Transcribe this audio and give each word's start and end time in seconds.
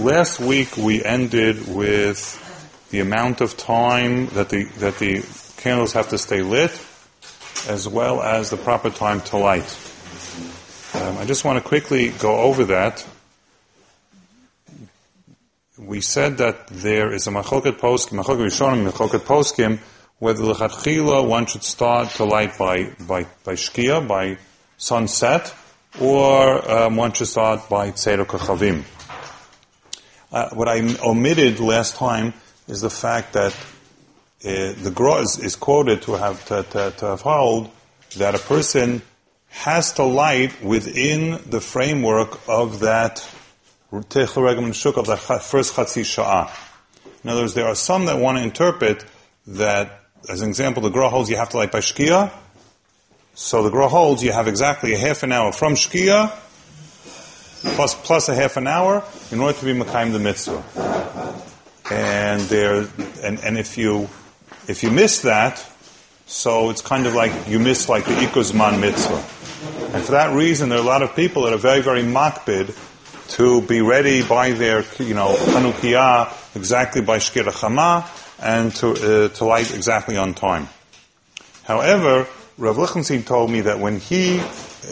last 0.00 0.40
week 0.40 0.76
we 0.78 1.04
ended 1.04 1.68
with 1.68 2.38
the 2.90 3.00
amount 3.00 3.40
of 3.40 3.56
time 3.56 4.26
that 4.28 4.48
the 4.48 4.64
that 4.78 4.98
the 4.98 5.22
candles 5.58 5.92
have 5.92 6.08
to 6.08 6.18
stay 6.18 6.42
lit, 6.42 6.70
as 7.68 7.86
well 7.86 8.22
as 8.22 8.50
the 8.50 8.56
proper 8.56 8.90
time 8.90 9.20
to 9.20 9.36
light. 9.36 9.78
Um, 10.94 11.18
I 11.18 11.24
just 11.26 11.44
want 11.44 11.62
to 11.62 11.68
quickly 11.68 12.08
go 12.08 12.38
over 12.38 12.64
that. 12.64 13.06
We 15.78 16.00
said 16.00 16.38
that 16.38 16.68
there 16.68 17.12
is 17.12 17.26
a 17.26 17.30
machoket 17.30 17.78
poskim, 17.78 18.22
machoket 18.22 18.46
rishonim, 18.48 18.90
machoket 18.90 19.20
poskim, 19.20 19.80
whether 20.18 20.42
lechatchila 20.42 21.28
one 21.28 21.46
should 21.46 21.62
start 21.62 22.08
to 22.12 22.24
light 22.24 22.56
by 22.56 22.90
by 23.00 23.26
by 23.44 23.52
shkia, 23.52 24.06
by 24.08 24.38
sunset, 24.78 25.54
or 26.00 26.70
um, 26.70 26.96
one 26.96 27.12
should 27.12 27.28
start 27.28 27.68
by 27.68 27.90
tzedek 27.90 28.26
kachavim. 28.26 28.84
Uh, 30.32 30.48
what 30.50 30.68
I 30.68 30.96
omitted 31.02 31.58
last 31.58 31.96
time 31.96 32.34
is 32.68 32.80
the 32.80 32.90
fact 32.90 33.32
that 33.32 33.52
uh, 33.52 34.72
the 34.80 34.92
Gra 34.94 35.22
is, 35.22 35.56
quoted 35.56 36.02
to 36.02 36.12
have 36.12 36.44
to, 36.46 36.62
to, 36.62 36.92
to 36.98 37.06
have 37.06 37.22
held 37.22 37.70
that 38.16 38.36
a 38.36 38.38
person 38.38 39.02
has 39.48 39.92
to 39.94 40.04
light 40.04 40.62
within 40.62 41.40
the 41.50 41.60
framework 41.60 42.38
of 42.48 42.80
that 42.80 43.18
shuk 43.90 44.96
of 44.96 45.06
the 45.06 45.16
first 45.42 45.74
chatzi 45.74 46.04
sha'ah. 46.04 46.48
In 47.24 47.30
other 47.30 47.42
words, 47.42 47.54
there 47.54 47.66
are 47.66 47.74
some 47.74 48.04
that 48.04 48.18
want 48.18 48.38
to 48.38 48.44
interpret 48.44 49.04
that, 49.48 50.00
as 50.28 50.42
an 50.42 50.48
example, 50.48 50.80
the 50.80 50.90
Gra 50.90 51.08
holds 51.08 51.28
you 51.28 51.36
have 51.36 51.48
to 51.50 51.56
light 51.56 51.72
by 51.72 51.80
shkia. 51.80 52.30
So 53.34 53.64
the 53.64 53.70
Gra 53.70 53.88
holds 53.88 54.22
you 54.22 54.30
have 54.30 54.46
exactly 54.46 54.94
a 54.94 54.98
half 54.98 55.24
an 55.24 55.32
hour 55.32 55.50
from 55.50 55.74
shkia 55.74 56.32
plus 57.62 57.94
plus 57.94 58.28
a 58.28 58.34
half 58.34 58.56
an 58.56 58.66
hour 58.66 59.04
in 59.30 59.40
order 59.40 59.58
to 59.58 59.64
be 59.64 59.72
makayim 59.72 60.12
the 60.12 60.18
mitzvah. 60.18 60.62
And 61.90 62.40
there, 62.42 62.88
and, 63.22 63.40
and 63.40 63.58
if 63.58 63.76
you 63.76 64.08
if 64.68 64.82
you 64.82 64.90
miss 64.90 65.22
that, 65.22 65.66
so 66.26 66.70
it's 66.70 66.80
kind 66.80 67.06
of 67.06 67.14
like 67.14 67.48
you 67.48 67.58
miss 67.58 67.88
like 67.88 68.04
the 68.04 68.12
ikuzman 68.12 68.80
mitzvah. 68.80 69.22
And 69.94 70.04
for 70.04 70.12
that 70.12 70.34
reason, 70.34 70.68
there 70.68 70.78
are 70.78 70.82
a 70.82 70.84
lot 70.84 71.02
of 71.02 71.16
people 71.16 71.42
that 71.42 71.52
are 71.52 71.58
very, 71.58 71.80
very 71.80 72.02
makpid 72.02 72.76
to 73.30 73.60
be 73.62 73.80
ready 73.80 74.22
by 74.22 74.52
their, 74.52 74.84
you 74.98 75.14
know, 75.14 75.34
Hanukkah 75.34 76.32
exactly 76.54 77.02
by 77.02 77.18
Shkira 77.18 77.52
Chama 77.52 78.06
and 78.40 78.74
to, 78.76 78.90
uh, 78.90 79.28
to 79.28 79.44
light 79.44 79.74
exactly 79.74 80.16
on 80.16 80.34
time. 80.34 80.68
However, 81.64 82.26
Rav 82.58 82.78
Lichtenstein 82.78 83.24
told 83.24 83.50
me 83.50 83.62
that 83.62 83.78
when 83.80 83.98
he 83.98 84.40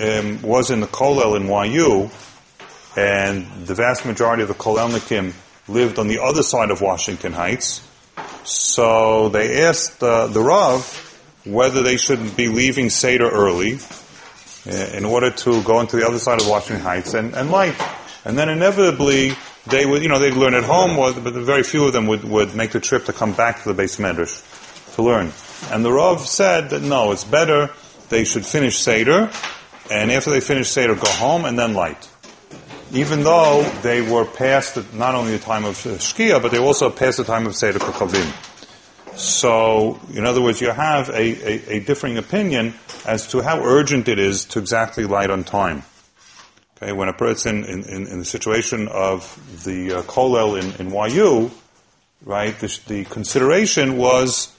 um, 0.01 0.43
was 0.43 0.71
in 0.71 0.81
the 0.81 0.87
Kolel 0.87 1.37
in 1.37 1.73
YU, 1.73 2.11
and 2.99 3.47
the 3.65 3.75
vast 3.75 4.05
majority 4.05 4.43
of 4.43 4.49
the 4.49 4.55
Kolelnikim 4.55 5.33
lived 5.69 6.01
on 6.01 6.09
the 6.09 6.21
other 6.21 6.43
side 6.43 6.73
of 6.73 6.81
Washington 6.81 7.33
Heights, 7.33 7.87
so 8.43 9.29
they 9.29 9.63
asked 9.63 10.03
uh, 10.03 10.27
the 10.27 10.41
Rav 10.41 10.83
whether 11.45 11.83
they 11.83 11.97
should 11.97 12.37
be 12.37 12.49
leaving 12.49 12.91
Seder 12.91 13.31
early 13.31 13.79
uh, 14.67 14.97
in 14.97 15.05
order 15.05 15.31
to 15.31 15.63
go 15.63 15.79
into 15.79 15.97
the 15.97 16.07
other 16.07 16.19
side 16.19 16.41
of 16.41 16.49
Washington 16.49 16.83
Heights 16.83 17.15
and, 17.15 17.35
and 17.35 17.53
light. 17.53 17.77
And 18.25 18.37
then 18.37 18.49
inevitably, 18.49 19.35
they 19.67 19.87
would, 19.87 20.03
you 20.03 20.09
know, 20.09 20.19
they'd 20.19 20.35
learn 20.35 20.55
at 20.55 20.65
home, 20.65 20.97
but 20.97 21.33
very 21.35 21.63
few 21.63 21.87
of 21.87 21.93
them 21.93 22.09
would, 22.09 22.25
would 22.25 22.57
make 22.57 22.73
the 22.73 22.81
trip 22.81 23.05
to 23.05 23.13
come 23.13 23.33
back 23.33 23.63
to 23.63 23.73
the 23.73 23.81
beis 23.81 24.01
medrash 24.01 24.43
to 24.97 25.03
learn. 25.03 25.31
And 25.71 25.85
the 25.85 25.93
Rav 25.93 26.27
said 26.27 26.71
that 26.71 26.83
no, 26.83 27.13
it's 27.13 27.25
better 27.25 27.71
they 28.09 28.25
should 28.25 28.45
finish 28.45 28.79
Seder, 28.79 29.31
and 29.91 30.11
after 30.11 30.31
they 30.31 30.41
finish 30.41 30.69
Seder, 30.69 30.97
go 30.97 31.09
home 31.09 31.45
and 31.45 31.57
then 31.57 31.75
light. 31.75 32.09
Even 32.93 33.23
though 33.23 33.63
they 33.83 34.01
were 34.01 34.25
past 34.25 34.95
not 34.95 35.15
only 35.15 35.33
the 35.33 35.39
time 35.39 35.65
of 35.65 35.77
Shkia, 35.77 36.41
but 36.41 36.51
they 36.51 36.59
also 36.59 36.89
past 36.89 37.19
the 37.19 37.25
time 37.25 37.47
of 37.47 37.55
Seder 37.55 37.79
Kachavim. 37.79 38.33
So, 39.19 40.01
in 40.15 40.25
other 40.25 40.41
words, 40.41 40.61
you 40.61 40.71
have 40.71 41.11
a, 41.11 41.15
a, 41.15 41.77
a, 41.77 41.81
differing 41.81 42.19
opinion 42.19 42.75
as 43.05 43.27
to 43.29 43.43
how 43.43 43.61
urgent 43.65 44.07
it 44.07 44.19
is 44.19 44.45
to 44.47 44.61
exactly 44.61 45.05
light 45.05 45.29
on 45.29 45.43
time. 45.43 45.83
Okay, 46.77 46.93
when 46.93 47.09
a 47.09 47.13
person 47.13 47.65
in, 47.65 47.83
in, 47.83 48.07
in 48.07 48.19
the 48.21 48.25
situation 48.25 48.87
of 48.87 49.37
the 49.65 49.95
uh, 49.95 50.03
kolel 50.03 50.57
in, 50.57 50.87
in 50.87 50.95
YU, 51.13 51.51
right, 52.25 52.57
the, 52.61 52.79
the 52.87 53.05
consideration 53.07 53.97
was 53.97 54.55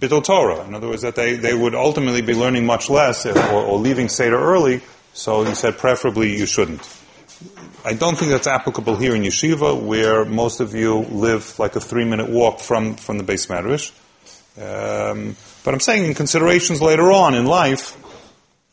bittul 0.00 0.24
Torah. 0.24 0.66
In 0.66 0.74
other 0.74 0.88
words, 0.88 1.02
that 1.02 1.14
they, 1.14 1.36
they 1.36 1.54
would 1.54 1.76
ultimately 1.76 2.20
be 2.20 2.34
learning 2.34 2.66
much 2.66 2.90
less 2.90 3.24
if, 3.24 3.36
or, 3.36 3.62
or 3.62 3.78
leaving 3.78 4.08
Seder 4.08 4.38
early, 4.38 4.80
so 5.14 5.44
he 5.44 5.54
said 5.54 5.78
preferably 5.78 6.36
you 6.36 6.46
shouldn't. 6.46 6.99
I 7.84 7.94
don't 7.94 8.18
think 8.18 8.30
that's 8.30 8.46
applicable 8.46 8.96
here 8.96 9.14
in 9.14 9.22
yeshiva, 9.22 9.80
where 9.80 10.24
most 10.24 10.60
of 10.60 10.74
you 10.74 10.98
live 10.98 11.58
like 11.58 11.76
a 11.76 11.80
three-minute 11.80 12.28
walk 12.28 12.60
from, 12.60 12.96
from 12.96 13.18
the 13.18 13.24
beis 13.24 13.48
medrash. 13.48 13.92
Um, 14.58 15.36
but 15.64 15.72
I'm 15.72 15.80
saying 15.80 16.04
in 16.04 16.14
considerations 16.14 16.82
later 16.82 17.10
on 17.10 17.34
in 17.34 17.46
life, 17.46 17.96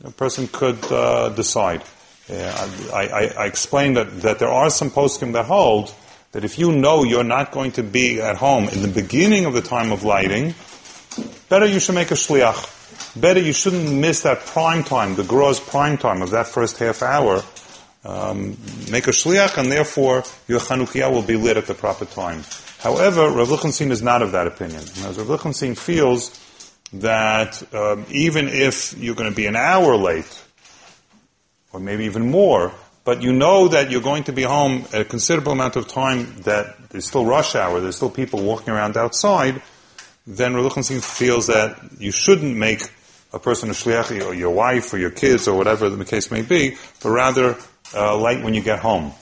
a 0.04 0.12
person 0.12 0.48
could 0.48 0.84
uh, 0.92 1.30
decide. 1.30 1.84
I, 2.30 2.70
I, 2.94 3.44
I, 3.44 3.46
explained 3.46 3.96
that, 3.96 4.22
that 4.22 4.40
there 4.40 4.50
are 4.50 4.70
some 4.70 4.92
poskim 4.92 5.32
that 5.34 5.46
hold 5.46 5.94
that 6.34 6.44
if 6.44 6.60
you 6.60 6.74
know 6.74 7.06
you're 7.06 7.24
not 7.24 7.52
going 7.54 7.72
to 7.74 7.84
be 7.84 8.22
at 8.22 8.36
home 8.36 8.68
in 8.68 8.82
the 8.82 8.90
beginning 8.90 9.46
of 9.46 9.54
the 9.54 9.62
time 9.62 9.94
of 9.94 10.04
lighting, 10.04 10.54
better 11.48 11.66
you 11.66 11.80
should 11.80 11.96
make 11.96 12.12
a 12.12 12.16
shliach. 12.16 12.74
Better 13.20 13.40
you 13.40 13.54
shouldn't 13.54 13.92
miss 13.92 14.24
that 14.24 14.42
prime 14.42 14.84
time, 14.84 15.16
the 15.16 15.24
gross 15.24 15.60
prime 15.62 15.98
time 15.98 16.22
of 16.22 16.32
that 16.32 16.48
first 16.48 16.78
half 16.80 17.02
hour. 17.02 17.44
Um, 18.08 18.58
make 18.90 19.08
a 19.08 19.12
shliach, 19.12 19.58
and 19.58 19.70
therefore 19.70 20.24
your 20.48 20.62
Chanukiah 20.62 21.12
will 21.12 21.24
be 21.24 21.36
lit 21.36 21.58
at 21.58 21.66
the 21.66 21.74
proper 21.74 22.06
time. 22.06 22.46
However, 22.80 23.30
Rav 23.30 23.50
Lichtenstein 23.50 23.92
is 23.92 24.02
not 24.02 24.22
of 24.22 24.32
that 24.32 24.48
opinion. 24.48 24.80
As 24.80 25.18
Rav 25.18 25.28
Lichtenstein 25.28 25.76
feels 25.76 26.32
that 26.94 27.62
um, 27.74 28.06
even 28.10 28.48
if 28.48 28.98
you're 28.98 29.16
going 29.16 29.30
to 29.30 29.36
be 29.36 29.46
an 29.46 29.58
hour 29.58 29.98
late, 29.98 30.42
or 31.74 31.82
maybe 31.82 32.06
even 32.06 32.32
more, 32.32 32.72
but 33.04 33.22
you 33.22 33.34
know 33.34 33.68
that 33.68 33.92
you're 33.92 34.02
going 34.02 34.24
to 34.24 34.32
be 34.32 34.44
home 34.44 34.86
a 34.94 35.04
considerable 35.04 35.52
amount 35.52 35.76
of 35.76 35.90
time 35.90 36.34
that 36.44 36.90
there's 36.90 37.08
still 37.08 37.26
rush 37.26 37.56
hour, 37.56 37.82
there's 37.82 37.98
still 37.98 38.10
people 38.10 38.42
walking 38.42 38.74
around 38.74 38.96
outside, 38.96 39.62
then 40.26 40.56
Rav 40.56 40.64
Lichtenstein 40.64 41.02
feels 41.02 41.48
that 41.48 41.78
you 42.00 42.12
shouldn't 42.12 42.56
make 42.56 42.84
a 43.34 43.40
person 43.40 43.70
a 43.70 43.74
shliach, 43.74 44.26
or 44.26 44.34
your 44.34 44.52
wife, 44.52 44.94
or 44.94 44.98
your 44.98 45.12
kids, 45.12 45.50
or 45.50 45.58
whatever 45.58 45.90
the 45.90 46.06
case 46.06 46.32
may 46.32 46.42
be, 46.42 46.78
but 47.04 47.10
rather 47.10 47.58
uh, 47.94 48.18
light 48.18 48.44
when 48.44 48.54
you 48.54 48.62
get 48.62 48.80
home. 48.80 49.14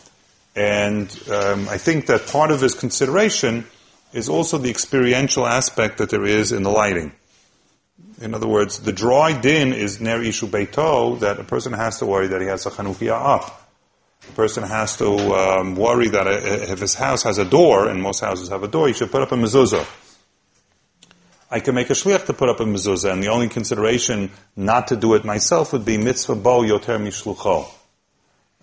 And 0.56 1.08
um, 1.30 1.68
I 1.68 1.78
think 1.78 2.08
that 2.08 2.28
part 2.28 2.52
of 2.52 2.62
his 2.62 2.74
consideration 2.76 3.66
is 4.14 4.30
also 4.30 4.58
the 4.58 4.70
experiential 4.70 5.46
aspect 5.46 5.98
that 5.98 6.10
there 6.10 6.26
is 6.26 6.52
in 6.52 6.64
the 6.64 6.72
lighting. 6.72 7.12
In 8.22 8.34
other 8.34 8.48
words, 8.48 8.80
the 8.80 8.94
dry 8.94 9.38
din 9.40 9.74
is 9.74 10.00
ner 10.00 10.20
ishu 10.20 10.48
beito, 10.48 11.20
that 11.20 11.40
a 11.40 11.44
person 11.44 11.74
has 11.74 12.00
to 12.00 12.06
worry 12.06 12.28
that 12.28 12.40
he 12.40 12.48
has 12.48 12.66
a 12.66 12.72
chanukia 12.72 13.12
up. 13.12 13.62
A 14.30 14.32
person 14.32 14.64
has 14.64 14.98
to 14.98 15.10
um, 15.36 15.76
worry 15.76 16.08
that 16.08 16.26
if 16.28 16.80
his 16.80 16.96
house 16.96 17.24
has 17.24 17.38
a 17.38 17.46
door, 17.46 17.90
and 17.90 18.02
most 18.02 18.22
houses 18.22 18.50
have 18.50 18.64
a 18.64 18.68
door, 18.68 18.88
he 18.88 18.94
should 18.94 19.12
put 19.12 19.22
up 19.22 19.32
a 19.34 19.36
mezuzah. 19.36 19.86
I 21.52 21.60
can 21.60 21.76
make 21.76 21.90
a 21.90 21.94
shliach 21.94 22.26
to 22.26 22.34
put 22.34 22.50
up 22.50 22.60
a 22.60 22.64
mezuzah, 22.64 23.12
and 23.12 23.22
the 23.22 23.28
only 23.28 23.50
consideration 23.50 24.32
not 24.56 24.88
to 24.88 24.96
do 24.96 25.14
it 25.14 25.26
myself 25.26 25.74
would 25.74 25.86
be 25.86 25.98
mitzvah 25.98 26.36
bo 26.36 26.64
yoter 26.64 26.98
mishlucho. 26.98 27.68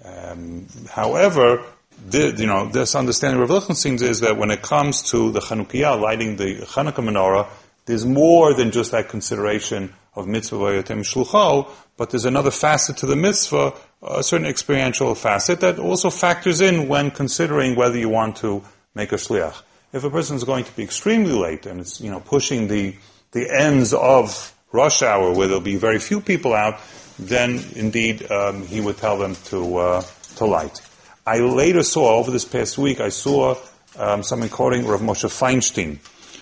Um, 0.05 0.67
however, 0.91 1.65
the, 2.09 2.35
you 2.37 2.47
know, 2.47 2.69
this 2.69 2.95
understanding 2.95 3.43
of 3.43 3.51
Lichtenstein 3.51 4.03
is 4.03 4.21
that 4.21 4.37
when 4.37 4.51
it 4.51 4.63
comes 4.63 5.03
to 5.11 5.31
the 5.31 5.41
Chanukiah, 5.41 6.01
lighting 6.01 6.37
the 6.37 6.57
Hanukkah 6.57 7.05
menorah, 7.05 7.49
there's 7.87 8.05
more 8.05 8.55
than 8.55 8.71
just 8.71 8.93
that 8.93 9.09
consideration 9.09 9.93
of 10.15 10.27
mitzvah 10.27 10.57
vayotem 10.57 11.01
shlucho, 11.01 11.69
but 11.97 12.11
there's 12.11 12.25
another 12.25 12.51
facet 12.51 12.99
to 12.99 13.07
the 13.07 13.17
mitzvah, 13.17 13.75
a 14.03 14.23
certain 14.23 14.47
experiential 14.47 15.15
facet 15.15 15.61
that 15.61 15.79
also 15.79 16.11
factors 16.11 16.61
in 16.61 16.89
when 16.89 17.11
considering 17.11 17.77
whether 17.77 17.99
you 17.99 18.09
want 18.09 18.37
to 18.37 18.63
make 18.95 19.13
a 19.13 19.17
shliach. 19.17 19.63
If 19.93 20.05
a 20.05 20.11
person 20.11 20.37
is 20.37 20.45
going 20.45 20.65
to 20.65 20.77
be 20.77 20.83
extremely 20.83 21.33
late 21.33 21.67
and 21.67 21.81
it's, 21.81 22.01
you 22.01 22.11
know, 22.11 22.21
pushing 22.21 22.69
the, 22.69 22.97
the 23.33 23.51
ends 23.51 23.93
of 23.95 24.55
rush 24.73 25.03
hour 25.03 25.33
where 25.33 25.47
there'll 25.47 25.63
be 25.63 25.77
very 25.77 25.99
few 25.99 26.21
people 26.21 26.55
out, 26.55 26.81
then 27.19 27.63
indeed 27.75 28.31
um, 28.31 28.67
he 28.67 28.81
would 28.81 28.97
tell 28.97 29.19
them 29.19 29.37
to, 29.45 29.77
uh, 29.77 30.03
to 30.37 30.45
light. 30.47 30.81
I 31.27 31.39
later 31.39 31.83
saw, 31.83 32.17
over 32.17 32.31
this 32.31 32.45
past 32.45 32.79
week, 32.79 33.01
I 33.01 33.11
saw 33.11 33.57
um, 33.99 34.23
someone 34.23 34.49
quoting 34.49 34.87
Rav 34.87 35.01
Moshe 35.01 35.29
Feinstein. 35.29 35.99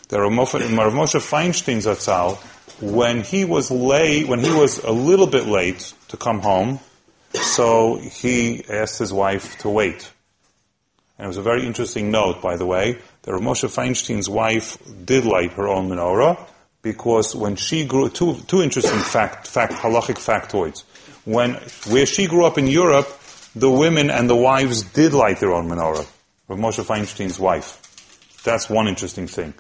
That 0.09 0.21
Rav 0.21 0.33
Moshe, 0.33 0.55
Rav 0.55 0.93
Moshe 0.93 1.21
Feinstein 1.21 1.79
Zatzal, 1.79 2.37
when 2.81 3.21
he 3.23 3.45
was 3.45 3.71
late, 3.71 4.27
when 4.27 4.41
he 4.41 4.51
was 4.51 4.79
a 4.79 4.91
little 4.91 5.27
bit 5.27 5.47
late 5.47 5.93
to 6.09 6.17
come 6.17 6.41
home, 6.41 6.81
so 7.35 7.97
he 7.97 8.65
asked 8.69 8.99
his 8.99 9.13
wife 9.13 9.59
to 9.59 9.69
wait. 9.69 10.11
And 11.19 11.27
it 11.27 11.29
was 11.29 11.37
a 11.37 11.43
very 11.43 11.67
interesting 11.67 12.11
note, 12.11 12.41
by 12.41 12.57
the 12.57 12.65
way, 12.65 12.99
that 13.23 13.33
Rav 13.33 13.43
Moshe 13.43 13.69
Feinstein's 13.69 14.31
wife 14.31 14.79
did 15.05 15.27
light 15.27 15.53
her 15.53 15.69
own 15.69 15.91
menorah, 15.91 16.39
because 16.83 17.35
when 17.35 17.57
she 17.57 17.85
grew, 17.85 18.09
two, 18.09 18.37
two 18.47 18.63
interesting 18.63 18.99
fact, 18.99 19.47
fact, 19.47 19.73
halachic 19.73 20.17
factoids. 20.17 20.85
When, 21.25 21.55
where 21.89 22.07
she 22.07 22.27
grew 22.27 22.45
up 22.45 22.59
in 22.59 22.67
Europe, 22.67 23.09
the 23.55 23.71
women 23.71 24.11
and 24.11 24.29
the 24.31 24.37
wives 24.37 24.83
did 24.83 25.13
light 25.13 25.41
their 25.41 25.53
own 25.53 25.69
menorah. 25.69 26.07
Rav 26.49 26.59
Moshe 26.59 26.85
Feinstein's 26.85 27.39
wife. 27.39 27.77
That's 28.45 28.71
one 28.71 28.89
interesting 28.89 29.27
thing. 29.27 29.55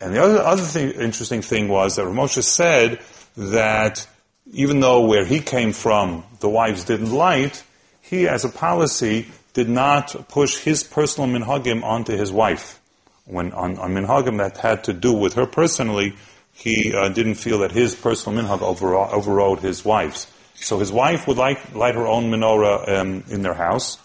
And 0.00 0.14
the 0.14 0.22
other, 0.22 0.38
other 0.40 0.62
thing, 0.62 0.92
interesting 0.92 1.42
thing 1.42 1.68
was 1.68 1.96
that 1.96 2.06
Rav 2.06 2.14
Moshe 2.14 2.42
said 2.42 3.00
that 3.36 4.06
even 4.52 4.80
though 4.80 5.06
where 5.06 5.24
he 5.24 5.40
came 5.40 5.72
from, 5.72 6.24
the 6.40 6.48
wives 6.48 6.84
didn't 6.84 7.12
light, 7.12 7.62
he 8.00 8.26
as 8.26 8.44
a 8.44 8.48
policy 8.48 9.26
did 9.52 9.68
not 9.68 10.28
push 10.28 10.58
his 10.58 10.82
personal 10.82 11.28
minhagim 11.28 11.82
onto 11.82 12.16
his 12.16 12.32
wife. 12.32 12.80
When 13.24 13.52
on, 13.52 13.78
on 13.78 13.94
minhagim 13.94 14.38
that 14.38 14.56
had 14.58 14.84
to 14.84 14.92
do 14.92 15.12
with 15.12 15.34
her 15.34 15.46
personally, 15.46 16.14
he 16.52 16.94
uh, 16.94 17.08
didn't 17.08 17.36
feel 17.36 17.60
that 17.60 17.72
his 17.72 17.94
personal 17.94 18.42
minhag 18.42 18.60
overrode, 18.60 19.10
overrode 19.12 19.60
his 19.60 19.84
wife's. 19.84 20.26
So 20.54 20.78
his 20.78 20.92
wife 20.92 21.26
would 21.26 21.38
light, 21.38 21.74
light 21.74 21.94
her 21.94 22.06
own 22.06 22.30
menorah 22.30 22.88
um, 22.88 23.24
in 23.28 23.42
their 23.42 23.54
house. 23.54 23.98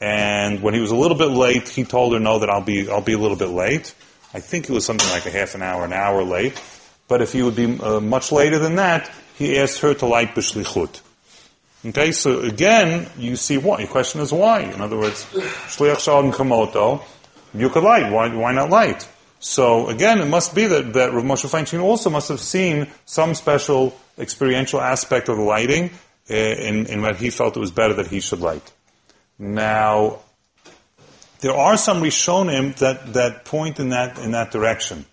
And 0.00 0.60
when 0.60 0.74
he 0.74 0.80
was 0.80 0.90
a 0.90 0.96
little 0.96 1.16
bit 1.16 1.30
late, 1.30 1.68
he 1.68 1.84
told 1.84 2.12
her, 2.12 2.20
no, 2.20 2.40
that 2.40 2.50
I'll 2.50 2.64
be, 2.64 2.90
I'll 2.90 3.00
be 3.00 3.12
a 3.12 3.18
little 3.18 3.36
bit 3.36 3.48
late. 3.48 3.94
I 4.34 4.40
think 4.40 4.68
it 4.68 4.72
was 4.72 4.84
something 4.84 5.08
like 5.10 5.26
a 5.26 5.30
half 5.30 5.54
an 5.54 5.62
hour, 5.62 5.84
an 5.84 5.92
hour 5.92 6.24
late. 6.24 6.60
But 7.06 7.22
if 7.22 7.32
he 7.32 7.42
would 7.42 7.54
be 7.54 7.78
uh, 7.78 8.00
much 8.00 8.32
later 8.32 8.58
than 8.58 8.76
that, 8.76 9.10
he 9.36 9.58
asked 9.58 9.80
her 9.80 9.94
to 9.94 10.06
light 10.06 10.34
b'shlichut. 10.34 11.00
Okay, 11.86 12.12
so 12.12 12.40
again, 12.40 13.06
you 13.18 13.36
see 13.36 13.58
what? 13.58 13.80
Your 13.80 13.88
question 13.88 14.20
is 14.22 14.32
why. 14.32 14.60
In 14.60 14.80
other 14.80 14.96
words, 14.96 15.24
shliach 15.24 16.00
shalom 16.00 16.32
kamoto, 16.32 17.04
you 17.52 17.68
could 17.68 17.84
light. 17.84 18.10
Why, 18.10 18.34
why 18.34 18.52
not 18.52 18.70
light? 18.70 19.06
So 19.44 19.88
again, 19.88 20.20
it 20.20 20.26
must 20.26 20.54
be 20.54 20.66
that, 20.68 20.94
that 20.94 21.12
Rav 21.12 21.22
Moshe 21.22 21.46
Feinstein 21.50 21.82
also 21.82 22.08
must 22.08 22.30
have 22.30 22.40
seen 22.40 22.90
some 23.04 23.34
special 23.34 23.94
experiential 24.18 24.80
aspect 24.80 25.28
of 25.28 25.36
the 25.36 25.42
lighting 25.42 25.90
uh, 26.30 26.34
in, 26.34 26.86
in 26.86 27.02
what 27.02 27.16
he 27.16 27.28
felt 27.28 27.54
it 27.54 27.60
was 27.60 27.70
better 27.70 27.92
that 27.92 28.06
he 28.06 28.20
should 28.20 28.40
light. 28.40 28.72
Now, 29.38 30.20
there 31.40 31.52
are 31.52 31.76
some 31.76 32.00
Rishonim 32.00 32.74
that, 32.76 33.12
that 33.12 33.44
point 33.44 33.80
in 33.80 33.90
that, 33.90 34.18
in 34.18 34.30
that 34.30 34.50
direction. 34.50 35.04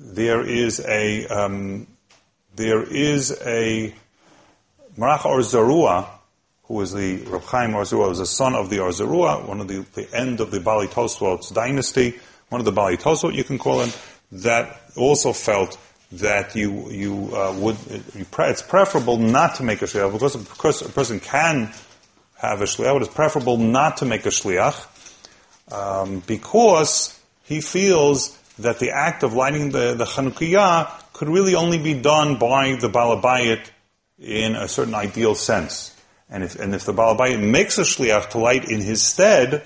There 0.00 0.40
is 0.40 0.80
a, 0.80 1.26
um, 1.26 1.86
there 2.56 2.82
is 2.82 3.38
a 3.44 3.94
Maharach 4.96 5.26
Or 5.26 5.40
Zarua, 5.40 6.08
who 6.62 6.80
is 6.80 6.94
the 6.94 7.18
Reb 7.18 7.42
Chaim 7.42 7.74
Or 7.74 7.82
Zarua, 7.82 8.08
was 8.08 8.20
a 8.20 8.26
son 8.26 8.54
of 8.54 8.70
the 8.70 8.78
Or 8.78 8.88
Zarua, 8.88 9.46
one 9.46 9.60
of 9.60 9.68
the, 9.68 9.84
the 9.92 10.08
end 10.16 10.40
of 10.40 10.50
the 10.50 10.58
Baalei 10.58 10.88
Tosfot's 10.88 11.50
dynasty, 11.50 12.18
one 12.48 12.60
of 12.60 12.64
the 12.64 12.72
Baalei 12.72 13.00
Tosfot 13.00 13.34
you 13.34 13.44
can 13.44 13.58
call 13.58 13.80
him, 13.80 13.92
that 14.32 14.80
also 14.96 15.32
felt 15.32 15.78
that 16.12 16.54
you 16.54 16.90
you 16.90 17.34
uh, 17.34 17.54
would 17.58 17.76
it's 17.88 18.62
preferable 18.62 19.18
not 19.18 19.56
to 19.56 19.62
make 19.62 19.82
a 19.82 19.86
shliach 19.86 20.12
because 20.12 20.34
of 20.82 20.88
a 20.88 20.92
person 20.92 21.20
can 21.20 21.72
have 22.36 22.60
a 22.60 22.64
shliach, 22.64 22.92
but 22.92 23.02
it's 23.02 23.14
preferable 23.14 23.56
not 23.56 23.98
to 23.98 24.04
make 24.04 24.26
a 24.26 24.30
shliach 24.30 24.86
um, 25.72 26.20
because 26.26 27.18
he 27.42 27.60
feels 27.60 28.38
that 28.58 28.78
the 28.78 28.90
act 28.90 29.22
of 29.22 29.34
lighting 29.34 29.70
the 29.70 29.94
the 29.94 30.04
Chanukiah 30.04 30.90
could 31.12 31.28
really 31.28 31.54
only 31.54 31.78
be 31.78 31.94
done 31.94 32.36
by 32.38 32.76
the 32.76 32.88
Balabayit 32.88 33.70
in 34.18 34.54
a 34.56 34.68
certain 34.68 34.94
ideal 34.94 35.34
sense. 35.34 35.90
And 36.28 36.42
if, 36.42 36.56
and 36.56 36.74
if 36.74 36.84
the 36.84 36.92
Balabayit 36.92 37.40
makes 37.40 37.78
a 37.78 37.82
shliach 37.82 38.30
to 38.30 38.38
light 38.38 38.68
in 38.68 38.80
his 38.80 39.02
stead, 39.02 39.62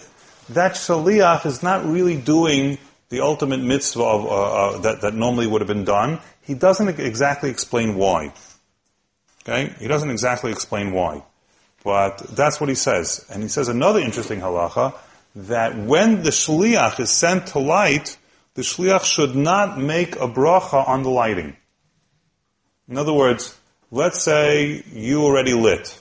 that 0.50 0.72
shliach 0.72 1.46
is 1.46 1.62
not 1.62 1.84
really 1.84 2.16
doing 2.16 2.78
the 3.10 3.20
ultimate 3.20 3.60
mitzvah 3.60 4.02
of, 4.02 4.24
uh, 4.26 4.28
uh, 4.28 4.78
that, 4.78 5.00
that 5.02 5.14
normally 5.14 5.46
would 5.46 5.60
have 5.60 5.68
been 5.68 5.84
done. 5.84 6.20
He 6.42 6.54
doesn't 6.54 7.00
exactly 7.00 7.50
explain 7.50 7.94
why. 7.96 8.32
Okay? 9.42 9.74
He 9.78 9.88
doesn't 9.88 10.10
exactly 10.10 10.50
explain 10.50 10.92
why. 10.92 11.22
But 11.84 12.18
that's 12.18 12.60
what 12.60 12.68
he 12.68 12.74
says. 12.74 13.24
And 13.30 13.42
he 13.42 13.48
says 13.48 13.68
another 13.68 14.00
interesting 14.00 14.40
halacha, 14.40 14.94
that 15.36 15.76
when 15.76 16.22
the 16.22 16.30
shliach 16.30 17.00
is 17.00 17.10
sent 17.10 17.48
to 17.48 17.58
light, 17.58 18.18
the 18.54 18.62
shliach 18.62 19.04
should 19.04 19.36
not 19.36 19.78
make 19.78 20.16
a 20.16 20.28
bracha 20.28 20.86
on 20.86 21.02
the 21.02 21.10
lighting. 21.10 21.56
In 22.88 22.98
other 22.98 23.12
words, 23.12 23.56
let's 23.90 24.22
say 24.22 24.82
you 24.92 25.22
already 25.22 25.52
lit. 25.52 25.98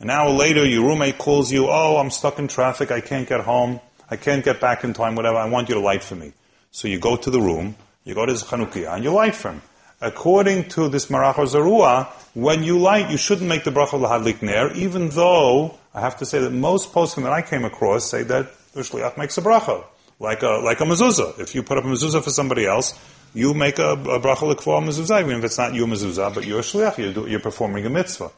An 0.00 0.10
hour 0.10 0.30
later, 0.30 0.64
your 0.66 0.86
roommate 0.86 1.18
calls 1.18 1.52
you, 1.52 1.68
oh, 1.68 1.96
I'm 1.98 2.10
stuck 2.10 2.38
in 2.38 2.48
traffic, 2.48 2.90
I 2.90 3.00
can't 3.00 3.28
get 3.28 3.40
home, 3.40 3.80
I 4.10 4.16
can't 4.16 4.44
get 4.44 4.60
back 4.60 4.84
in 4.84 4.92
time, 4.92 5.14
whatever, 5.14 5.36
I 5.36 5.48
want 5.48 5.68
you 5.68 5.76
to 5.76 5.80
light 5.80 6.02
for 6.02 6.16
me. 6.16 6.32
So 6.72 6.88
you 6.88 6.98
go 6.98 7.16
to 7.16 7.30
the 7.30 7.40
room, 7.40 7.76
you 8.04 8.14
go 8.14 8.26
to 8.26 8.32
the 8.32 8.38
Chanukiah, 8.38 8.94
and 8.94 9.04
you 9.04 9.12
light 9.12 9.34
for 9.34 9.52
him. 9.52 9.62
According 10.00 10.68
to 10.70 10.88
this 10.88 11.06
Maharach 11.06 11.36
Zarua, 11.36 12.08
when 12.34 12.64
you 12.64 12.78
light, 12.78 13.10
you 13.10 13.16
shouldn't 13.16 13.48
make 13.48 13.64
the 13.64 13.70
bracha 13.70 13.98
lahadlik 13.98 14.42
ner, 14.42 14.72
even 14.74 15.08
though 15.10 15.78
I 15.94 16.00
have 16.00 16.18
to 16.18 16.26
say 16.26 16.40
that 16.40 16.50
most 16.50 16.92
poskim 16.92 17.22
that 17.22 17.32
I 17.32 17.42
came 17.42 17.64
across 17.64 18.10
say 18.10 18.24
that 18.24 18.50
the 18.72 18.80
shliach 18.80 19.16
makes 19.16 19.38
a 19.38 19.42
bracha, 19.42 19.84
like 20.18 20.42
a 20.42 20.60
like 20.62 20.80
a 20.80 20.84
mezuzah. 20.84 21.38
If 21.38 21.54
you 21.54 21.62
put 21.62 21.78
up 21.78 21.84
a 21.84 21.86
mezuzah 21.86 22.22
for 22.22 22.30
somebody 22.30 22.66
else, 22.66 22.98
you 23.32 23.54
make 23.54 23.78
a, 23.78 23.92
a 23.92 24.20
bracha 24.20 24.42
l'kvah 24.42 24.82
mezuzah, 24.84 25.20
even 25.20 25.38
if 25.38 25.44
it's 25.44 25.58
not 25.58 25.72
your 25.72 25.86
mezuzah, 25.86 26.34
but 26.34 26.44
you're 26.44 26.62
shliach, 26.62 26.98
you're, 26.98 27.28
you're 27.28 27.40
performing 27.40 27.86
a 27.86 27.90
mitzvah. 27.90 28.32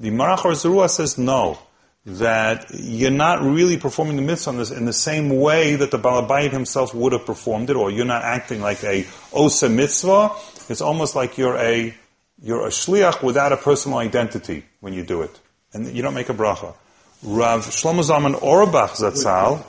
The 0.00 0.10
Maharach 0.10 0.56
Zarua 0.56 0.88
says 0.88 1.18
no 1.18 1.58
that 2.06 2.70
you're 2.72 3.10
not 3.10 3.42
really 3.42 3.76
performing 3.76 4.16
the 4.16 4.22
mitzvah 4.22 4.50
on 4.50 4.56
this 4.56 4.70
in 4.70 4.86
the 4.86 4.94
same 4.94 5.28
way 5.28 5.76
that 5.76 5.90
the 5.90 5.98
Balabayit 5.98 6.52
himself 6.52 6.94
would 6.94 7.12
have 7.12 7.26
performed 7.26 7.68
it, 7.68 7.76
or 7.76 7.90
you're 7.90 8.06
not 8.06 8.22
acting 8.22 8.62
like 8.62 8.82
a 8.82 9.06
osa 9.30 9.68
mitzvah. 9.68 10.30
It's 10.70 10.80
almost 10.80 11.14
like 11.14 11.36
you're 11.36 11.58
a, 11.58 11.94
you're 12.42 12.66
a 12.66 12.70
shliach 12.70 13.22
without 13.22 13.52
a 13.52 13.58
personal 13.58 13.98
identity 13.98 14.64
when 14.80 14.94
you 14.94 15.04
do 15.04 15.20
it. 15.20 15.38
And 15.74 15.94
you 15.94 16.00
don't 16.00 16.14
make 16.14 16.30
a 16.30 16.34
bracha. 16.34 16.74
Rav 17.22 17.66
Shlomo 17.66 18.02
Zalman 18.02 18.42
Auerbach 18.42 18.92
Zatzal, 18.92 19.62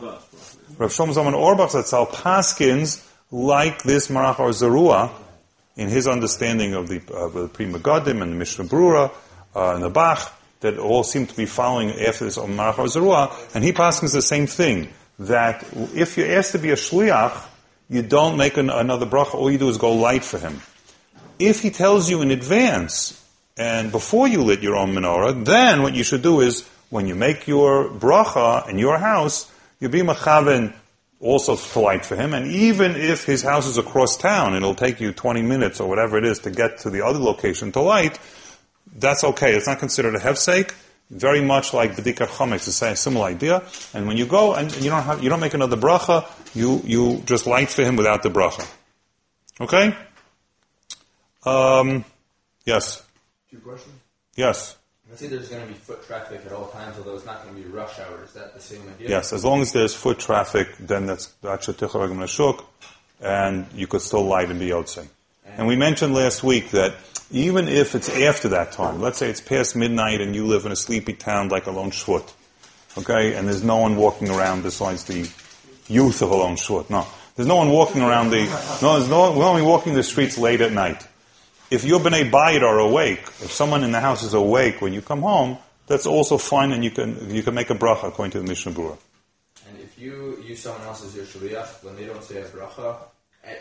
Rav 0.78 0.90
Shlomo 0.90 1.14
Zalman 1.14 1.34
Auerbach 1.34 1.72
Zatzal 1.72 2.08
paskins 2.08 3.06
like 3.30 3.84
this 3.84 4.08
Maharach 4.08 4.40
or 4.40 4.50
Zarua 4.52 5.12
in 5.76 5.90
his 5.90 6.08
understanding 6.08 6.74
of 6.74 6.88
the, 6.88 7.02
uh, 7.14 7.28
the 7.28 7.50
Pri 7.50 7.66
Megadim 7.66 8.22
and 8.22 8.32
the 8.32 8.38
Mishnah 8.38 8.66
Brura 8.66 9.12
uh, 9.56 9.76
and 9.76 9.84
the 9.84 9.90
Bach, 9.90 10.32
that 10.62 10.78
all 10.78 11.04
seem 11.04 11.28
to 11.28 11.36
be 11.36 11.46
following 11.46 11.92
after 11.92 12.26
this 12.26 12.38
Maharach 12.38 12.88
Zerua, 12.88 13.56
and 13.56 13.64
he 13.64 13.74
passes 13.74 14.14
the 14.14 14.22
same 14.22 14.48
thing, 14.48 14.90
that 15.20 15.64
if 15.96 16.18
you're 16.18 16.32
asked 16.38 16.54
to 16.54 16.60
be 16.60 16.70
a 16.70 16.76
shliach, 16.76 17.48
you 17.90 18.02
don't 18.02 18.38
make 18.38 18.58
an, 18.58 18.70
another 18.70 19.06
bracha, 19.06 19.36
all 19.36 19.52
you 19.52 19.58
do 19.58 19.70
is 19.70 19.78
go 19.78 19.94
light 19.94 20.24
for 20.24 20.38
him. 20.38 20.62
If 21.40 21.62
he 21.62 21.72
tells 21.72 22.10
you 22.10 22.22
in 22.22 22.32
advance, 22.32 23.18
and 23.58 23.92
before 23.92 24.28
you 24.28 24.44
lit 24.44 24.62
your 24.62 24.76
own 24.76 24.94
menorah, 24.94 25.44
then 25.46 25.82
what 25.82 25.94
you 25.94 26.04
should 26.04 26.22
do 26.22 26.42
is, 26.42 26.68
when 26.90 27.08
you 27.08 27.16
make 27.16 27.48
your 27.48 27.90
bracha 27.90 28.70
in 28.70 28.78
your 28.78 28.98
house, 28.98 29.52
you 29.80 29.90
be 29.90 30.02
machaven 30.02 30.74
also 31.20 31.56
to 31.56 31.80
light 31.80 32.06
for 32.06 32.16
him, 32.16 32.34
and 32.34 32.48
even 32.48 32.96
if 32.96 33.26
his 33.26 33.44
house 33.44 33.68
is 33.68 33.78
across 33.78 34.18
town, 34.18 34.56
it'll 34.56 34.76
take 34.76 35.00
you 35.00 35.12
20 35.12 35.42
minutes 35.44 35.80
or 35.80 35.88
whatever 35.88 36.18
it 36.18 36.26
is 36.26 36.40
to 36.40 36.52
get 36.52 36.80
to 36.80 36.90
the 36.90 37.06
other 37.06 37.20
location 37.20 37.72
to 37.72 37.82
light, 37.82 38.18
that's 38.96 39.24
okay. 39.24 39.54
It's 39.56 39.68
not 39.68 39.80
considered 39.80 40.16
a 40.16 40.20
hefsek. 40.20 40.74
Very 41.10 41.42
much 41.42 41.74
like 41.74 41.98
B'dikat 41.98 42.28
Chometz, 42.28 42.68
it's 42.70 42.82
a 42.82 42.96
similar 42.96 43.26
idea. 43.26 43.64
And 43.94 44.08
when 44.08 44.16
you 44.16 44.26
go 44.26 44.54
and 44.54 44.74
you 44.78 44.90
don't 44.90 45.04
have, 45.04 45.22
you 45.22 45.30
don't 45.30 45.42
make 45.42 45.54
another 45.54 45.76
bracha, 45.76 46.26
you, 46.56 46.82
you 46.86 47.22
just 47.26 47.46
light 47.46 47.70
for 47.70 47.84
him 47.84 47.98
without 47.98 48.24
the 48.24 48.30
bracha. 48.30 48.66
Okay? 49.60 49.94
Um, 51.44 52.06
yes. 52.66 53.04
Two 53.50 53.60
questions? 53.60 53.96
Yes. 54.36 54.78
I 55.12 55.18
see 55.18 55.28
there's 55.28 55.50
going 55.50 55.62
to 55.62 55.68
be 55.68 55.74
foot 55.74 56.06
traffic 56.08 56.46
at 56.46 56.54
all 56.54 56.68
times, 56.68 56.98
although 56.98 57.16
it's 57.16 57.26
not 57.26 57.44
going 57.44 57.56
to 57.56 57.62
be 57.62 57.68
rush 57.68 58.00
hour. 58.00 58.24
Is 58.24 58.32
that 58.32 58.54
the 58.54 58.62
same 58.62 58.82
idea? 58.88 59.10
Yes, 59.10 59.34
as 59.34 59.44
long 59.44 59.62
as 59.62 59.74
there's 59.74 59.94
foot 59.94 60.20
traffic, 60.20 60.70
then 60.80 61.06
that's 61.06 61.28
that's 61.42 61.66
shuk, 62.32 62.66
and 63.20 63.68
you 63.76 63.88
could 63.88 64.02
still 64.02 64.24
light 64.24 64.50
and 64.50 64.60
be 64.60 64.70
yotzei. 64.70 65.06
And 65.58 65.68
we 65.68 65.76
mentioned 65.76 66.14
last 66.14 66.44
week 66.44 66.72
that 66.72 66.96
even 67.32 67.68
if 67.70 67.96
it's 67.96 68.10
after 68.10 68.50
that 68.50 68.74
time, 68.74 69.02
let's 69.02 69.18
say 69.18 69.30
it's 69.30 69.42
past 69.42 69.76
midnight 69.76 70.22
and 70.22 70.36
you 70.36 70.46
live 70.46 70.66
in 70.66 70.72
a 70.72 70.76
sleepy 70.76 71.14
town 71.14 71.50
like 71.50 71.66
Alon 71.66 71.92
Shvut, 71.92 72.32
okay, 72.98 73.36
and 73.36 73.48
there's 73.48 73.64
no 73.64 73.78
one 73.78 73.96
walking 73.96 74.30
around 74.30 74.64
besides 74.64 75.06
the 75.06 75.30
youth 75.88 76.22
of 76.22 76.32
Alon 76.32 76.56
Shvut. 76.56 76.90
No. 76.90 77.06
There's 77.36 77.48
no 77.48 77.56
one 77.56 77.70
walking 77.70 78.02
around 78.02 78.32
the, 78.32 78.44
no, 78.82 78.98
there's 78.98 79.10
no, 79.10 79.32
we're 79.32 79.46
only 79.46 79.62
walking 79.62 79.94
the 79.94 80.04
streets 80.04 80.38
late 80.38 80.60
at 80.62 80.74
night. 80.74 81.08
If 81.70 81.86
your 81.86 82.02
B'nai 82.02 82.30
Bayit 82.30 82.62
are 82.62 82.80
awake, 82.80 83.22
if 83.22 83.52
someone 83.52 83.86
in 83.86 83.92
the 83.92 84.02
house 84.02 84.24
is 84.24 84.34
awake 84.34 84.82
when 84.82 84.94
you 84.94 85.02
come 85.02 85.22
home, 85.22 85.58
that's 85.88 86.06
also 86.06 86.38
fine 86.38 86.74
and 86.74 86.84
you 86.84 86.92
can, 86.92 87.34
you 87.34 87.42
can 87.42 87.54
make 87.54 87.70
a 87.70 87.76
bracha 87.76 88.10
according 88.10 88.32
to 88.32 88.40
the 88.40 88.48
Mishnah 88.48 88.74
Brura. 88.74 88.98
And 89.70 89.80
if 89.80 89.98
you 89.98 90.44
use 90.46 90.60
someone 90.60 90.82
else 90.84 91.06
as 91.06 91.16
your 91.16 91.26
shliach, 91.26 91.84
when 91.84 91.96
they 91.96 92.06
don't 92.06 92.24
say 92.24 92.42
a 92.42 92.46
bracha, 92.46 92.98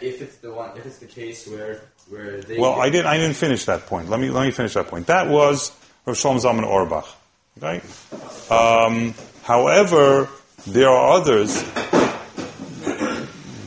if 0.00 0.22
it's 0.22 0.36
the 0.36 0.52
one, 0.52 0.76
if 0.76 0.86
it's 0.86 0.98
the 0.98 1.06
case 1.06 1.46
where 1.46 1.80
where 2.08 2.40
they. 2.40 2.58
Well, 2.58 2.80
I 2.80 2.90
didn't. 2.90 3.06
I 3.06 3.16
didn't 3.16 3.36
finish 3.36 3.64
that 3.66 3.86
point. 3.86 4.08
Let 4.08 4.20
me 4.20 4.30
let 4.30 4.44
me 4.44 4.50
finish 4.50 4.74
that 4.74 4.88
point. 4.88 5.06
That 5.06 5.28
was 5.28 5.72
Rav 6.06 6.16
Shalom 6.16 6.38
Zalman 6.38 6.64
Auerbach. 6.64 7.06
Okay. 7.62 7.80
Um, 8.50 9.14
however, 9.42 10.28
there 10.66 10.88
are 10.88 11.20
others. 11.20 11.62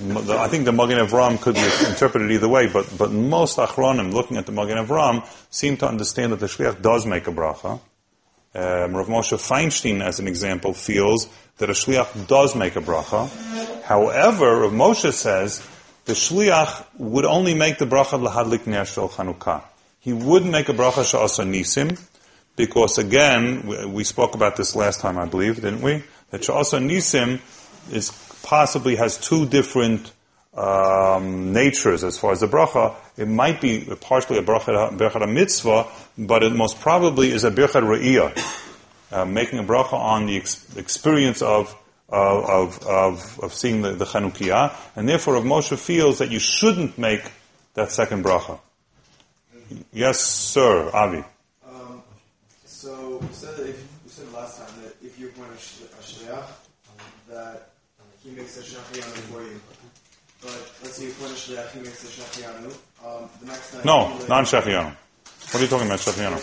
I 0.05 0.47
think 0.47 0.65
the 0.65 0.71
Magen 0.73 0.99
Avram 0.99 1.41
could 1.41 1.55
be 1.55 1.61
interpreted 1.89 2.31
either 2.31 2.47
way, 2.47 2.67
but 2.67 2.87
but 2.97 3.11
most 3.11 3.57
Achronim 3.57 4.13
looking 4.13 4.37
at 4.37 4.45
the 4.45 4.51
Magen 4.51 4.77
Avram 4.77 5.25
seem 5.49 5.77
to 5.77 5.87
understand 5.87 6.31
that 6.31 6.39
the 6.39 6.47
shliach 6.47 6.81
does 6.81 7.05
make 7.05 7.27
a 7.27 7.31
bracha, 7.31 7.79
Um, 8.55 8.95
Rav 8.95 9.07
Moshe 9.07 9.37
Feinstein, 9.37 10.03
as 10.03 10.19
an 10.19 10.27
example, 10.27 10.73
feels 10.73 11.27
that 11.57 11.69
a 11.69 11.73
shliach 11.73 12.27
does 12.27 12.55
make 12.55 12.75
a 12.75 12.81
bracha. 12.81 13.29
However, 13.83 14.61
Rav 14.61 14.71
Moshe 14.71 15.11
says 15.13 15.61
the 16.05 16.13
shliach 16.13 16.85
would 16.97 17.25
only 17.25 17.53
make 17.53 17.77
the 17.77 17.85
bracha 17.85 18.21
lahadlik 18.21 18.67
ner 18.67 18.85
shel 18.85 19.09
Chanukah. 19.09 19.63
He 19.99 20.11
would 20.11 20.45
make 20.45 20.67
a 20.67 20.73
bracha 20.73 21.09
she'asa 21.09 21.43
nisim, 21.43 21.99
because 22.55 22.97
again, 22.97 23.93
we, 23.93 24.03
spoke 24.03 24.35
about 24.35 24.57
this 24.57 24.75
last 24.75 24.99
time, 24.99 25.17
I 25.17 25.25
believe, 25.25 25.55
didn't 25.55 25.81
we? 25.81 26.03
That 26.31 26.43
she'asa 26.43 26.79
nisim 26.79 27.39
is 27.91 28.11
possibly 28.43 28.97
has 28.97 29.17
two 29.17 29.45
different 29.45 30.11
um, 30.53 31.53
natures 31.53 32.03
as 32.03 32.17
far 32.17 32.33
as 32.33 32.41
the 32.41 32.47
bracha. 32.47 32.95
It 33.17 33.27
might 33.27 33.61
be 33.61 33.85
partially 34.01 34.37
a 34.37 34.43
bracha, 34.43 34.97
bracha 34.97 35.31
mitzvah, 35.31 35.87
but 36.17 36.43
it 36.43 36.51
most 36.51 36.81
probably 36.81 37.31
is 37.31 37.45
a 37.45 37.51
bracha 37.51 37.81
re'iyah, 37.81 38.37
uh, 39.11 39.25
making 39.25 39.59
a 39.59 39.63
bracha 39.63 39.93
on 39.93 40.25
the 40.25 40.35
ex- 40.35 40.75
experience 40.75 41.41
of 41.41 41.73
of, 42.15 42.85
of, 42.87 43.39
of 43.39 43.53
seeing 43.53 43.81
the, 43.81 43.91
the 43.93 44.05
Chanukiah, 44.05 44.73
and 44.95 45.07
therefore 45.09 45.33
Rav 45.35 45.43
Moshe 45.43 45.77
feels 45.77 46.19
that 46.19 46.29
you 46.31 46.39
shouldn't 46.39 46.97
make 46.97 47.23
that 47.73 47.91
second 47.91 48.23
bracha. 48.23 48.59
Yes, 49.91 50.19
sir, 50.19 50.89
Avi. 50.93 51.23
Um, 51.67 52.03
so 52.65 53.17
we 53.17 53.27
said 53.33 53.55
that 53.57 53.69
if 53.69 53.77
we 54.03 54.09
said 54.09 54.31
last 54.33 54.59
time 54.59 54.69
that 54.83 54.93
if 55.03 55.17
you 55.19 55.29
appoint 55.29 55.51
a, 55.51 55.57
sh- 55.57 55.81
a 55.83 56.03
shliach, 56.03 56.45
that 57.29 57.69
he 58.23 58.29
makes 58.31 58.57
a 58.57 58.61
shehecheyanu 58.61 59.21
for 59.31 59.41
you. 59.41 59.59
But 60.41 60.51
let's 60.83 60.97
say 60.97 61.05
you 61.05 61.11
appoint 61.11 61.31
a 61.31 61.35
shliach, 61.35 61.71
he 61.71 61.79
makes 61.79 62.03
a 62.03 62.07
shehecheyanu. 62.07 62.75
Um, 63.05 63.29
the 63.41 63.47
next 63.47 63.73
night, 63.73 63.85
No, 63.85 64.15
like- 64.19 64.29
non 64.29 64.43
Shehecheyanu. 64.45 64.95
What 65.51 65.55
are 65.55 65.61
you 65.61 65.67
talking 65.67 65.87
about, 65.87 65.99
Shehecheyanu? 65.99 66.39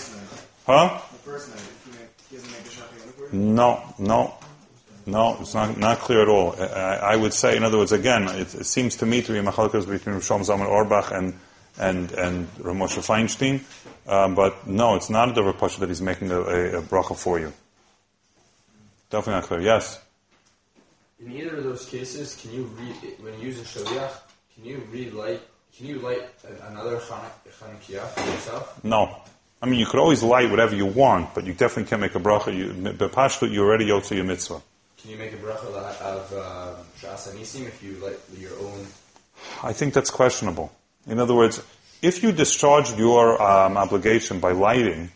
Huh? 0.66 1.00
The 1.12 1.18
first 1.18 1.48
night, 1.50 1.58
if 1.58 1.84
he, 1.84 1.90
make, 1.98 2.08
he 2.30 2.36
doesn't 2.36 2.50
make 2.50 2.60
a 2.60 2.68
shehecheyanu 2.68 3.12
for 3.30 3.36
you. 3.36 3.42
No, 3.42 3.94
no, 3.98 4.34
no, 5.06 5.38
it's 5.40 5.54
not, 5.54 5.76
not 5.78 5.98
clear 5.98 6.22
at 6.22 6.28
all. 6.28 6.54
I, 6.60 7.12
I 7.12 7.16
would 7.16 7.32
say, 7.32 7.56
in 7.56 7.64
other 7.64 7.78
words, 7.78 7.92
again, 7.92 8.28
it, 8.28 8.54
it 8.54 8.66
seems 8.66 8.96
to 8.96 9.06
me 9.06 9.22
to 9.22 9.32
be 9.32 9.38
a 9.38 9.42
machalkas 9.42 9.88
between 9.88 10.20
Shalom 10.20 10.42
Zalman 10.42 10.66
Auerbach 10.66 11.10
and, 11.12 11.34
and, 11.78 12.12
and 12.12 12.48
Rav 12.58 12.76
Moshe 12.76 12.98
Feinstein, 12.98 13.62
um, 14.10 14.34
but 14.34 14.66
no, 14.66 14.96
it's 14.96 15.10
not 15.10 15.36
a 15.36 15.42
Rav 15.42 15.78
that 15.78 15.88
he's 15.88 16.02
making 16.02 16.30
a, 16.30 16.40
a, 16.40 16.78
a 16.78 16.82
bracha 16.82 17.16
for 17.16 17.38
you. 17.38 17.52
Definitely 19.10 19.40
not 19.40 19.44
clear. 19.44 19.60
Yes? 19.60 20.00
In 21.18 21.32
either 21.32 21.56
of 21.56 21.64
those 21.64 21.86
cases, 21.86 22.36
can 22.40 22.52
you 22.52 22.64
read 22.78 22.94
when 23.20 23.38
you 23.40 23.46
use 23.46 23.60
a 23.60 23.64
shaliach? 23.64 24.12
Can 24.54 24.64
you 24.64 24.82
read 24.90 25.12
light? 25.12 25.40
Can 25.76 25.86
you 25.86 25.98
light 25.98 26.22
another 26.68 26.98
Chanuk- 26.98 27.50
Chanukiah 27.58 28.06
for 28.08 28.30
yourself? 28.30 28.84
No. 28.84 29.16
I 29.62 29.66
mean, 29.66 29.78
you 29.78 29.86
could 29.86 30.00
always 30.00 30.22
light 30.22 30.50
whatever 30.50 30.74
you 30.74 30.86
want, 30.86 31.34
but 31.34 31.44
you 31.44 31.52
definitely 31.52 31.88
can't 31.90 32.00
make 32.00 32.14
a 32.14 32.20
bracha. 32.20 32.56
You, 32.56 32.68
Bepashtu, 32.92 33.50
you 33.50 33.62
already 33.62 33.86
yotze 33.86 34.14
your 34.14 34.24
mitzvah. 34.24 34.62
Can 35.00 35.10
you 35.10 35.16
make 35.16 35.32
a 35.32 35.36
bracha 35.36 35.64
of 36.02 36.32
um, 36.34 36.84
She'asa 36.98 37.30
Nisim 37.30 37.66
if 37.66 37.82
you 37.82 37.94
light 37.94 38.18
your 38.38 38.52
own? 38.60 38.86
I 39.62 39.72
think 39.72 39.94
that's 39.94 40.10
questionable. 40.10 40.72
In 41.06 41.18
other 41.18 41.34
words, 41.34 41.62
if 42.02 42.22
you 42.22 42.32
discharged 42.32 42.98
your 42.98 43.40
um, 43.40 43.78
obligation 43.78 44.40
by 44.40 44.52
lighting, 44.52 45.10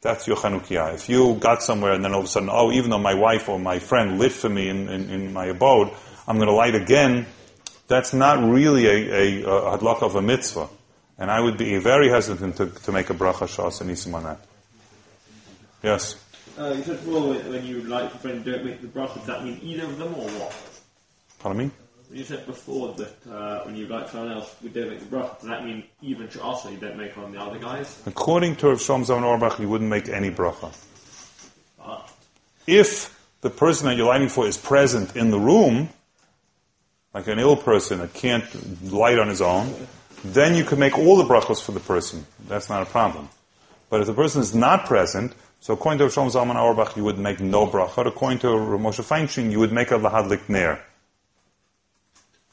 that's 0.00 0.26
your 0.26 0.36
Chanukiah. 0.36 0.94
If 0.94 1.10
you 1.10 1.34
got 1.34 1.62
somewhere 1.62 1.92
and 1.92 2.02
then 2.02 2.12
all 2.12 2.20
of 2.20 2.26
a 2.26 2.28
sudden, 2.28 2.48
oh, 2.50 2.72
even 2.72 2.90
though 2.90 2.98
my 2.98 3.14
wife 3.14 3.48
or 3.48 3.58
my 3.58 3.78
friend 3.78 4.18
lit 4.18 4.32
for 4.32 4.48
me 4.48 4.68
in, 4.70 4.88
in, 4.88 5.10
in 5.10 5.32
my 5.34 5.46
abode, 5.46 5.90
I'm 6.26 6.36
going 6.36 6.48
to 6.48 6.54
light 6.54 6.74
again, 6.74 7.26
that's 7.88 8.14
not 8.14 8.42
really 8.42 8.86
a, 8.86 9.42
a, 9.42 9.44
a 9.44 9.78
hadlaka 9.78 10.02
of 10.02 10.16
a 10.16 10.22
mitzvah. 10.22 10.68
And 11.18 11.30
I 11.30 11.40
would 11.40 11.58
be 11.58 11.76
very 11.78 12.08
hesitant 12.08 12.56
to, 12.56 12.66
to 12.66 12.92
make 12.92 13.10
a 13.10 13.14
bracha 13.14 13.48
she'asa 13.48 13.84
nisim 13.84 14.14
on 14.14 14.24
that. 14.24 14.40
Yes? 15.82 16.16
Uh, 16.58 16.72
you 16.72 16.82
said 16.82 16.96
before 17.04 17.28
when 17.28 17.50
when 17.50 17.66
you 17.66 17.82
like 17.82 18.10
your 18.10 18.18
friend 18.18 18.44
don't 18.44 18.64
make 18.64 18.80
the 18.80 18.88
bracha, 18.88 19.14
does 19.16 19.26
that 19.26 19.44
mean 19.44 19.60
either 19.62 19.84
of 19.84 19.98
them 19.98 20.14
or 20.14 20.28
what? 20.28 20.54
Pardon 21.38 21.66
me? 21.66 21.70
You 22.10 22.24
said 22.24 22.46
before 22.46 22.94
that 22.94 23.14
uh, 23.30 23.64
when 23.64 23.76
you 23.76 23.86
like 23.86 24.08
someone 24.08 24.32
else, 24.32 24.54
we 24.62 24.70
don't 24.70 24.88
make 24.88 25.00
the 25.00 25.16
bracha. 25.16 25.40
Does 25.40 25.48
that 25.48 25.64
mean 25.64 25.84
even 26.00 26.28
to 26.28 26.42
also 26.42 26.70
you 26.70 26.78
don't 26.78 26.96
make 26.96 27.18
on 27.18 27.32
the 27.32 27.40
other 27.40 27.58
guys? 27.58 28.02
According 28.06 28.56
to 28.56 28.68
Rav 28.68 28.80
Shalom 28.80 29.04
Zalman 29.04 29.24
Auerbach, 29.24 29.58
you 29.58 29.68
wouldn't 29.68 29.90
make 29.90 30.08
any 30.08 30.30
bracha. 30.30 30.72
If 32.66 33.16
the 33.42 33.50
person 33.50 33.86
that 33.86 33.96
you're 33.96 34.08
lighting 34.08 34.28
for 34.28 34.46
is 34.46 34.56
present 34.56 35.14
in 35.14 35.30
the 35.30 35.38
room, 35.38 35.88
like 37.14 37.28
an 37.28 37.38
ill 37.38 37.56
person 37.56 37.98
that 38.00 38.12
can't 38.12 38.44
light 38.92 39.18
on 39.18 39.28
his 39.28 39.40
own, 39.40 39.72
then 40.24 40.54
you 40.54 40.64
can 40.64 40.78
make 40.78 40.98
all 40.98 41.16
the 41.16 41.24
brachos 41.24 41.62
for 41.62 41.72
the 41.72 41.80
person. 41.80 42.26
That's 42.48 42.68
not 42.68 42.82
a 42.82 42.86
problem. 42.86 43.28
But 43.88 44.00
if 44.00 44.06
the 44.06 44.14
person 44.14 44.42
is 44.42 44.54
not 44.54 44.86
present, 44.86 45.32
so 45.66 45.74
according 45.74 45.98
to 45.98 46.08
Shalom 46.08 46.30
Zalman 46.30 46.54
Auerbach, 46.54 46.96
you 46.96 47.02
would 47.02 47.18
make 47.18 47.40
no 47.40 47.66
bracha. 47.66 48.06
According 48.06 48.38
to 48.38 48.46
Moshe 48.46 49.02
Feinstein, 49.02 49.50
you 49.50 49.58
would 49.58 49.72
make 49.72 49.90
a 49.90 49.98
lahadlik 49.98 50.48
ner. 50.48 50.78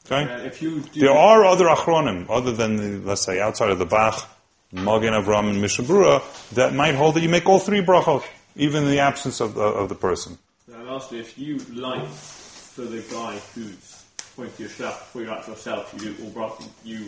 Okay? 0.07 0.23
uh, 0.23 0.37
if 0.39 0.63
you 0.63 0.79
There 0.79 1.11
are 1.11 1.45
other 1.45 1.65
achronim, 1.65 2.25
other 2.27 2.53
than, 2.53 2.75
the, 2.77 3.07
let's 3.07 3.21
say, 3.21 3.39
outside 3.39 3.69
of 3.69 3.77
the 3.77 3.85
Bach, 3.85 4.27
Magen 4.71 5.13
Avram 5.13 5.51
and 5.51 5.61
Mishnah 5.61 5.85
Brura, 5.85 6.23
that 6.55 6.73
might 6.73 6.95
hold 6.95 7.13
that 7.13 7.21
you 7.21 7.29
make 7.29 7.47
all 7.47 7.59
three 7.59 7.81
brachot, 7.81 8.23
even 8.55 8.81
in 8.85 8.89
the 8.89 8.97
absence 8.97 9.41
of, 9.41 9.59
of 9.59 9.89
the 9.89 9.95
person. 9.95 10.39
uh, 10.73 10.81
lastly, 10.81 11.19
if 11.19 11.37
you 11.37 11.59
like 11.71 12.07
for 12.07 12.81
the 12.81 13.01
guy 13.11 13.37
who's 13.53 14.05
pointing 14.35 14.55
to 14.55 14.63
your 14.63 14.71
shelf 14.71 14.99
before 15.01 15.21
you 15.21 15.27
like 15.27 15.47
yourself, 15.47 15.93
you 15.93 16.15
do 16.15 16.23
all 16.23 16.31
bracha, 16.31 16.67
you 16.83 17.07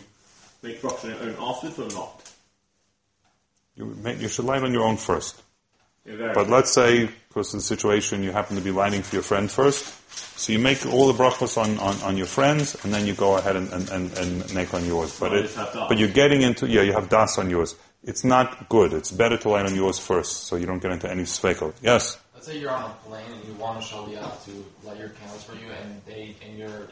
make 0.61 0.83
bracha 0.83 1.19
on 1.19 1.29
your 1.29 1.39
own 1.39 1.49
afterwards 1.49 1.79
or 1.79 1.97
not? 1.97 2.31
You, 3.75 3.85
make, 4.03 4.21
you 4.21 4.27
should 4.27 4.45
light 4.45 4.61
on 4.61 4.71
your 4.71 4.83
own 4.83 4.97
first. 4.97 5.41
Yeah, 6.05 6.31
But 6.33 6.49
let's 6.49 6.71
say, 6.71 7.09
because 7.29 7.53
of 7.53 7.59
the 7.59 7.65
situation, 7.65 8.23
you 8.23 8.31
happen 8.31 8.55
to 8.57 8.61
be 8.61 8.71
lighting 8.71 9.01
for 9.01 9.15
your 9.15 9.23
friend 9.23 9.49
first. 9.49 10.01
So 10.37 10.53
you 10.53 10.59
make 10.59 10.85
all 10.85 11.11
the 11.11 11.17
brachos 11.23 11.57
on, 11.57 11.79
on, 11.79 11.99
on 12.03 12.17
your 12.17 12.27
friends, 12.27 12.75
and 12.83 12.93
then 12.93 13.07
you 13.07 13.13
go 13.13 13.37
ahead 13.37 13.55
and, 13.55 13.71
and, 13.73 13.89
and, 13.89 14.17
and 14.17 14.53
make 14.53 14.73
on 14.73 14.85
yours. 14.85 15.19
But 15.19 15.33
it, 15.33 15.41
just 15.43 15.55
have 15.55 15.73
das. 15.73 15.89
but 15.89 15.97
you're 15.97 16.09
getting 16.09 16.41
into, 16.41 16.67
yeah, 16.67 16.83
you 16.83 16.93
have 16.93 17.09
das 17.09 17.37
on 17.39 17.49
yours. 17.49 17.75
It's 18.03 18.23
not 18.23 18.69
good. 18.69 18.93
It's 18.93 19.11
better 19.11 19.37
to 19.37 19.49
light 19.49 19.65
on 19.65 19.73
yours 19.73 19.97
first, 19.97 20.43
so 20.45 20.57
you 20.57 20.67
don't 20.67 20.79
get 20.81 20.91
into 20.91 21.09
any 21.09 21.23
svekot. 21.23 21.73
Yes? 21.81 22.19
Let's 22.35 22.45
say 22.45 22.59
you're 22.59 22.69
on 22.69 22.91
a 22.91 22.93
plane 23.07 23.31
and 23.31 23.43
you 23.45 23.53
want 23.55 23.79
a 23.79 23.81
shaliach 23.81 24.45
to 24.45 24.87
light 24.87 24.99
your 24.99 25.09
candles 25.09 25.43
for 25.43 25.55
you, 25.55 25.71
and 25.71 26.01
they 26.05 26.35
and 26.45 26.57
your 26.57 26.89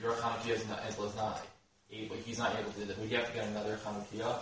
your 0.00 0.12
Hanukkah 0.12 0.48
is 0.48 0.66
not 0.66 0.80
is 0.88 1.16
not 1.16 1.46
able. 1.92 2.16
He's 2.16 2.38
not 2.38 2.58
able 2.58 2.70
to 2.72 2.80
do 2.80 2.86
that. 2.86 2.98
Would 2.98 3.10
you 3.10 3.18
have 3.18 3.26
to 3.26 3.34
get 3.34 3.48
another 3.48 3.78
Hanukkah 3.84 4.40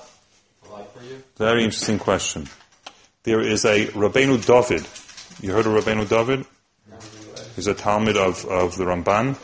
to 0.62 0.70
light 0.70 0.88
for 0.92 1.02
you? 1.02 1.20
Very 1.36 1.64
interesting 1.64 1.98
question. 1.98 2.46
There 3.22 3.40
is 3.40 3.66
a 3.66 3.86
Rabbeinu 3.88 4.46
David. 4.46 4.86
You 5.42 5.52
heard 5.52 5.66
of 5.66 5.72
Rabbeinu 5.72 6.08
David? 6.08 6.46
He's 7.54 7.66
a 7.66 7.74
Talmid 7.74 8.16
of, 8.16 8.46
of 8.46 8.78
the 8.78 8.84
Ramban. 8.84 9.36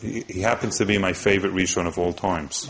He, 0.00 0.24
he 0.32 0.40
happens 0.40 0.78
to 0.78 0.86
be 0.86 0.98
my 0.98 1.14
favorite 1.14 1.52
Rishon 1.52 1.88
of 1.88 1.98
all 1.98 2.12
times. 2.12 2.68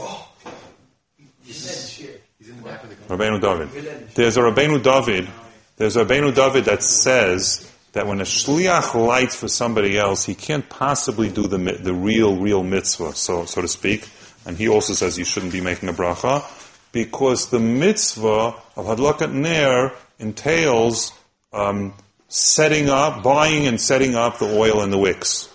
Rabbeinu 3.08 3.40
David. 3.42 4.14
There's 4.14 4.38
a 4.38 4.40
Rabbeinu 4.40 4.82
David. 4.82 5.28
There's 5.76 5.96
a 5.96 6.04
Rabbeinu 6.06 6.34
David 6.34 6.64
that 6.64 6.82
says 6.82 7.70
that 7.92 8.06
when 8.06 8.22
a 8.22 8.24
shliach 8.24 8.94
lights 8.94 9.36
for 9.36 9.48
somebody 9.48 9.98
else, 9.98 10.24
he 10.24 10.34
can't 10.34 10.66
possibly 10.70 11.28
do 11.28 11.46
the 11.46 11.58
the 11.58 11.92
real 11.92 12.38
real 12.38 12.62
mitzvah, 12.62 13.14
so 13.14 13.44
so 13.44 13.60
to 13.60 13.68
speak. 13.68 14.08
And 14.46 14.56
he 14.56 14.68
also 14.68 14.94
says 14.94 15.18
you 15.18 15.26
shouldn't 15.26 15.52
be 15.52 15.60
making 15.60 15.90
a 15.90 15.92
bracha 15.92 16.42
because 16.92 17.50
the 17.50 17.60
mitzvah 17.60 18.54
of 18.76 18.86
hadlakat 18.86 19.32
ner 19.32 19.92
entails 20.18 21.12
um, 21.52 21.94
setting 22.28 22.88
up, 22.88 23.22
buying 23.22 23.66
and 23.66 23.80
setting 23.80 24.14
up 24.14 24.38
the 24.38 24.46
oil 24.46 24.80
and 24.82 24.92
the 24.92 24.98
wicks. 24.98 25.48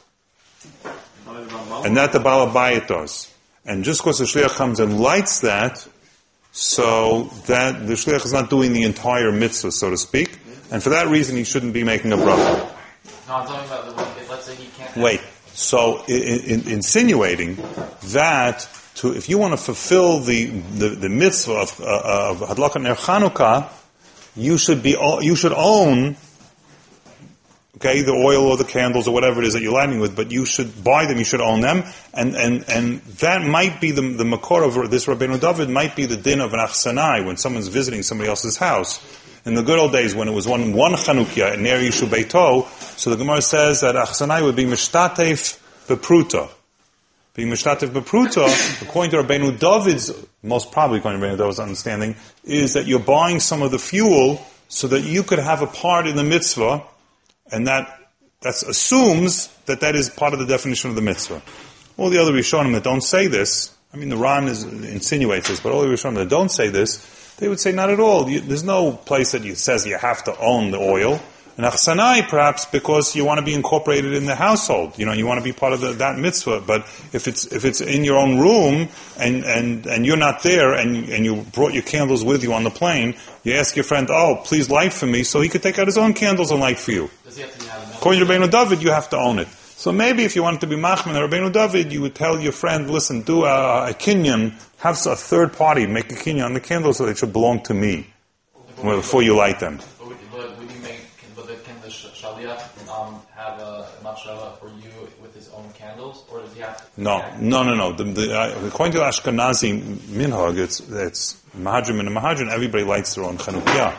And 0.85 1.97
that 1.97 2.13
the 2.13 2.19
Balabayit 2.19 2.87
does. 2.87 3.31
And 3.65 3.83
just 3.83 4.01
because 4.01 4.19
the 4.19 4.25
Shliach 4.25 4.55
comes 4.55 4.79
and 4.79 4.99
lights 4.99 5.41
that, 5.41 5.87
so 6.51 7.23
that 7.47 7.85
the 7.85 7.93
Shliach 7.93 8.25
is 8.25 8.33
not 8.33 8.49
doing 8.49 8.73
the 8.73 8.83
entire 8.83 9.31
mitzvah, 9.31 9.71
so 9.71 9.89
to 9.89 9.97
speak. 9.97 10.37
And 10.71 10.81
for 10.81 10.89
that 10.89 11.07
reason, 11.07 11.35
he 11.35 11.43
shouldn't 11.43 11.73
be 11.73 11.83
making 11.83 12.11
a 12.11 12.17
bracha. 12.17 12.71
No, 13.27 13.35
I'm 13.35 13.47
talking 13.47 13.65
about 13.65 13.85
the 13.85 13.93
one. 13.93 14.29
Let's 14.29 14.45
say 14.45 14.55
he 14.55 14.67
can't. 14.77 14.97
Wait. 14.97 15.21
So, 15.47 16.03
in, 16.07 16.61
in, 16.61 16.67
insinuating 16.67 17.57
that 18.05 18.67
to, 18.95 19.13
if 19.13 19.27
you 19.29 19.37
want 19.37 19.53
to 19.53 19.57
fulfill 19.57 20.19
the, 20.19 20.45
the, 20.45 20.89
the 20.89 21.09
mitzvah 21.09 21.53
of, 21.53 21.81
uh, 21.81 22.31
of 22.31 22.39
Hadlakat 22.39 22.81
Ner 22.81 22.95
Chanukah, 22.95 23.69
you 24.35 24.57
should 24.57 24.81
be, 24.81 24.95
you 25.21 25.35
should 25.35 25.53
own, 25.53 26.15
okay, 27.77 28.01
the 28.01 28.13
oil 28.13 28.47
or 28.47 28.57
the 28.57 28.63
candles 28.63 29.07
or 29.07 29.13
whatever 29.13 29.41
it 29.41 29.47
is 29.47 29.53
that 29.53 29.61
you're 29.61 29.73
lighting 29.73 29.99
with, 29.99 30.15
but 30.15 30.31
you 30.31 30.45
should 30.45 30.83
buy 30.83 31.05
them, 31.05 31.17
you 31.17 31.25
should 31.25 31.41
own 31.41 31.61
them, 31.61 31.83
and, 32.13 32.35
and, 32.35 32.65
and 32.69 33.01
that 33.19 33.45
might 33.45 33.81
be 33.81 33.91
the, 33.91 34.01
the 34.01 34.23
makor 34.23 34.65
of 34.65 34.89
this 34.89 35.05
Rabbeinu 35.05 35.39
David 35.39 35.69
might 35.69 35.95
be 35.95 36.05
the 36.05 36.17
din 36.17 36.39
of 36.39 36.53
an 36.53 36.59
achsanai, 36.59 37.25
when 37.25 37.35
someone's 37.37 37.67
visiting 37.67 38.01
somebody 38.01 38.29
else's 38.29 38.57
house. 38.57 39.03
In 39.45 39.53
the 39.53 39.61
good 39.61 39.77
old 39.77 39.91
days 39.91 40.15
when 40.15 40.27
it 40.27 40.33
was 40.33 40.47
one, 40.47 40.73
one 40.73 40.93
Chanukia 40.93 41.53
in 41.53 41.63
Ner 41.63 41.79
Yishu 41.79 42.07
Beito, 42.07 42.67
so 42.97 43.09
the 43.09 43.17
Gemara 43.17 43.41
says 43.41 43.81
that 43.81 43.95
achsanai 43.95 44.41
would 44.43 44.55
be 44.55 44.63
mishtatef 44.63 45.59
bepruta. 45.87 46.49
Being 47.35 47.49
mishtatef 47.49 47.89
bepruta, 47.89 48.81
according 48.81 49.11
to 49.11 49.17
Rabbeinu 49.17 49.59
David's, 49.59 50.11
most 50.41 50.71
probably 50.71 50.99
according 50.99 51.19
to 51.19 51.27
Rabbeinu 51.27 51.37
David's 51.37 51.59
understanding, 51.59 52.15
is 52.45 52.73
that 52.73 52.87
you're 52.87 52.99
buying 52.99 53.41
some 53.41 53.61
of 53.61 53.71
the 53.71 53.79
fuel 53.79 54.41
so 54.69 54.87
that 54.87 55.01
you 55.01 55.21
could 55.21 55.39
have 55.39 55.61
a 55.61 55.67
part 55.67 56.07
in 56.07 56.15
the 56.15 56.23
mitzvah, 56.23 56.83
and 57.51 57.67
that 57.67 57.99
that 58.41 58.63
assumes 58.63 59.47
that 59.65 59.81
that 59.81 59.95
is 59.95 60.09
part 60.09 60.33
of 60.33 60.39
the 60.39 60.45
definition 60.45 60.89
of 60.89 60.95
the 60.95 61.01
mitzvah. 61.01 61.41
All 61.97 62.09
the 62.09 62.19
other 62.19 62.31
Rishonim 62.31 62.73
that 62.73 62.83
don't 62.83 63.01
say 63.01 63.27
this, 63.27 63.75
I 63.93 63.97
mean, 63.97 64.09
the 64.09 64.17
Ran 64.17 64.47
is, 64.47 64.63
insinuates 64.63 65.49
this, 65.49 65.59
but 65.59 65.71
all 65.71 65.81
the 65.81 65.87
Rishonim 65.87 66.15
that 66.15 66.29
don't 66.29 66.49
say 66.49 66.69
this, 66.69 67.33
they 67.37 67.49
would 67.49 67.59
say 67.59 67.71
not 67.71 67.89
at 67.89 67.99
all. 67.99 68.29
You, 68.29 68.39
there's 68.41 68.63
no 68.63 68.91
place 68.91 69.31
that 69.33 69.43
you, 69.43 69.55
says 69.55 69.85
you 69.85 69.97
have 69.97 70.23
to 70.25 70.37
own 70.39 70.71
the 70.71 70.77
oil. 70.77 71.19
And 71.57 71.65
achsanai, 71.65 72.27
perhaps 72.27 72.65
because 72.65 73.15
you 73.15 73.23
want 73.23 73.39
to 73.39 73.45
be 73.45 73.53
incorporated 73.53 74.13
in 74.13 74.25
the 74.25 74.35
household. 74.35 74.99
You 74.99 75.05
know, 75.05 75.13
you 75.13 75.25
want 75.25 75.39
to 75.39 75.43
be 75.43 75.53
part 75.53 75.71
of 75.71 75.79
the, 75.79 75.93
that 75.93 76.17
mitzvah. 76.17 76.61
But 76.61 76.81
if 77.13 77.27
it's 77.29 77.45
if 77.45 77.63
it's 77.63 77.79
in 77.79 78.03
your 78.03 78.17
own 78.17 78.39
room 78.39 78.89
and 79.17 79.45
and 79.45 79.85
and 79.85 80.05
you're 80.05 80.17
not 80.17 80.43
there 80.43 80.73
and 80.73 81.07
and 81.09 81.23
you 81.23 81.45
brought 81.53 81.73
your 81.73 81.83
candles 81.83 82.25
with 82.25 82.43
you 82.43 82.53
on 82.53 82.63
the 82.63 82.69
plane, 82.69 83.15
you 83.43 83.53
ask 83.53 83.75
your 83.75 83.85
friend, 83.85 84.09
"Oh, 84.09 84.41
please 84.43 84.69
light 84.69 84.91
for 84.91 85.05
me," 85.05 85.23
so 85.23 85.39
he 85.39 85.47
could 85.47 85.63
take 85.63 85.79
out 85.79 85.87
his 85.87 85.97
own 85.97 86.13
candles 86.13 86.51
and 86.51 86.59
light 86.59 86.77
for 86.77 86.91
you. 86.91 87.09
Does 87.23 87.35
to 87.35 87.41
have 87.43 87.53
another? 87.61 87.93
According 87.95 88.19
to 88.19 88.25
Rabbeinu 88.25 88.51
David, 88.51 88.81
you 88.83 88.91
have 88.91 89.09
to 89.11 89.17
own 89.17 89.39
it. 89.39 89.47
So 89.77 89.91
maybe 89.91 90.23
if 90.23 90.35
you 90.35 90.43
wanted 90.43 90.61
to 90.61 90.67
be 90.67 90.75
machman 90.75 91.15
or 91.15 91.27
Rabbeinu 91.27 91.53
David, 91.53 91.93
you 91.93 92.01
would 92.01 92.15
tell 92.15 92.39
your 92.39 92.51
friend, 92.51 92.89
"Listen, 92.89 93.21
do 93.21 93.45
a, 93.45 93.91
a 93.91 93.93
kinyan, 93.93 94.53
have 94.79 94.97
a 95.05 95.15
third 95.15 95.53
party 95.53 95.85
make 95.85 96.11
a 96.11 96.15
kinyan 96.15 96.45
on 96.45 96.53
the 96.53 96.59
candles 96.59 96.97
so 96.97 97.05
they 97.05 97.13
should 97.13 97.31
belong 97.31 97.61
to 97.63 97.73
me 97.73 98.07
before 98.81 99.21
you 99.21 99.35
light 99.35 99.59
them." 99.59 99.79
But 99.99 100.07
would, 100.07 100.17
but 100.31 100.57
would 100.57 100.71
you 100.71 100.81
make, 100.81 101.01
can, 101.17 101.29
but 101.35 101.47
the, 101.47 101.55
can 101.55 101.75
the 101.81 101.89
sh- 101.89 102.07
shaliach 102.19 102.89
um, 102.89 103.21
have 103.35 103.59
a 104.25 104.29
machshava 104.29 104.57
for 104.59 104.67
you 104.67 104.91
with 105.21 105.33
his 105.33 105.49
own 105.49 105.71
candles, 105.73 106.23
or 106.31 106.41
does 106.41 106.53
he 106.53 106.61
have 106.61 106.77
to? 106.95 107.01
No, 107.01 107.23
no, 107.39 107.63
no, 107.63 107.75
no. 107.75 107.93
The, 107.93 108.03
the, 108.03 108.37
uh, 108.39 108.67
according 108.67 108.93
to 108.93 108.99
Ashkenazi 108.99 109.81
minhag, 109.81 110.57
it's 110.57 110.79
it's 110.79 111.41
mahadrim 111.57 111.99
and 111.99 112.09
mahadrim. 112.09 112.51
Everybody 112.51 112.83
lights 112.83 113.15
their 113.15 113.25
own 113.25 113.37
chanukiah. 113.37 113.95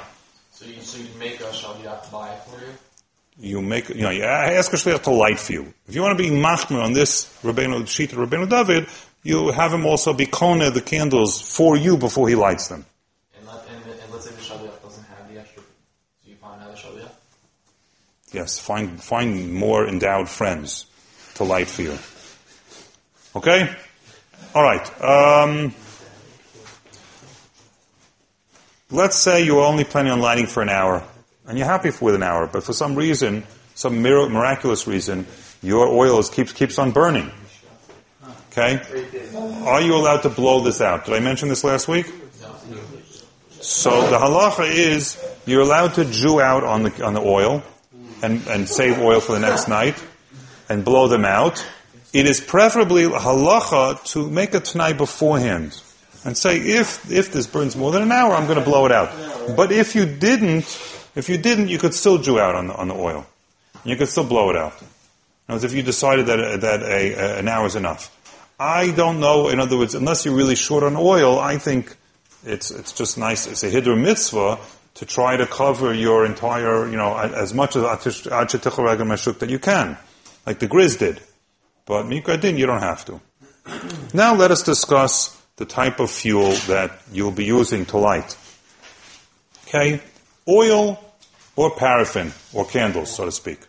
So 0.52 0.66
you 0.66 0.80
so 0.80 0.98
you 0.98 1.08
make 1.18 1.40
a 1.40 1.44
shaliach 1.44 2.10
buy 2.10 2.32
it 2.32 2.42
for 2.44 2.60
you. 2.60 2.72
You 3.38 3.60
make, 3.60 3.90
you 3.90 4.00
know, 4.00 4.10
you 4.10 4.24
ask 4.24 4.72
a 4.72 4.76
shliach 4.76 5.02
to 5.02 5.10
light 5.10 5.38
for 5.38 5.52
you. 5.52 5.74
If 5.86 5.94
you 5.94 6.02
want 6.02 6.16
to 6.16 6.22
be 6.22 6.30
machmer 6.30 6.82
on 6.82 6.94
this 6.94 7.26
Rabbeinu 7.42 7.86
sheet 7.86 8.14
of 8.14 8.18
Rabbeinu 8.18 8.48
David, 8.48 8.86
you 9.22 9.50
have 9.50 9.74
him 9.74 9.84
also 9.84 10.14
be 10.14 10.24
kona 10.24 10.70
the 10.70 10.80
candles 10.80 11.38
for 11.40 11.76
you 11.76 11.98
before 11.98 12.28
he 12.28 12.34
lights 12.34 12.68
them. 12.68 12.86
And, 13.36 13.46
let, 13.46 13.66
and, 13.68 13.84
and 13.84 14.12
let's 14.12 14.24
say 14.24 14.30
the 14.30 14.40
shaliach 14.40 14.82
doesn't 14.82 15.04
have 15.04 15.30
the 15.30 15.38
extra, 15.38 15.62
so 15.62 16.30
you 16.30 16.36
find 16.36 16.62
another 16.62 16.78
shaliach. 16.78 17.10
Yes, 18.36 18.58
find 18.58 19.02
find 19.02 19.54
more 19.54 19.88
endowed 19.88 20.28
friends 20.28 20.84
to 21.36 21.44
light 21.44 21.68
for 21.68 21.80
you. 21.80 21.96
Okay, 23.34 23.74
all 24.54 24.62
right. 24.62 25.02
Um, 25.02 25.74
let's 28.90 29.16
say 29.16 29.42
you're 29.42 29.64
only 29.64 29.84
planning 29.84 30.12
on 30.12 30.20
lighting 30.20 30.48
for 30.48 30.62
an 30.62 30.68
hour, 30.68 31.02
and 31.48 31.56
you're 31.56 31.66
happy 31.66 31.90
with 31.98 32.14
an 32.14 32.22
hour, 32.22 32.46
but 32.46 32.62
for 32.62 32.74
some 32.74 32.94
reason, 32.94 33.44
some 33.74 34.02
mir- 34.02 34.28
miraculous 34.28 34.86
reason, 34.86 35.26
your 35.62 35.86
oil 35.88 36.18
is, 36.18 36.28
keeps 36.28 36.52
keeps 36.52 36.78
on 36.78 36.90
burning. 36.90 37.30
Okay, 38.50 38.82
are 39.64 39.80
you 39.80 39.94
allowed 39.94 40.24
to 40.24 40.28
blow 40.28 40.60
this 40.60 40.82
out? 40.82 41.06
Did 41.06 41.14
I 41.14 41.20
mention 41.20 41.48
this 41.48 41.64
last 41.64 41.88
week? 41.88 42.12
So 43.62 44.10
the 44.10 44.18
halacha 44.18 44.70
is 44.70 45.16
you're 45.46 45.62
allowed 45.62 45.94
to 45.94 46.04
jew 46.04 46.38
out 46.38 46.64
on 46.64 46.82
the 46.82 47.02
on 47.02 47.14
the 47.14 47.22
oil 47.22 47.62
and, 48.22 48.46
and 48.48 48.68
save 48.68 49.00
oil 49.00 49.20
for 49.20 49.32
the 49.32 49.40
next 49.40 49.68
night 49.68 50.02
and 50.68 50.84
blow 50.84 51.08
them 51.08 51.24
out. 51.24 51.64
It 52.12 52.26
is 52.26 52.40
preferably 52.40 53.04
halacha 53.04 54.02
to 54.12 54.28
make 54.28 54.54
a 54.54 54.60
t'nai 54.60 54.96
beforehand 54.96 55.80
and 56.26 56.36
say 56.36 56.58
if 56.58 57.10
if 57.10 57.32
this 57.32 57.46
burns 57.46 57.76
more 57.76 57.92
than 57.92 58.02
an 58.02 58.10
hour, 58.10 58.34
I'm 58.34 58.46
going 58.46 58.58
to 58.58 58.64
blow 58.64 58.84
it 58.84 58.92
out. 58.92 59.10
But 59.56 59.70
if 59.70 59.94
you 59.94 60.06
didn't, 60.06 60.64
if 61.14 61.28
you 61.28 61.38
didn't, 61.38 61.68
you 61.68 61.78
could 61.78 61.94
still 61.94 62.18
jew 62.18 62.40
out 62.40 62.56
on 62.56 62.66
the 62.66 62.74
on 62.74 62.88
the 62.88 62.94
oil. 62.94 63.24
You 63.84 63.96
could 63.96 64.08
still 64.08 64.24
blow 64.24 64.50
it 64.50 64.56
out. 64.56 64.72
In 64.80 64.86
other 65.48 65.54
words, 65.54 65.64
if 65.64 65.74
you 65.74 65.82
decided 65.82 66.26
that 66.26 66.60
that 66.62 66.82
a, 66.82 67.12
a, 67.12 67.38
an 67.38 67.48
hour 67.48 67.66
is 67.66 67.76
enough. 67.76 68.12
I 68.58 68.90
don't 68.90 69.20
know. 69.20 69.48
In 69.48 69.60
other 69.60 69.78
words, 69.78 69.94
unless 69.94 70.24
you're 70.24 70.34
really 70.34 70.56
short 70.56 70.82
on 70.82 70.96
oil, 70.96 71.38
I 71.38 71.58
think 71.58 71.96
it's 72.44 72.72
it's 72.72 72.92
just 72.92 73.18
nice. 73.18 73.46
It's 73.46 73.62
a 73.62 73.70
hiddur 73.70 73.96
mitzvah 73.96 74.58
to 74.96 75.04
try 75.04 75.36
to 75.36 75.46
cover 75.46 75.92
your 75.92 76.24
entire, 76.24 76.88
you 76.88 76.96
know, 76.96 77.16
as 77.16 77.52
much 77.52 77.76
as 77.76 77.82
meshuk 77.82 79.38
that 79.38 79.50
you 79.50 79.58
can, 79.58 79.96
like 80.46 80.58
the 80.58 80.66
Grizz 80.66 80.98
did. 80.98 81.20
But 81.84 82.06
Mikra 82.06 82.40
din, 82.40 82.56
you 82.56 82.66
don't 82.66 82.80
have 82.80 83.04
to. 83.04 83.20
Now 84.14 84.34
let 84.34 84.50
us 84.50 84.62
discuss 84.62 85.40
the 85.56 85.66
type 85.66 86.00
of 86.00 86.10
fuel 86.10 86.52
that 86.68 86.98
you'll 87.12 87.30
be 87.30 87.44
using 87.44 87.84
to 87.86 87.98
light. 87.98 88.36
Okay, 89.68 90.00
oil 90.48 91.02
or 91.56 91.70
paraffin 91.74 92.32
or 92.52 92.64
candles, 92.64 93.14
so 93.14 93.26
to 93.26 93.32
speak. 93.32 93.60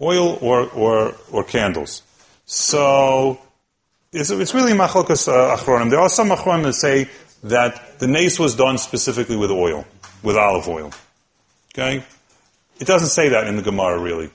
Oil 0.00 0.38
or 0.40 0.68
or 0.70 1.14
or 1.32 1.44
candles. 1.44 2.02
So 2.44 3.40
it's, 4.12 4.30
it's 4.30 4.54
really 4.54 4.72
machlokas 4.72 5.28
uh, 5.28 5.56
achronim. 5.56 5.90
There 5.90 6.00
are 6.00 6.08
some 6.08 6.28
achronim 6.28 6.64
that 6.64 6.74
say 6.74 7.08
that 7.44 7.98
the 7.98 8.06
nace 8.06 8.38
was 8.38 8.54
done 8.54 8.78
specifically 8.78 9.36
with 9.36 9.50
oil, 9.50 9.86
with 10.22 10.36
olive 10.36 10.68
oil. 10.68 10.92
Okay? 11.72 12.04
It 12.80 12.86
doesn't 12.86 13.08
say 13.08 13.30
that 13.30 13.46
in 13.46 13.56
the 13.56 13.62
Gemara, 13.62 13.98
really. 13.98 14.30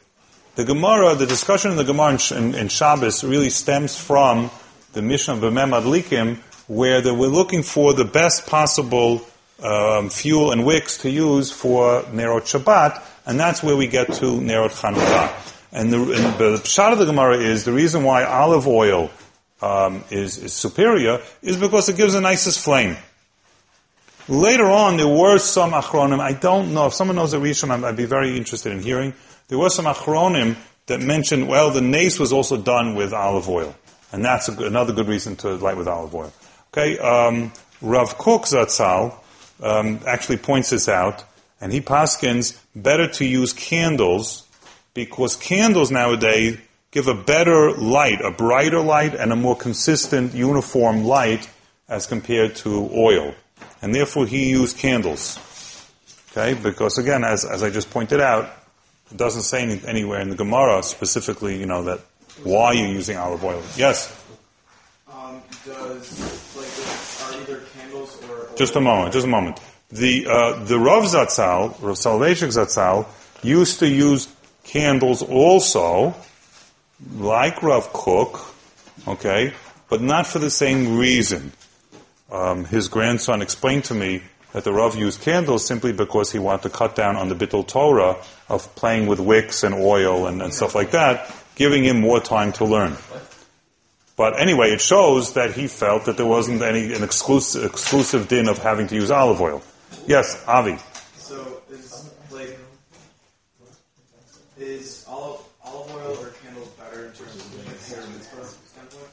The 0.56 0.66
Gemara, 0.66 1.16
the 1.16 1.26
discussion 1.26 1.72
in 1.72 1.78
the 1.78 1.84
Gemara 1.84 2.20
in, 2.32 2.56
in, 2.56 2.68
Shabbos 2.68 3.24
really 3.24 3.50
stems 3.50 3.96
from 3.96 4.52
the 4.94 5.02
Mishnah 5.02 5.36
of 5.36 5.39
Bameh 5.39 5.70
Madlikin, 5.70 6.38
where 6.68 7.02
they 7.02 7.12
were 7.12 7.28
looking 7.28 7.63
for 7.63 7.94
the 7.94 8.06
best 8.06 8.46
possible 8.46 9.26
um, 9.62 10.10
fuel 10.10 10.52
and 10.52 10.66
wicks 10.66 11.00
to 11.00 11.10
use 11.10 11.52
for 11.52 12.04
Nerot 12.04 12.42
Shabbat, 12.42 13.02
and 13.26 13.39
that's 13.39 13.63
where 13.63 13.76
we 13.76 13.88
get 13.88 14.13
to 14.13 14.26
Nerot 14.26 14.80
Chanukah. 14.80 15.34
And 15.72 15.92
the, 15.92 15.98
and 15.98 16.38
the 16.38 16.58
pshat 16.58 16.94
of 16.94 17.00
the 17.00 17.06
Gemara 17.06 17.38
is 17.38 17.63
the 17.66 17.74
reason 17.74 18.04
why 18.04 18.24
olive 18.24 18.68
oil 18.68 19.10
um, 19.63 20.04
is, 20.10 20.38
is 20.38 20.54
superior 20.54 21.21
is 21.41 21.56
because 21.56 21.88
it 21.88 21.95
gives 21.95 22.13
the 22.13 22.21
nicest 22.21 22.60
flame. 22.60 22.97
Later 24.28 24.65
on, 24.65 24.97
there 24.97 25.08
were 25.08 25.38
some 25.38 25.71
achronim. 25.71 26.19
I 26.19 26.34
don't 26.34 26.73
know 26.73 26.88
if 26.88 26.93
someone 26.93 27.15
knows 27.15 27.32
the 27.32 27.38
Rishon. 27.38 27.84
I'd 27.84 27.95
be 27.95 28.06
very 28.06 28.36
interested 28.38 28.71
in 28.73 28.80
hearing. 28.80 29.13
There 29.47 29.58
were 29.58 29.69
some 29.69 29.86
achronim 29.86 30.56
that 30.88 30.99
mentioned, 30.99 31.47
well, 31.47 31.71
the 31.71 31.82
nace 31.82 32.19
was 32.19 32.34
also 32.34 32.58
done 32.58 32.95
with 32.95 33.13
olive 33.13 33.49
oil, 33.49 33.76
and 34.12 34.23
that's 34.23 34.49
another 34.49 34.93
good 34.93 35.08
reason 35.08 35.36
to 35.38 35.56
light 35.56 35.78
with 35.78 35.88
olive 35.88 36.13
oil. 36.13 36.34
Okay, 36.73 36.97
um, 36.99 37.52
Rav 37.82 38.17
Kook 38.17 38.43
Zatzal 38.43 39.15
um, 39.62 39.99
actually 40.06 40.38
points 40.38 40.71
this 40.71 40.89
out, 40.89 41.23
and 41.62 41.71
he 41.71 41.80
paskins 41.80 42.58
better 42.76 43.08
to 43.08 43.26
use 43.26 43.54
candles 43.54 44.45
because 44.93 45.36
candles 45.36 45.91
nowadays 45.91 46.58
give 46.93 47.08
a 47.08 47.15
better 47.15 47.71
light, 47.71 48.21
a 48.21 48.29
brighter 48.29 48.79
light, 48.79 49.15
and 49.15 49.34
a 49.34 49.36
more 49.36 49.56
consistent, 49.56 50.34
uniform 50.36 51.03
light 51.03 51.49
as 51.89 52.06
compared 52.06 52.56
to 52.56 52.89
oil. 52.95 53.34
And 53.82 53.93
therefore 53.93 54.27
he 54.27 54.49
used 54.49 54.77
candles. 54.77 55.39
Okay, 56.32 56.53
because 56.53 56.97
again, 56.99 57.23
as, 57.23 57.45
as 57.45 57.63
I 57.63 57.71
just 57.71 57.89
pointed 57.89 58.21
out, 58.21 58.45
it 59.12 59.17
doesn't 59.17 59.41
say 59.41 59.63
any, 59.63 59.82
anywhere 59.88 60.21
in 60.21 60.29
the 60.29 60.36
Gemara 60.36 60.84
specifically, 60.84 61.60
you 61.60 61.65
know, 61.65 61.84
that 61.84 61.99
why 62.43 62.73
you're 62.73 62.88
using 62.88 63.17
olive 63.17 63.43
oil. 63.43 63.62
Yes? 63.75 64.15
Um, 65.12 65.41
does 65.65 66.56
like 66.56 67.38
are 67.38 67.41
either 67.41 67.62
candles 67.75 68.19
or 68.29 68.49
Just 68.56 68.75
a 68.75 68.82
moment, 68.82 69.13
just 69.13 69.25
a 69.25 69.29
moment. 69.29 69.60
The, 69.91 70.27
uh, 70.27 70.63
the 70.63 70.79
Rav 70.79 71.03
Zatzal, 71.03 71.75
Rav 71.82 71.95
Soloveitchik 71.95 72.49
Zatzal, 72.49 73.08
used 73.43 73.79
to 73.79 73.88
use 73.88 74.27
candles 74.63 75.21
also, 75.21 76.15
like 77.16 77.62
Rav 77.63 77.92
Kook, 77.94 78.39
okay, 79.08 79.54
but 79.89 80.02
not 80.02 80.28
for 80.28 80.39
the 80.39 80.50
same 80.50 80.98
reason. 80.98 81.52
Um, 82.32 82.66
his 82.66 82.88
grandson 82.88 83.42
explained 83.42 83.86
to 83.86 83.94
me 83.94 84.24
that 84.54 84.63
the 84.63 84.74
Rav 84.74 84.96
used 84.96 85.22
candles 85.22 85.66
simply 85.66 85.94
because 85.94 86.32
he 86.32 86.39
wanted 86.39 86.63
to 86.63 86.70
cut 86.70 86.96
down 86.96 87.16
on 87.16 87.28
the 87.28 87.36
Bittul 87.36 87.68
Torah 87.68 88.18
of 88.50 88.74
playing 88.76 89.08
with 89.08 89.20
wicks 89.20 89.63
and 89.63 89.76
oil 89.76 90.28
and, 90.28 90.42
and 90.42 90.54
stuff 90.54 90.76
like 90.76 90.92
that, 90.92 91.32
giving 91.56 91.84
him 91.84 92.00
more 92.00 92.20
time 92.20 92.54
to 92.54 92.66
learn. 92.66 92.96
But 94.16 94.39
anyway, 94.39 94.70
it 94.70 94.80
shows 94.80 95.34
that 95.34 95.54
he 95.54 95.68
felt 95.68 96.06
that 96.06 96.18
there 96.18 96.26
wasn't 96.26 96.62
any 96.62 96.94
an 96.94 97.04
exclusive 97.04 97.66
exclusive 97.66 98.28
din 98.28 98.48
of 98.48 98.60
having 98.60 98.88
to 98.88 98.96
use 98.96 99.10
olive 99.10 99.42
oil. 99.42 99.63
Yes, 100.06 100.44
Avi. 100.48 100.78
So 101.18 101.62
is 101.72 102.12
like 102.30 102.60
is 104.60 105.04
olive 105.10 105.42
olive 105.66 105.92
oil 105.96 106.18
or 106.22 106.30
candles 106.44 106.70
better 106.78 107.08
in 107.08 107.13
terms 107.13 107.36
of 107.36 107.68
like 107.68 107.78
Seder 107.78 108.08
mitzvah 108.08 108.46
standpoint? 108.46 109.10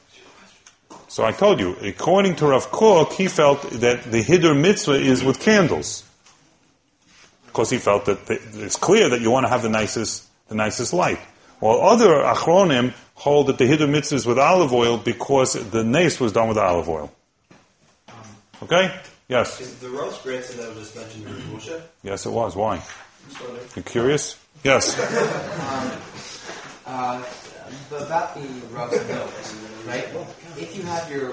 So 1.11 1.25
I 1.25 1.33
told 1.33 1.59
you, 1.59 1.75
according 1.81 2.37
to 2.37 2.47
Rav 2.47 2.71
Kook, 2.71 3.11
he 3.11 3.27
felt 3.27 3.69
that 3.81 4.09
the 4.09 4.23
Hiddur 4.23 4.57
mitzvah 4.57 4.93
is 4.93 5.21
with 5.21 5.41
candles. 5.41 6.05
Because 7.47 7.69
he 7.69 7.79
felt 7.79 8.05
that 8.05 8.19
it's 8.29 8.77
clear 8.77 9.09
that 9.09 9.19
you 9.19 9.29
want 9.29 9.43
to 9.43 9.49
have 9.49 9.61
the 9.61 9.67
nicest, 9.67 10.25
the 10.47 10.55
nicest 10.55 10.93
light. 10.93 11.19
While 11.59 11.81
other 11.81 12.07
Achronim 12.07 12.93
hold 13.15 13.47
that 13.47 13.57
the 13.57 13.65
Hiddur 13.65 13.89
mitzvah 13.89 14.15
is 14.15 14.25
with 14.25 14.39
olive 14.39 14.71
oil 14.71 14.97
because 14.97 15.51
the 15.51 15.83
nace 15.83 16.17
was 16.17 16.31
done 16.31 16.47
with 16.47 16.57
olive 16.57 16.87
oil. 16.87 17.11
Okay? 18.63 18.97
Yes. 19.27 19.59
Is 19.59 19.79
the 19.79 19.89
Rav's 19.89 20.17
grandson 20.19 20.57
that 20.59 20.73
was 20.73 20.93
just 20.93 20.95
mentioned 20.95 21.27
in 21.27 21.33
Moshe? 21.53 21.81
Yes, 22.03 22.25
it 22.25 22.31
was. 22.31 22.55
Why? 22.55 22.81
You 23.75 23.81
curious? 23.81 24.39
Yes. 24.63 24.97
um, 26.87 26.91
Uh, 26.91 27.23
about 27.91 28.35
the 28.35 28.41
rubs 28.71 28.97
and 28.97 29.07
milks, 29.07 29.55
right? 29.87 30.07
If 30.57 30.75
you 30.75 30.83
have 30.83 31.09
your 31.11 31.31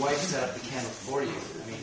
wife 0.00 0.18
set 0.18 0.42
up 0.44 0.54
the 0.54 0.60
candle 0.68 0.90
for 0.90 1.22
you, 1.22 1.28
I 1.30 1.66
mean, 1.66 1.80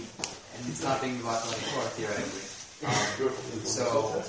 and 0.58 0.68
it's 0.68 0.84
not 0.84 1.02
being 1.02 1.22
bought 1.22 1.42
on 1.44 1.50
the 1.50 1.56
floor 1.56 1.84
theoretically, 1.96 2.50
um, 2.88 3.66
so 3.66 4.24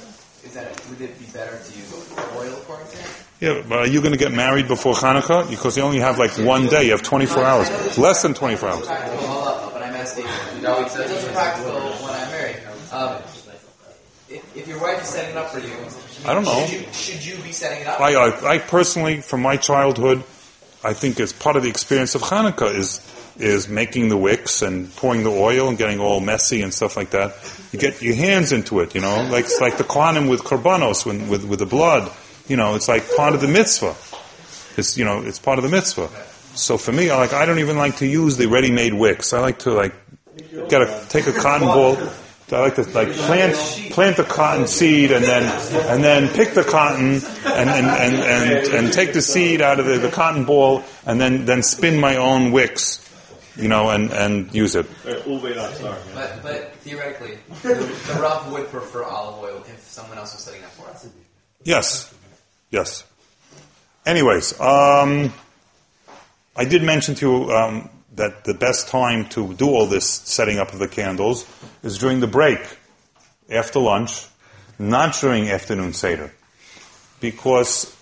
is 0.45 0.55
that 0.55 0.69
would 0.89 1.01
it 1.01 1.19
be 1.19 1.27
better 1.27 1.59
to 1.59 1.79
use 1.79 1.93
oil, 2.37 2.51
for 2.67 2.81
example? 2.81 3.11
Yeah, 3.41 3.63
but 3.69 3.79
are 3.79 3.87
you 3.87 4.01
going 4.01 4.13
to 4.13 4.19
get 4.19 4.33
married 4.33 4.69
before 4.69 4.95
Hanukkah? 4.95 5.49
Because 5.49 5.77
you 5.77 5.83
only 5.83 6.01
have 6.01 6.19
like 6.19 6.33
one 6.33 6.67
day. 6.67 6.85
You 6.85 6.91
have 6.93 7.03
24 7.03 7.43
hours. 7.43 7.99
Less 7.99 8.23
than 8.23 8.35
24 8.35 8.69
hours. 8.69 8.87
But 8.87 9.83
I'm 9.83 9.95
asking. 9.95 10.27
It's 10.27 11.33
practical 11.33 11.73
when 11.73 12.15
I'm 12.15 12.31
married. 12.31 12.57
Um, 12.93 13.23
if, 14.29 14.57
if 14.57 14.69
your 14.69 14.81
wife 14.81 15.03
is 15.03 15.09
setting 15.09 15.31
it 15.31 15.37
up 15.37 15.51
for 15.51 15.59
you, 15.59 15.73
I 16.25 16.35
don't 16.35 16.45
know. 16.45 16.67
Should 16.67 16.81
you, 16.81 16.93
should 16.93 17.25
you 17.25 17.43
be 17.43 17.53
setting 17.53 17.81
it 17.81 17.87
up? 17.87 18.01
I, 18.01 18.15
I, 18.15 18.51
I 18.55 18.59
personally, 18.59 19.21
from 19.23 19.43
my 19.43 19.57
childhood, 19.57 20.23
I 20.83 20.95
think 20.95 21.21
as 21.21 21.33
part 21.33 21.57
of 21.57 21.63
the 21.63 21.69
experience 21.69 22.15
of 22.15 22.23
Hanukkah 22.23 22.75
is 22.75 23.01
is 23.39 23.69
making 23.69 24.09
the 24.09 24.17
wicks 24.17 24.61
and 24.61 24.95
pouring 24.97 25.23
the 25.25 25.31
oil 25.31 25.69
and 25.69 25.79
getting 25.79 25.99
all 25.99 26.21
messy 26.21 26.63
and 26.63 26.75
stuff 26.75 26.97
like 26.97 27.11
that. 27.11 27.35
You 27.73 27.79
get 27.79 28.03
your 28.03 28.15
hands 28.15 28.53
into 28.53 28.81
it, 28.81 28.95
you 28.95 29.01
know, 29.01 29.27
like 29.31 29.47
it's 29.47 29.61
like 29.61 29.79
the 29.79 29.85
Kohanim 29.85 30.29
with 30.29 30.43
korbanos, 30.43 31.07
when, 31.07 31.29
with 31.29 31.45
with 31.45 31.59
the 31.59 31.67
blood. 31.67 32.11
You 32.49 32.57
know, 32.57 32.75
it's 32.75 32.89
like 32.89 33.05
part 33.15 33.35
of 33.35 33.41
the 33.41 33.49
mitzvah. 33.49 33.95
It's 34.77 34.97
you 34.97 35.05
know, 35.05 35.23
it's 35.23 35.39
part 35.39 35.59
of 35.59 35.65
the 35.65 35.71
mitzvah. 35.71 36.09
So 36.55 36.77
for 36.77 36.93
me, 36.93 37.11
I 37.11 37.17
like 37.17 37.33
I 37.33 37.47
don't 37.47 37.61
even 37.61 37.77
like 37.77 37.97
to 37.99 38.07
use 38.07 38.37
the 38.37 38.47
ready-made 38.47 38.95
wicks. 38.95 39.33
I 39.33 39.41
like 39.41 39.61
to 39.61 39.73
like 39.73 39.95
get 40.69 40.83
a 40.83 41.07
take 41.09 41.27
a 41.27 41.33
cotton 41.33 41.69
ball. 41.69 41.97
I 42.53 42.61
like 42.61 42.75
to 42.77 42.83
like 42.83 43.13
plant 43.13 43.55
plant 43.93 44.17
the 44.17 44.25
cotton 44.25 44.67
seed 44.67 45.13
and 45.13 45.25
then 45.25 45.45
and 45.89 46.03
then 46.03 46.29
pick 46.29 46.55
the 46.55 46.65
cotton 46.65 47.21
and 47.45 47.71
and, 47.71 47.87
and, 47.87 48.15
and, 48.17 48.75
and 48.75 48.93
take 48.93 49.13
the 49.13 49.23
seed 49.23 49.61
out 49.61 49.81
of 49.81 49.87
the, 49.87 49.99
the 49.99 50.11
cotton 50.11 50.45
ball 50.45 50.83
and 51.07 51.21
then, 51.21 51.45
then 51.45 51.63
spin 51.63 51.99
my 52.01 52.17
own 52.17 52.53
wicks, 52.53 53.07
you 53.57 53.69
know, 53.69 53.91
and, 53.91 54.11
and 54.13 54.55
use 54.55 54.75
it. 54.75 54.87
All 55.27 55.39
the 55.39 55.47
way 55.47 55.55
down, 55.55 55.73
sorry. 55.75 55.99
But, 56.15 56.43
but 56.43 56.75
theoretically, 56.77 57.39
the, 57.63 57.75
the 57.75 58.21
Rav 58.21 58.51
would 58.53 58.69
prefer 58.69 59.05
olive 59.05 59.43
oil 59.43 59.65
if 59.69 59.81
someone 59.81 60.19
else 60.19 60.35
was 60.35 60.45
setting 60.45 60.63
up 60.65 60.71
for 60.73 60.89
us. 60.89 61.09
Yes, 61.65 62.13
yes. 62.71 63.05
Anyways, 64.07 64.59
um, 64.61 65.33
I 66.57 66.65
did 66.65 66.83
mention 66.83 67.15
to 67.17 67.27
you 67.27 67.51
um, 67.53 67.91
that 68.21 68.45
the 68.45 68.53
best 68.53 68.89
time 68.89 69.27
to 69.31 69.55
do 69.55 69.71
all 69.71 69.87
this 69.87 70.05
setting 70.07 70.59
up 70.59 70.75
of 70.75 70.79
the 70.79 70.89
candles 70.89 71.47
is 71.83 71.97
during 71.97 72.21
the 72.21 72.27
break, 72.27 72.61
after 73.51 73.79
lunch, 73.79 74.27
not 74.79 75.15
during 75.15 75.49
afternoon 75.49 75.95
seder, 75.95 76.31
because 77.19 77.97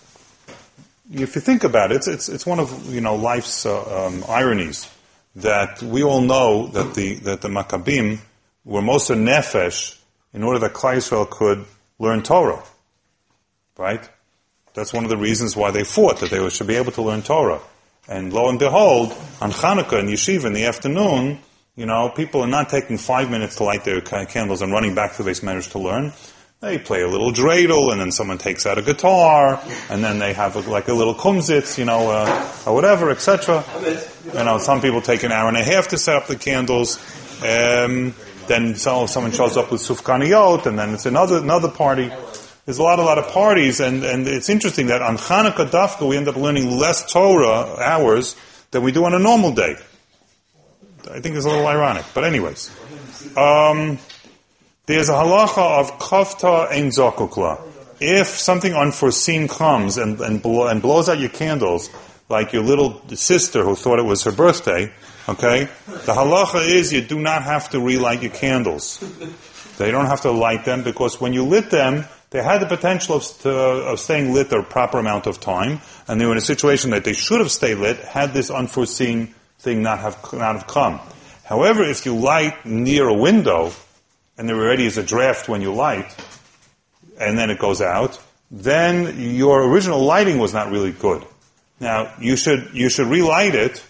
if 1.13 1.37
you 1.37 1.41
think 1.41 1.63
about 1.63 1.93
it, 1.93 1.97
it's 1.99 2.09
it's, 2.09 2.29
it's 2.29 2.45
one 2.45 2.59
of 2.59 2.93
you 2.93 3.01
know 3.01 3.15
life's 3.15 3.65
uh, 3.65 4.07
um, 4.07 4.25
ironies 4.29 4.91
that 5.37 5.81
we 5.85 6.03
all 6.03 6.21
know 6.21 6.67
that 6.67 6.95
the 6.95 7.15
that 7.21 7.41
the 7.41 7.49
Maccabim 7.49 8.19
were 8.65 8.83
most 8.83 9.11
of 9.11 9.19
nefesh 9.19 9.97
in 10.35 10.43
order 10.43 10.59
that 10.59 10.75
Klal 10.75 10.97
Yisrael 10.97 11.31
could 11.31 11.65
learn 12.01 12.25
Torah, 12.25 12.65
right? 13.77 14.03
That's 14.75 14.93
one 14.93 15.05
of 15.05 15.11
the 15.11 15.17
reasons 15.17 15.55
why 15.55 15.71
they 15.71 15.85
fought 15.85 16.19
that 16.21 16.31
they 16.31 16.49
should 16.51 16.67
be 16.67 16.75
able 16.75 16.93
to 16.93 17.03
learn 17.03 17.23
Torah. 17.23 17.61
And 18.09 18.33
lo 18.33 18.49
and 18.49 18.59
behold, 18.59 19.13
on 19.41 19.53
Hanukkah 19.53 19.99
and 19.99 20.09
Yeshiva 20.09 20.47
in 20.47 20.55
the 20.55 20.65
afternoon, 20.65 21.41
you 21.77 21.85
know, 21.85 22.09
people 22.09 22.41
are 22.41 22.49
not 22.49 22.71
taking 22.71 22.97
five 22.97 23.31
minutes 23.31 23.57
to 23.57 23.65
light 23.65 23.85
their 23.85 24.01
candles 24.01 24.63
and 24.63 24.73
running 24.73 24.95
back 24.95 25.17
to 25.17 25.23
the 25.23 25.31
beis 25.31 25.43
medrash 25.43 25.71
to 25.73 25.79
learn. 25.79 26.13
They 26.61 26.77
play 26.79 27.03
a 27.03 27.07
little 27.07 27.31
dreidel, 27.31 27.93
and 27.93 28.01
then 28.01 28.11
someone 28.11 28.39
takes 28.39 28.67
out 28.67 28.79
a 28.79 28.83
guitar, 28.83 29.63
and 29.91 30.03
then 30.03 30.19
they 30.19 30.33
have 30.33 30.57
a, 30.57 30.69
like 30.69 30.89
a 30.89 30.93
little 30.93 31.15
kumsitz, 31.15 31.79
you 31.79 31.85
know, 31.85 32.11
uh, 32.11 32.53
or 32.67 32.75
whatever, 32.75 33.11
etc. 33.11 33.63
You 34.25 34.33
know, 34.33 34.59
some 34.59 34.81
people 34.81 35.01
take 35.01 35.23
an 35.23 35.31
hour 35.31 35.47
and 35.47 35.57
a 35.57 35.63
half 35.63 35.89
to 35.89 35.99
set 35.99 36.17
up 36.17 36.27
the 36.27 36.35
candles. 36.35 36.99
Um, 37.45 38.13
then 38.49 38.75
so, 38.75 39.07
someone 39.07 39.31
shows 39.31 39.57
up 39.57 39.71
with 39.71 39.83
sufganiyot, 39.83 40.67
and 40.67 40.77
then 40.77 40.95
it's 40.95 41.07
another 41.07 41.39
another 41.39 41.69
party. 41.69 42.11
There's 42.69 42.77
a 42.77 42.83
lot, 42.83 42.99
a 42.99 43.03
lot 43.03 43.17
of 43.17 43.29
parties, 43.29 43.81
and, 43.81 44.05
and 44.05 44.29
it's 44.29 44.51
interesting 44.51 44.89
that 44.89 45.01
on 45.01 45.17
Hanukkah 45.17 45.71
Dafka 45.71 46.07
we 46.07 46.19
end 46.19 46.29
up 46.29 46.37
learning 46.37 46.77
less 46.77 47.11
Torah 47.11 47.77
hours 47.81 48.37
than 48.73 48.83
we 48.83 48.93
do 48.93 49.07
on 49.07 49.15
a 49.15 49.19
normal 49.19 49.53
day. 49.53 49.77
I 51.11 51.21
think 51.21 51.37
it's 51.37 51.47
a 51.47 51.49
little 51.49 51.67
ironic, 51.67 52.05
but 52.13 52.25
anyways. 52.25 52.71
Um, 53.39 53.97
there's 54.85 55.09
a 55.09 55.15
halacha 55.15 55.81
of 55.81 55.99
kafta 55.99 56.71
ein 56.71 56.91
zokukla. 56.91 57.59
If 58.01 58.27
something 58.27 58.75
unforeseen 58.75 59.49
comes 59.49 59.97
and, 59.97 60.21
and, 60.21 60.43
blow, 60.43 60.69
and 60.69 60.83
blows 60.83 61.09
out 61.09 61.19
your 61.19 61.31
candles, 61.31 61.89
like 62.29 62.53
your 62.53 62.65
little 62.65 63.01
sister 63.17 63.65
who 63.65 63.77
thought 63.77 63.99
it 63.99 64.05
was 64.05 64.25
her 64.25 64.33
birthday, 64.33 64.93
okay, 65.27 65.71
the 65.87 66.13
halacha 66.13 66.69
is 66.69 66.93
you 66.93 67.01
do 67.01 67.19
not 67.19 67.45
have 67.45 67.71
to 67.71 67.81
relight 67.81 68.21
your 68.21 68.33
candles. 68.33 69.03
They 69.79 69.91
don't 69.91 70.05
have 70.05 70.21
to 70.23 70.33
light 70.33 70.67
them 70.67 70.83
because 70.83 71.19
when 71.19 71.33
you 71.33 71.45
lit 71.45 71.71
them, 71.71 72.05
they 72.31 72.43
had 72.43 72.59
the 72.59 72.67
potential 72.67 73.17
of, 73.17 73.25
st- 73.25 73.47
uh, 73.55 73.93
of 73.93 74.01
staying 74.01 74.35
lit 74.35 74.53
a 74.53 74.63
proper 74.63 74.99
amount 74.99 75.27
of 75.27 75.41
time, 75.41 75.81
and 76.07 76.21
they 76.21 76.27
were 76.27 76.33
in 76.33 76.39
a 76.39 76.43
situation 76.43 76.91
that 76.91 77.05
they 77.05 77.15
should 77.15 77.41
have 77.41 77.51
stayed 77.51 77.77
lit 77.77 77.99
had 77.99 78.35
this 78.35 78.51
unforeseen 78.51 79.35
thing 79.59 79.83
not 79.83 80.01
have 80.01 80.19
not 80.33 80.57
have 80.57 80.67
come. 80.67 81.01
However, 81.45 81.83
if 81.83 82.05
you 82.05 82.15
light 82.15 82.67
near 82.67 83.09
a 83.09 83.15
window, 83.15 83.73
and 84.37 84.49
there 84.49 84.57
already 84.57 84.85
is 84.85 84.99
a 84.99 85.03
draft 85.03 85.49
when 85.49 85.63
you 85.63 85.73
light, 85.73 86.15
and 87.19 87.39
then 87.39 87.51
it 87.51 87.59
goes 87.59 87.81
out, 87.81 88.21
then 88.51 89.19
your 89.19 89.65
original 89.65 90.01
lighting 90.01 90.39
was 90.39 90.53
not 90.53 90.71
really 90.71 90.93
good. 90.93 91.25
Now 91.81 92.13
you 92.21 92.37
should 92.37 92.71
you 92.75 92.91
should 92.91 93.09
relight 93.09 93.55
it, 93.55 93.83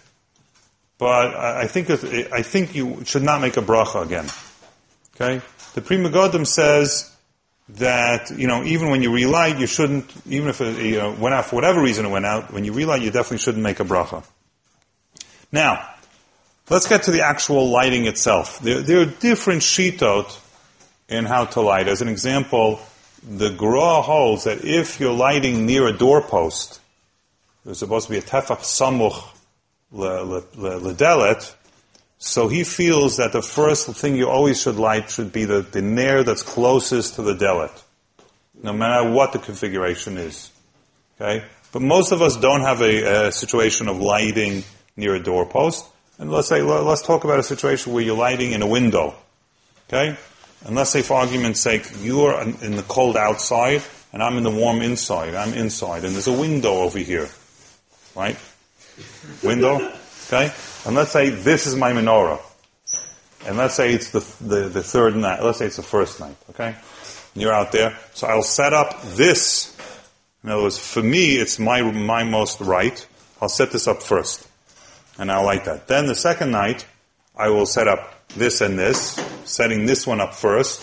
but 0.98 1.35
I 1.35 1.66
think 1.66 1.90
I 1.90 2.42
think 2.42 2.74
you 2.77 3.05
should 3.05 3.22
not 3.22 3.40
make 3.40 3.57
a 3.57 3.62
bracha 3.62 4.05
again. 4.05 4.27
Okay, 5.16 5.44
the 5.74 5.81
Pri 5.81 5.96
Megadim 5.96 6.46
says 6.46 7.12
that 7.70 8.31
you 8.31 8.46
know 8.46 8.64
even 8.64 8.90
when 8.90 9.02
you 9.02 9.12
relight, 9.12 9.59
you 9.59 9.66
shouldn't 9.66 10.11
even 10.26 10.48
if 10.48 10.61
it 10.61 10.83
you 10.83 10.96
know, 10.96 11.12
went 11.12 11.35
out 11.35 11.46
for 11.46 11.57
whatever 11.57 11.81
reason 11.81 12.07
it 12.07 12.11
went 12.11 12.26
out. 12.26 12.52
When 12.52 12.64
you 12.64 12.72
relight, 12.72 13.02
you 13.02 13.11
definitely 13.11 13.38
shouldn't 13.38 13.62
make 13.62 13.81
a 13.81 13.85
bracha. 13.85 14.24
Now, 15.52 15.88
let's 16.70 16.87
get 16.88 17.04
to 17.04 17.11
the 17.11 17.22
actual 17.22 17.68
lighting 17.70 18.07
itself. 18.07 18.61
There, 18.61 18.81
there 18.81 19.00
are 19.00 19.07
different 19.07 19.62
shitot 19.62 20.38
in 21.09 21.24
how 21.24 21.46
to 21.46 21.61
light. 21.61 21.88
As 21.88 22.02
an 22.02 22.09
example, 22.09 22.81
the 23.26 23.50
Gra 23.50 24.02
holds 24.02 24.44
that 24.44 24.64
if 24.64 25.00
you're 25.00 25.12
lighting 25.12 25.66
near 25.66 25.88
a 25.88 25.92
doorpost, 25.92 26.81
there's 27.64 27.78
supposed 27.78 28.07
to 28.07 28.12
be 28.12 28.18
a 28.18 28.22
tefach 28.22 28.61
samuch 28.61 29.22
ledelet, 29.92 31.54
so 32.18 32.48
he 32.48 32.64
feels 32.64 33.16
that 33.18 33.33
the 33.33 33.42
first 33.42 33.87
thing 33.87 34.16
you 34.16 34.28
always 34.28 34.61
should 34.61 34.76
light 34.76 35.11
should 35.11 35.33
be 35.33 35.44
the, 35.44 35.62
the 35.62 35.83
nair 35.83 36.24
that's 36.24 36.42
closest 36.42 37.14
to 37.14 37.22
the 37.22 37.35
delet, 37.35 37.70
no 38.62 38.72
matter 38.72 39.09
what 39.11 39.33
the 39.33 39.38
configuration 39.38 40.18
is. 40.18 40.50
Okay? 41.20 41.44
But 41.72 41.83
most 41.83 42.12
of 42.12 42.20
us 42.20 42.37
don't 42.37 42.62
have 42.62 42.81
a, 42.81 43.26
a 43.26 43.33
situation 43.33 43.88
of 43.88 44.00
lighting 44.00 44.64
near 44.96 45.14
a 45.14 45.22
doorpost. 45.22 45.85
And 46.18 46.33
let's 46.33 46.48
say, 46.48 46.62
let- 46.62 46.83
let's 46.83 47.02
talk 47.02 47.22
about 47.22 47.38
a 47.38 47.44
situation 47.44 47.92
where 47.92 48.02
you're 48.02 48.16
lighting 48.16 48.52
in 48.52 48.62
a 48.62 48.66
window. 48.66 49.14
Okay? 49.88 50.16
And 50.66 50.74
let's 50.74 50.90
say, 50.90 51.02
for 51.02 51.14
argument's 51.14 51.61
sake, 51.61 51.88
you're 52.00 52.40
in 52.40 52.74
the 52.74 52.85
cold 52.88 53.16
outside, 53.16 53.83
and 54.12 54.22
I'm 54.22 54.37
in 54.38 54.42
the 54.42 54.50
warm 54.50 54.83
inside. 54.83 55.37
I'm 55.37 55.54
inside, 55.54 56.04
and 56.04 56.14
there's 56.14 56.26
a 56.26 56.33
window 56.33 56.78
over 56.78 56.98
here. 56.98 57.28
Right? 58.16 58.37
Window? 59.44 59.92
Okay? 60.26 60.52
And 60.88 60.96
let's 60.96 61.11
say 61.11 61.29
this 61.29 61.66
is 61.66 61.77
my 61.77 61.92
menorah. 61.92 62.40
And 63.44 63.59
let's 63.59 63.74
say 63.74 63.92
it's 63.92 64.09
the, 64.09 64.20
the, 64.42 64.70
the 64.70 64.83
third 64.83 65.14
night. 65.16 65.44
Let's 65.44 65.59
say 65.59 65.66
it's 65.66 65.77
the 65.77 65.83
first 65.83 66.18
night. 66.18 66.35
Okay? 66.48 66.68
And 66.68 67.42
you're 67.42 67.53
out 67.53 67.72
there. 67.72 67.98
So 68.14 68.27
I'll 68.27 68.42
set 68.42 68.72
up 68.72 69.03
this. 69.03 69.77
In 70.42 70.48
other 70.48 70.62
words, 70.62 70.79
for 70.79 71.03
me, 71.03 71.37
it's 71.37 71.59
my, 71.59 71.83
my 71.83 72.24
most 72.24 72.62
right. 72.62 73.07
I'll 73.38 73.51
set 73.51 73.70
this 73.70 73.87
up 73.87 74.03
first. 74.03 74.48
And 75.18 75.31
I'll 75.31 75.44
light 75.44 75.66
that. 75.66 75.88
Then 75.88 76.07
the 76.07 76.14
second 76.14 76.53
night, 76.53 76.87
I 77.37 77.51
will 77.51 77.66
set 77.66 77.87
up 77.87 78.27
this 78.29 78.62
and 78.62 78.79
this, 78.79 79.22
setting 79.44 79.85
this 79.85 80.07
one 80.07 80.22
up 80.22 80.35
first, 80.35 80.81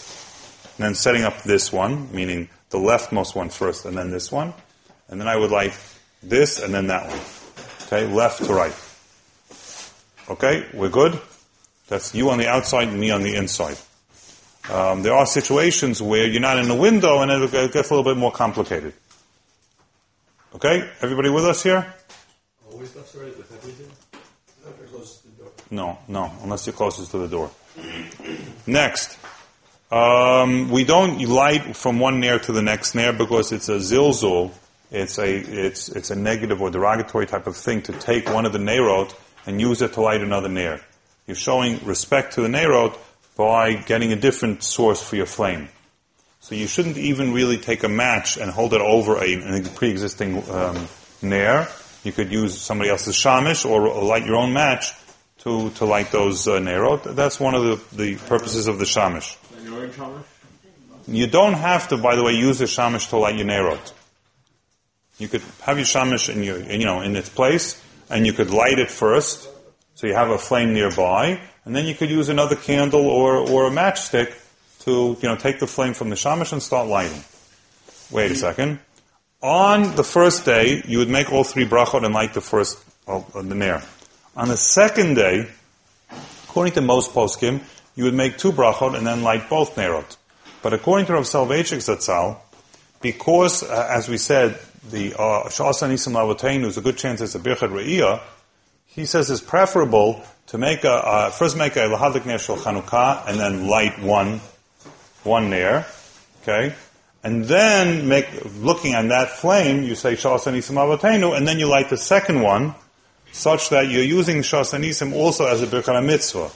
and 0.77 0.85
then 0.85 0.93
setting 0.93 1.23
up 1.23 1.41
this 1.41 1.73
one, 1.73 2.11
meaning 2.11 2.49
the 2.69 2.77
leftmost 2.77 3.33
one 3.33 3.49
first, 3.49 3.85
and 3.85 3.97
then 3.97 4.11
this 4.11 4.31
one. 4.31 4.53
And 5.09 5.19
then 5.19 5.27
I 5.27 5.35
would 5.35 5.49
light 5.49 5.75
this 6.21 6.61
and 6.61 6.71
then 6.71 6.87
that 6.87 7.07
one. 7.07 7.19
Okay, 7.87 8.05
left 8.05 8.43
to 8.43 8.53
right. 8.53 8.84
Okay, 10.27 10.65
we're 10.73 10.89
good? 10.89 11.19
That's 11.87 12.15
you 12.15 12.31
on 12.31 12.39
the 12.39 12.47
outside 12.47 12.87
and 12.87 12.99
me 12.99 13.11
on 13.11 13.21
the 13.21 13.35
inside. 13.35 13.77
Um, 14.71 15.03
there 15.03 15.13
are 15.13 15.27
situations 15.27 16.01
where 16.01 16.25
you're 16.25 16.41
not 16.41 16.57
in 16.57 16.67
the 16.67 16.75
window 16.75 17.21
and 17.21 17.31
it 17.31 17.51
gets 17.71 17.91
a 17.91 17.95
little 17.95 18.03
bit 18.03 18.17
more 18.17 18.31
complicated. 18.31 18.93
Okay, 20.55 20.89
everybody 21.01 21.29
with 21.29 21.45
us 21.45 21.61
here? 21.61 21.93
Always 22.71 22.95
left 22.95 23.13
right 23.13 23.37
with 23.37 23.51
everything? 23.53 23.91
Close 24.89 25.19
to 25.19 25.27
the 25.27 25.43
door. 25.43 25.51
No, 25.69 25.99
no, 26.07 26.31
unless 26.41 26.65
you're 26.65 26.73
closest 26.73 27.11
to 27.11 27.19
the 27.19 27.27
door. 27.27 27.51
Next, 28.65 29.19
um, 29.91 30.71
we 30.71 30.85
don't 30.85 31.21
light 31.21 31.75
from 31.75 31.99
one 31.99 32.19
nair 32.19 32.39
to 32.39 32.51
the 32.51 32.63
next 32.63 32.95
nair 32.95 33.13
because 33.13 33.51
it's 33.51 33.69
a 33.69 33.75
zilzul. 33.75 34.51
It's 34.89 35.19
a 35.19 35.35
it's 35.35 35.89
it's 35.89 36.09
a 36.09 36.15
negative 36.15 36.61
or 36.61 36.71
derogatory 36.71 37.27
type 37.27 37.45
of 37.45 37.55
thing 37.57 37.83
to 37.83 37.91
take 37.93 38.29
one 38.33 38.45
of 38.45 38.53
the 38.53 38.59
nairot 38.59 39.13
and 39.45 39.61
use 39.61 39.81
it 39.81 39.93
to 39.93 40.01
light 40.01 40.21
another 40.21 40.49
nair. 40.49 40.81
You're 41.27 41.35
showing 41.35 41.83
respect 41.85 42.35
to 42.35 42.41
the 42.41 42.47
nairot 42.47 42.97
by 43.35 43.73
getting 43.73 44.11
a 44.11 44.15
different 44.15 44.63
source 44.63 45.01
for 45.01 45.15
your 45.15 45.25
flame. 45.25 45.69
So 46.39 46.55
you 46.55 46.67
shouldn't 46.67 46.97
even 46.97 47.33
really 47.33 47.57
take 47.57 47.83
a 47.83 47.89
match 47.89 48.37
and 48.37 48.51
hold 48.51 48.73
it 48.73 48.81
over 48.81 49.17
a, 49.17 49.59
a 49.59 49.61
pre-existing 49.63 50.47
um, 50.49 50.87
nair. 51.21 51.67
You 52.03 52.11
could 52.11 52.31
use 52.31 52.61
somebody 52.61 52.91
else's 52.91 53.15
shamish 53.15 53.67
or 53.67 54.03
light 54.03 54.25
your 54.25 54.35
own 54.35 54.53
match 54.53 54.93
to, 55.39 55.71
to 55.71 55.85
light 55.85 56.11
those 56.11 56.47
uh, 56.47 56.59
nairot. 56.59 57.15
That's 57.15 57.39
one 57.39 57.55
of 57.55 57.63
the, 57.63 57.95
the 57.95 58.15
purposes 58.27 58.67
of 58.67 58.77
the 58.77 58.85
shamish. 58.85 59.37
And 59.57 59.65
your 59.65 59.81
own 59.81 59.89
shamish? 59.89 60.23
You 61.07 61.27
don't 61.27 61.53
have 61.53 61.89
to, 61.89 61.97
by 61.97 62.15
the 62.15 62.23
way, 62.23 62.33
use 62.33 62.59
the 62.59 62.65
shamish 62.65 63.09
to 63.09 63.17
light 63.17 63.35
your 63.35 63.47
nairot. 63.47 63.93
You 65.17 65.27
could 65.27 65.41
have 65.61 65.77
your 65.77 65.85
shamish 65.85 66.33
in 66.33 66.43
your, 66.43 66.59
you 66.59 66.85
know, 66.85 67.01
in 67.01 67.15
its 67.15 67.29
place, 67.29 67.81
and 68.09 68.25
you 68.25 68.33
could 68.33 68.51
light 68.51 68.79
it 68.79 68.91
first, 68.91 69.49
so 69.95 70.07
you 70.07 70.13
have 70.13 70.29
a 70.29 70.37
flame 70.37 70.73
nearby, 70.73 71.39
and 71.63 71.75
then 71.75 71.85
you 71.85 71.95
could 71.95 72.09
use 72.09 72.29
another 72.29 72.55
candle 72.55 73.07
or, 73.07 73.37
or 73.37 73.67
a 73.67 73.71
matchstick 73.71 74.33
to, 74.81 75.17
you 75.19 75.27
know, 75.27 75.35
take 75.35 75.59
the 75.59 75.67
flame 75.67 75.93
from 75.93 76.09
the 76.09 76.15
shamash 76.15 76.51
and 76.51 76.61
start 76.61 76.87
lighting. 76.87 77.23
Wait 78.11 78.31
a 78.31 78.35
second. 78.35 78.79
On 79.41 79.95
the 79.95 80.03
first 80.03 80.45
day, 80.45 80.81
you 80.87 80.99
would 80.99 81.09
make 81.09 81.31
all 81.31 81.43
three 81.43 81.65
brachot 81.65 82.03
and 82.05 82.13
light 82.13 82.33
the 82.33 82.41
first, 82.41 82.83
uh, 83.07 83.21
the 83.33 83.55
nair. 83.55 83.83
On 84.35 84.47
the 84.47 84.57
second 84.57 85.15
day, 85.15 85.47
according 86.43 86.73
to 86.73 86.81
most 86.81 87.11
poskim, 87.13 87.61
you 87.95 88.03
would 88.03 88.13
make 88.13 88.37
two 88.37 88.51
brachot 88.51 88.95
and 88.95 89.07
then 89.07 89.23
light 89.23 89.49
both 89.49 89.75
nerot. 89.75 90.17
But 90.61 90.73
according 90.73 91.05
to 91.07 91.13
Rav 91.13 91.23
Soloveitchik 91.23 91.77
Zatzal, 91.77 92.37
because, 93.01 93.63
uh, 93.63 93.87
as 93.89 94.09
we 94.09 94.17
said, 94.17 94.59
the 94.91 95.09
She'asa 95.09 95.87
Nisim 95.87 96.13
Lavotenu 96.13 96.65
is 96.65 96.77
a 96.77 96.81
good 96.81 96.97
chance 96.97 97.21
it's 97.21 97.35
a 97.35 97.39
Birchat 97.39 97.69
Re'iyah, 97.69 98.21
he 98.85 99.05
says 99.05 99.29
it's 99.29 99.41
preferable 99.41 100.23
to 100.47 100.57
make 100.57 100.83
a, 100.83 100.91
uh, 100.91 101.29
first 101.29 101.57
make 101.57 101.75
a 101.75 101.79
Lahadlik 101.79 102.25
Ner 102.25 102.37
Chanukah 102.37 103.27
and 103.27 103.39
then 103.39 103.67
light 103.67 104.01
one, 104.01 104.39
one 105.23 105.49
Ner, 105.49 105.85
okay? 106.43 106.75
And 107.23 107.45
then 107.45 108.07
make, 108.07 108.27
looking 108.59 108.93
at 108.93 109.09
that 109.09 109.31
flame, 109.31 109.83
you 109.83 109.95
say 109.95 110.15
She'asa 110.15 110.51
Nisim 110.51 110.75
Lavotenu, 110.75 111.35
and 111.35 111.47
then 111.47 111.59
you 111.59 111.67
light 111.67 111.89
the 111.89 111.97
second 111.97 112.41
one, 112.41 112.75
such 113.31 113.69
that 113.69 113.89
you're 113.89 114.03
using 114.03 114.43
She'asa 114.43 114.77
Nisim 114.77 115.13
also 115.13 115.47
as 115.47 115.61
a 115.61 115.67
Birchat 115.67 116.05
Mitzvah. 116.05 116.51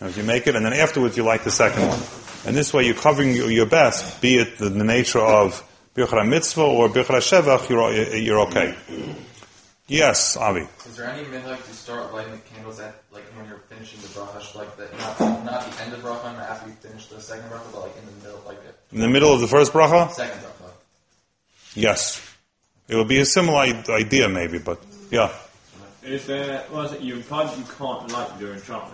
As 0.00 0.16
you 0.16 0.22
make 0.22 0.46
it, 0.46 0.54
and 0.54 0.64
then 0.64 0.72
afterwards 0.72 1.16
you 1.16 1.22
light 1.22 1.42
the 1.42 1.50
second 1.50 1.88
one. 1.88 2.00
And 2.46 2.56
this 2.56 2.72
way 2.72 2.86
you're 2.86 2.94
covering 2.94 3.34
your, 3.34 3.50
your 3.50 3.66
best, 3.66 4.20
be 4.20 4.36
it 4.36 4.58
the, 4.58 4.68
the 4.68 4.84
nature 4.84 5.20
of 5.20 5.64
Birchara 5.96 6.28
Mitzvah 6.28 6.62
or 6.62 6.88
Birchara 6.88 7.20
Shevach, 7.20 7.68
you're, 7.70 8.16
you're 8.16 8.40
okay. 8.40 8.74
Yes, 9.88 10.36
Avi. 10.36 10.66
Is 10.84 10.96
there 10.96 11.08
any 11.08 11.24
minhag 11.24 11.64
to 11.64 11.72
start 11.72 12.12
lighting 12.12 12.32
the 12.32 12.38
candles 12.38 12.80
at 12.80 12.94
like 13.12 13.22
when 13.36 13.46
you're 13.48 13.58
finishing 13.70 14.00
the 14.00 14.08
bracha, 14.08 14.54
like 14.56 14.76
the 14.76 14.88
not 14.98 15.44
not 15.44 15.70
the 15.70 15.82
end 15.82 15.92
of 15.92 16.00
bracha, 16.00 16.24
not 16.34 16.42
after 16.42 16.68
you 16.68 16.74
finish 16.74 17.06
the 17.06 17.20
second 17.20 17.48
bracha, 17.48 17.72
but 17.72 17.82
like 17.82 17.96
in 17.96 18.04
the 18.06 18.26
middle, 18.26 18.42
like 18.46 18.58
the 18.90 18.96
In 18.96 19.00
the 19.00 19.08
middle 19.08 19.32
of 19.32 19.40
the 19.40 19.46
first 19.46 19.72
bracha? 19.72 20.10
second 20.10 20.40
bracha? 20.40 20.70
Yes. 21.74 22.20
It 22.88 22.96
would 22.96 23.08
be 23.08 23.18
a 23.20 23.24
similar 23.24 23.60
idea 23.60 24.28
maybe, 24.28 24.58
but 24.58 24.80
yeah. 25.10 25.32
Is 26.02 26.26
there, 26.26 26.64
was 26.72 26.92
it, 26.92 27.00
you 27.00 27.14
implied 27.16 27.56
you 27.56 27.64
can't 27.78 28.12
light 28.12 28.38
during 28.38 28.60
shamish. 28.60 28.90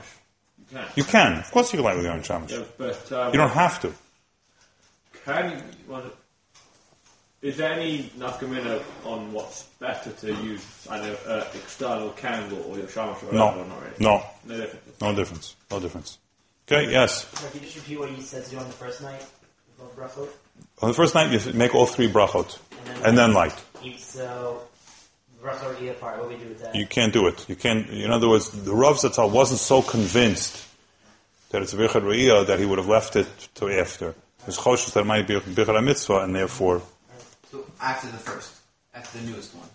You 0.58 0.66
can. 0.76 0.88
You 0.96 1.04
can. 1.04 1.38
Of 1.38 1.50
course 1.50 1.72
you 1.72 1.78
can 1.78 1.84
light 1.84 1.92
during 1.94 2.06
your 2.06 2.14
own 2.14 2.22
shamash. 2.22 2.52
Yeah, 2.52 2.64
but 2.78 3.12
um, 3.12 3.32
You 3.32 3.38
don't 3.38 3.50
have 3.50 3.80
to. 3.80 3.92
Can 5.24 5.50
you, 5.52 5.62
was 5.92 6.06
it, 6.06 6.16
is 7.42 7.56
there 7.56 7.72
any 7.72 8.04
nafkamina 8.18 8.82
on 9.04 9.32
what's 9.32 9.64
better 9.80 10.10
to 10.12 10.34
use, 10.42 10.86
an 10.90 11.00
uh, 11.26 11.44
external 11.54 12.10
candle 12.10 12.62
or 12.68 12.78
your 12.78 12.88
shamash 12.88 13.22
or 13.24 13.32
No. 13.32 13.46
whatever, 13.46 13.60
or 13.62 13.66
not 13.66 13.82
really? 13.82 13.94
No. 13.98 14.22
No 14.46 14.56
difference. 14.56 15.00
No 15.00 15.14
difference. 15.14 15.56
No 15.70 15.80
difference. 15.80 16.18
Okay, 16.68 16.90
yes. 16.90 17.26
So 17.40 17.48
can 17.48 17.60
you 17.60 17.66
just 17.66 17.76
repeat 17.76 17.98
what 17.98 18.10
he 18.10 18.22
said 18.22 18.44
to 18.44 18.50
do 18.50 18.58
on 18.58 18.66
the 18.66 18.72
first 18.72 19.02
night 19.02 19.24
of 19.80 19.96
Brachot? 19.96 20.28
On 20.80 20.88
the 20.88 20.94
first 20.94 21.14
night 21.14 21.32
you 21.32 21.52
make 21.52 21.74
all 21.74 21.86
three 21.86 22.08
brachot. 22.08 22.58
And 23.04 23.18
then 23.18 23.32
light. 23.32 23.54
Eat 23.82 23.98
so 24.00 24.62
Brachot 25.42 25.82
eat 25.82 25.88
apart. 25.88 26.18
What 26.18 26.30
do 26.30 26.36
we 26.36 26.42
do 26.42 26.48
with 26.48 26.60
that? 26.62 26.74
You 26.76 26.86
can't 26.86 27.12
do 27.12 27.26
it. 27.26 27.48
You 27.48 27.56
can't, 27.56 27.88
in 27.90 28.10
other 28.12 28.28
words, 28.28 28.50
the 28.50 28.72
Rav 28.72 28.96
Zatzal 28.96 29.30
wasn't 29.30 29.58
so 29.58 29.82
convinced 29.82 30.64
that 31.50 31.62
it's 31.62 31.72
a 31.72 31.76
Birchad 31.76 32.02
Re'iyah 32.02 32.46
that 32.46 32.58
he 32.60 32.64
would 32.64 32.78
have 32.78 32.88
left 32.88 33.16
it 33.16 33.26
to 33.56 33.68
after. 33.68 34.14
His 34.46 34.56
choshes 34.56 34.92
that 34.94 35.00
it 35.00 35.06
might 35.06 35.26
be 35.26 35.34
a 35.34 35.40
Birchad 35.40 35.82
Mitzvah 35.84 36.20
and 36.20 36.34
therefore 36.34 36.82
So 37.52 37.66
after 37.82 38.06
the 38.08 38.16
first, 38.16 38.50
after 38.94 39.18
the 39.18 39.26
newest 39.26 39.54
one. 39.54 39.68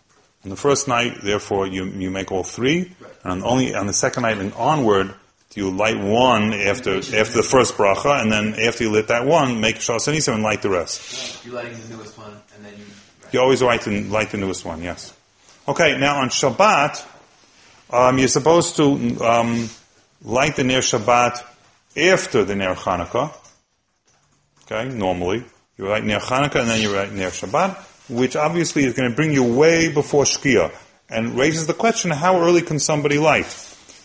On 0.43 0.49
the 0.49 0.55
first 0.55 0.87
night, 0.87 1.21
therefore, 1.21 1.67
you, 1.67 1.85
you 1.85 2.09
make 2.09 2.31
all 2.31 2.41
three, 2.41 2.91
and 3.23 3.43
on 3.43 3.43
only 3.43 3.75
on 3.75 3.85
the 3.85 3.93
second 3.93 4.23
night 4.23 4.39
and 4.39 4.51
onward, 4.53 5.13
do 5.51 5.61
you 5.61 5.69
light 5.69 5.99
one 5.99 6.55
after 6.55 6.97
after 6.97 7.37
the 7.37 7.43
first 7.43 7.75
bracha, 7.75 8.19
and 8.19 8.31
then 8.31 8.59
after 8.59 8.85
you 8.85 8.89
lit 8.89 9.09
that 9.09 9.27
one, 9.27 9.61
make 9.61 9.79
she'asa 9.79 10.11
nisim 10.11 10.33
and 10.33 10.41
light 10.41 10.63
the 10.63 10.71
rest. 10.71 11.45
You're 11.45 11.53
lighting 11.53 11.79
the 11.87 11.95
newest 11.95 12.17
one, 12.17 12.31
and 12.55 12.65
then 12.65 12.73
you. 12.79 12.85
You 13.31 13.41
always 13.41 13.61
light 13.61 13.81
the, 13.81 14.01
light 14.05 14.31
the 14.31 14.37
newest 14.37 14.65
one, 14.65 14.81
yes. 14.81 15.13
Okay, 15.67 15.99
now 15.99 16.21
on 16.21 16.29
Shabbat, 16.29 17.05
um, 17.91 18.17
you're 18.17 18.27
supposed 18.27 18.75
to 18.77 19.21
um, 19.23 19.69
light 20.23 20.55
the 20.55 20.63
Ner 20.63 20.79
Shabbat 20.79 21.43
after 21.95 22.43
the 22.43 22.55
Ner 22.55 22.73
Chanukah. 22.73 23.35
Okay, 24.63 24.89
normally. 24.89 25.45
You 25.77 25.87
light 25.87 26.03
near 26.03 26.19
Chanukah 26.19 26.61
and 26.61 26.69
then 26.69 26.81
you 26.81 26.89
light 26.89 27.13
near 27.13 27.29
Shabbat, 27.29 27.77
which 28.09 28.35
obviously 28.35 28.83
is 28.83 28.93
going 28.93 29.11
to 29.11 29.15
bring 29.15 29.31
you 29.31 29.43
way 29.43 29.91
before 29.93 30.23
Shkia, 30.23 30.71
and 31.07 31.37
raises 31.37 31.67
the 31.67 31.73
question, 31.73 32.09
how 32.09 32.41
early 32.41 32.63
can 32.63 32.79
somebody 32.79 33.19
light? 33.19 33.45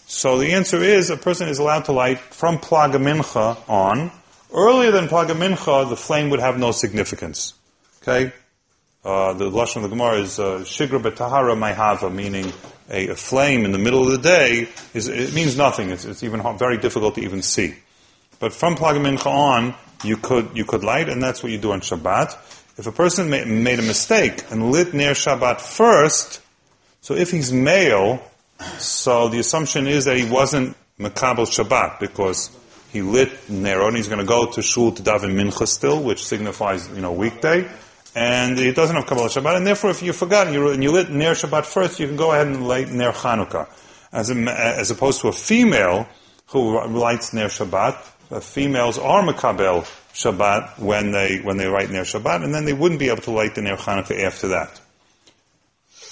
So 0.07 0.37
the 0.37 0.53
answer 0.53 0.83
is, 0.83 1.09
a 1.09 1.17
person 1.17 1.49
is 1.49 1.59
allowed 1.59 1.87
to 1.87 1.93
light 1.93 2.19
from 2.19 2.59
Plaga 2.59 3.01
Mincha 3.01 3.57
on. 3.71 4.11
Earlier 4.53 4.91
than 4.91 5.09
Plaga 5.09 5.35
Mincha, 5.35 5.89
the 5.89 5.97
flame 5.97 6.29
would 6.29 6.41
have 6.41 6.59
no 6.59 6.73
significance. 6.73 7.55
Okay? 8.03 8.33
Uh, 9.03 9.33
the 9.33 9.51
lashon 9.51 9.77
of 9.77 9.83
the 9.83 9.89
Gemara 9.89 10.19
is 10.19 10.39
uh, 10.39 10.59
shigra 10.59 11.03
betahara 11.03 11.57
mayhava, 11.57 12.13
meaning 12.13 12.53
a, 12.91 13.09
a 13.09 13.17
flame 13.17 13.65
in 13.65 13.73
the 13.73 13.79
middle 13.79 14.05
of 14.05 14.13
the 14.13 14.19
day 14.19 14.69
is 14.93 15.09
it 15.09 15.33
means 15.33 15.57
nothing. 15.57 15.91
It's, 15.91 16.05
it's 16.05 16.23
even 16.23 16.43
very 16.59 16.77
difficult 16.77 17.15
to 17.15 17.23
even 17.23 17.41
see. 17.41 17.75
But 18.39 18.53
from 18.53 18.77
Plaga 18.77 19.01
Mincha 19.01 19.27
on, 19.27 19.75
you 20.03 20.17
could 20.17 20.51
you 20.55 20.65
could 20.65 20.85
light, 20.85 21.09
and 21.09 21.23
that's 21.23 21.43
what 21.43 21.53
you 21.53 21.59
do 21.59 21.73
on 21.73 21.81
Shabbat. 21.81 22.37
If 22.79 22.87
a 22.87 22.93
person 22.93 23.29
ma- 23.31 23.45
made 23.45 23.79
a 23.79 23.83
mistake 23.83 24.45
and 24.51 24.73
lit 24.73 24.95
near 24.95 25.13
Shabbat 25.13 25.61
first, 25.61 26.41
so 27.01 27.15
if 27.15 27.31
he's 27.31 27.53
male, 27.53 28.23
so 28.79 29.29
the 29.29 29.39
assumption 29.39 29.87
is 29.87 30.05
that 30.07 30.17
he 30.17 30.29
wasn't 30.29 30.77
Makabel 30.99 31.47
Shabbat 31.47 32.01
because 32.01 32.51
he 32.93 33.03
lit 33.03 33.49
Nero 33.49 33.89
and 33.89 33.97
he's 33.97 34.09
going 34.09 34.21
to 34.21 34.27
go 34.27 34.47
to 34.53 34.63
Shul 34.63 34.93
to 34.93 35.03
daven 35.03 35.35
Mincha 35.35 35.67
still, 35.67 36.03
which 36.03 36.25
signifies, 36.25 36.89
you 36.91 37.01
know, 37.01 37.13
weekday. 37.13 37.69
And 38.15 38.59
it 38.59 38.77
doesn't 38.77 38.95
have 38.95 39.07
Kabbalah 39.07 39.29
Shabbat. 39.29 39.57
And 39.57 39.67
therefore, 39.67 39.91
if 39.91 40.03
you 40.03 40.13
forgot 40.13 40.47
and 40.47 40.55
you, 40.55 40.69
and 40.69 40.83
you 40.83 40.93
lit 40.93 41.11
Ner 41.11 41.33
Shabbat 41.33 41.65
first, 41.65 41.99
you 41.99 42.07
can 42.07 42.17
go 42.17 42.33
ahead 42.33 42.47
and 42.47 42.69
light 42.69 42.91
Ner 42.91 43.13
Chanukah. 43.13 43.69
As, 44.13 44.31
a, 44.31 44.35
as 44.35 44.91
opposed 44.91 45.23
to 45.23 45.29
a 45.29 45.33
female 45.33 46.07
who 46.49 46.87
lights 46.87 47.33
Ner 47.33 47.47
Shabbat, 47.47 48.12
females 48.41 48.99
are 48.99 49.23
Makabel 49.23 49.83
Shabbat 50.15 50.79
when 50.79 51.13
they, 51.13 51.39
when 51.39 51.57
they 51.57 51.69
light 51.69 51.91
Ner 51.91 52.03
Shabbat, 52.03 52.45
and 52.45 52.55
then 52.55 52.65
they 52.65 52.73
wouldn't 52.73 53.01
be 53.01 53.09
able 53.09 53.23
to 53.23 53.31
light 53.31 53.55
the 53.55 53.63
Ner 53.63 53.77
Chanukah 53.77 54.23
after 54.23 54.49
that. 54.49 54.81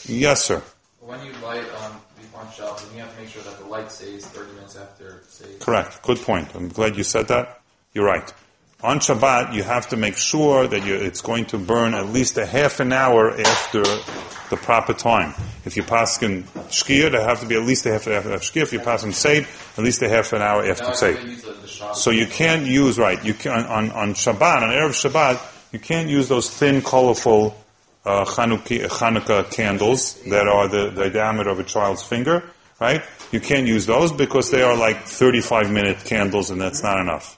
Yes, 0.07 0.45
sir. 0.45 0.63
When 1.01 1.25
you 1.25 1.33
light 1.43 1.65
um, 1.83 2.01
on 2.35 2.47
Shabbat, 2.47 2.87
then 2.87 2.97
you 2.97 3.03
have 3.03 3.15
to 3.15 3.21
make 3.21 3.31
sure 3.31 3.43
that 3.43 3.59
the 3.59 3.67
light 3.67 3.91
stays 3.91 4.27
30 4.27 4.53
minutes 4.53 4.77
after 4.77 5.23
stays. 5.29 5.59
Correct. 5.61 6.03
Good 6.03 6.19
point. 6.19 6.55
I'm 6.55 6.69
glad 6.69 6.97
you 6.97 7.05
said 7.05 7.29
that. 7.29 7.61
You're 7.95 8.07
right. 8.07 8.33
On 8.83 8.99
Shabbat, 8.99 9.53
you 9.53 9.63
have 9.63 9.91
to 9.91 9.97
make 9.99 10.17
sure 10.17 10.67
that 10.67 10.87
you, 10.87 10.95
it's 10.95 11.21
going 11.21 11.45
to 11.47 11.59
burn 11.59 11.93
at 11.93 12.07
least 12.07 12.39
a 12.39 12.47
half 12.47 12.81
an 12.81 12.95
hour 12.95 13.31
after 13.39 13.83
the 13.83 14.57
proper 14.57 14.95
time. 14.95 15.35
If 15.67 15.77
you 15.77 15.83
pass 15.83 16.23
in 16.23 16.45
Shkia, 16.45 17.13
there 17.13 17.21
have 17.21 17.41
to 17.41 17.47
be 17.47 17.57
at 17.57 17.63
least 17.63 17.85
a 17.85 17.93
half 17.93 18.07
an 18.07 18.15
hour 18.15 18.19
after 18.21 18.39
Shkia. 18.39 18.63
If 18.63 18.73
you 18.73 18.81
pass 18.81 19.05
in 19.05 19.13
Seid, 19.13 19.47
at 19.77 19.85
least 19.85 20.01
a 20.01 20.09
half 20.09 20.33
an 20.33 20.41
hour 20.41 20.65
after 20.65 20.95
Seid. 20.95 21.17
gotta 21.17 21.29
use 21.29 21.43
the, 21.43 21.53
the 21.53 21.95
So 21.95 22.11
you 22.11 22.27
can't 22.27 22.65
use, 22.65 22.99
right, 22.99 23.23
you 23.23 23.35
can, 23.35 23.67
on, 23.67 23.91
on 23.91 24.15
Shabbat, 24.15 24.63
on 24.63 24.71
Erev 24.71 24.97
Shabbat, 24.97 25.73
you 25.73 25.79
can't 25.79 26.09
use 26.09 26.29
those 26.29 26.49
thin, 26.49 26.81
colorful 26.81 27.63
uh, 28.07 28.25
Chanukah, 28.25 28.87
Chanukah 28.87 29.53
candles 29.53 30.15
that 30.23 30.49
are 30.49 30.69
the, 30.69 30.89
the 30.89 31.11
diameter 31.11 31.51
of 31.51 31.61
a 31.61 31.65
child's 31.65 32.03
finger, 32.03 32.45
right? 32.81 33.03
You 33.31 33.41
can't 33.41 33.67
use 33.67 33.85
those 33.85 34.11
because 34.11 34.51
they 34.51 34.63
are 34.63 34.75
like 34.75 35.03
35 35.05 35.71
minute 35.71 35.99
candles 36.07 36.49
and 36.49 36.59
that's 36.59 36.83
not 36.83 36.99
enough. 36.99 37.37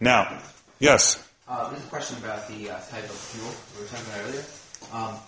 Now, 0.00 0.38
yes, 0.78 1.22
Uh, 1.48 1.68
there's 1.70 1.82
a 1.82 1.88
question 1.88 2.16
about 2.18 2.46
the 2.46 2.70
uh, 2.70 2.78
type 2.90 3.04
of 3.04 3.10
fuel 3.10 3.50
we 3.74 3.82
were 3.82 3.88
talking 3.90 4.06
about 4.06 4.20
earlier. 4.28 4.44
Um, 4.94 5.18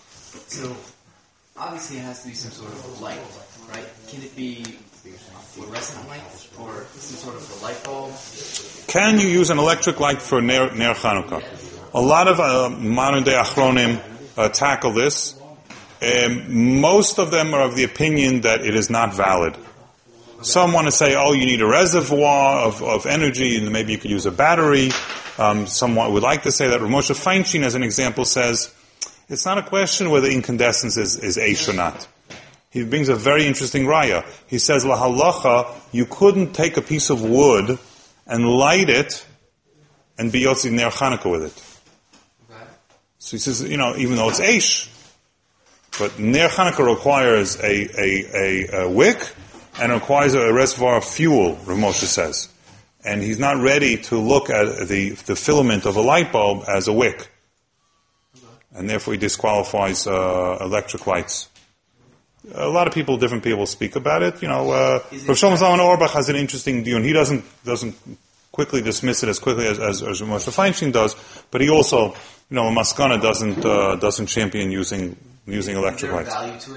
so, 0.47 0.75
obviously 1.57 1.97
it 1.97 2.03
has 2.03 2.21
to 2.23 2.29
be 2.29 2.33
some 2.33 2.51
sort 2.51 2.71
of 2.71 3.01
light, 3.01 3.19
right? 3.69 3.85
Can 4.07 4.23
it 4.23 4.33
be 4.35 4.63
fluorescent 5.51 6.07
light 6.07 6.23
or 6.57 6.85
some 6.95 7.17
sort 7.17 7.35
of 7.35 7.43
a 7.61 7.65
light 7.65 7.83
bulb? 7.83 8.13
Can 8.87 9.19
you 9.19 9.27
use 9.27 9.49
an 9.49 9.59
electric 9.59 9.99
light 9.99 10.21
for 10.21 10.41
Ner, 10.41 10.71
Ner 10.73 10.93
Chanukah? 10.93 11.43
A 11.93 12.01
lot 12.01 12.27
of 12.29 12.39
uh, 12.39 12.69
modern 12.69 13.23
day 13.23 13.33
Achronim 13.33 13.99
uh, 14.37 14.47
tackle 14.49 14.93
this. 14.93 15.35
Um, 16.01 16.79
most 16.81 17.19
of 17.19 17.31
them 17.31 17.53
are 17.53 17.61
of 17.61 17.75
the 17.75 17.83
opinion 17.83 18.41
that 18.41 18.65
it 18.65 18.75
is 18.75 18.89
not 18.89 19.13
valid. 19.13 19.55
Some 20.43 20.73
want 20.73 20.87
to 20.87 20.91
say, 20.91 21.15
oh, 21.15 21.31
you 21.31 21.45
need 21.45 21.61
a 21.61 21.65
reservoir 21.65 22.65
of, 22.65 22.83
of 22.83 23.05
energy, 23.05 23.55
and 23.57 23.71
maybe 23.71 23.93
you 23.93 23.97
could 23.97 24.11
use 24.11 24.25
a 24.25 24.31
battery. 24.31 24.89
Um, 25.37 25.67
some 25.67 25.95
would 25.95 26.21
like 26.21 26.43
to 26.43 26.51
say 26.51 26.67
that. 26.67 26.81
Rav 26.81 26.89
Moshe 26.89 27.15
Feinstein, 27.15 27.63
as 27.63 27.75
an 27.75 27.83
example, 27.83 28.25
says 28.25 28.73
it's 29.29 29.45
not 29.45 29.57
a 29.57 29.63
question 29.63 30.09
whether 30.09 30.27
incandescence 30.27 30.97
is, 30.97 31.17
is 31.17 31.37
Aish 31.37 31.69
or 31.69 31.73
not. 31.73 32.07
He 32.69 32.83
brings 32.83 33.07
a 33.07 33.15
very 33.15 33.45
interesting 33.45 33.85
raya. 33.85 34.25
He 34.47 34.59
says, 34.59 34.83
La 34.83 34.97
halacha, 34.97 35.73
you 35.93 36.05
couldn't 36.05 36.51
take 36.51 36.75
a 36.75 36.81
piece 36.81 37.09
of 37.09 37.23
wood 37.23 37.79
and 38.27 38.45
light 38.45 38.89
it 38.89 39.25
and 40.17 40.29
be 40.29 40.41
Yotzi 40.43 40.71
Ner 40.71 40.89
Chanukah 40.89 41.31
with 41.31 41.43
it. 41.43 42.51
Okay. 42.51 42.69
So 43.19 43.37
he 43.37 43.39
says, 43.39 43.63
you 43.63 43.77
know, 43.77 43.95
even 43.95 44.17
though 44.17 44.27
it's 44.27 44.41
Aish, 44.41 44.89
but 45.99 46.19
Ner 46.19 46.49
Chanukah 46.49 46.85
requires 46.85 47.57
a, 47.61 47.63
a, 47.63 48.25
a, 48.35 48.83
a 48.83 48.89
wick 48.89 49.19
and 49.79 49.91
requires 49.91 50.33
a 50.33 50.53
reservoir 50.53 50.97
of 50.97 51.05
fuel, 51.05 51.55
Rav 51.65 51.77
Moshe 51.77 52.05
says. 52.05 52.49
And 53.05 53.21
he's 53.21 53.39
not 53.39 53.61
ready 53.61 53.97
to 54.03 54.17
look 54.17 54.49
at 54.49 54.87
the, 54.87 55.09
the 55.11 55.35
filament 55.35 55.85
of 55.85 55.95
a 55.97 56.01
light 56.01 56.31
bulb 56.31 56.63
as 56.67 56.87
a 56.87 56.93
wick. 56.93 57.29
And 58.75 58.89
therefore 58.89 59.13
he 59.13 59.19
disqualifies 59.19 60.07
uh, 60.07 60.57
electric 60.61 61.05
lights. 61.05 61.49
A 62.55 62.67
lot 62.67 62.87
of 62.87 62.93
people, 62.93 63.17
different 63.17 63.43
people 63.43 63.65
speak 63.65 63.95
about 63.95 64.21
it. 64.21 64.41
You 64.41 64.47
know, 64.47 64.71
uh, 64.71 64.99
Rav 65.11 65.37
Shlomo 65.37 65.57
Zalman 65.57 65.79
Auerbach 65.79 66.11
has 66.11 66.29
an 66.29 66.35
interesting 66.35 66.83
view, 66.83 66.97
and 66.97 67.05
he 67.05 67.13
doesn't, 67.13 67.45
doesn't 67.63 67.95
quickly 68.51 68.81
dismiss 68.81 69.23
it 69.23 69.29
as 69.29 69.39
quickly 69.39 69.67
as, 69.67 69.79
as, 69.79 70.03
as 70.03 70.21
Moshe 70.21 70.51
Feinstein 70.51 70.91
does, 70.91 71.15
but 71.51 71.61
he 71.61 71.69
also, 71.69 72.09
you 72.49 72.55
know, 72.55 72.63
Maskana 72.69 73.21
doesn't, 73.21 73.65
uh, 73.65 73.95
doesn't 73.95 74.27
champion 74.27 74.71
using, 74.71 75.15
using 75.45 75.75
electric 75.75 76.11
lights. 76.11 76.69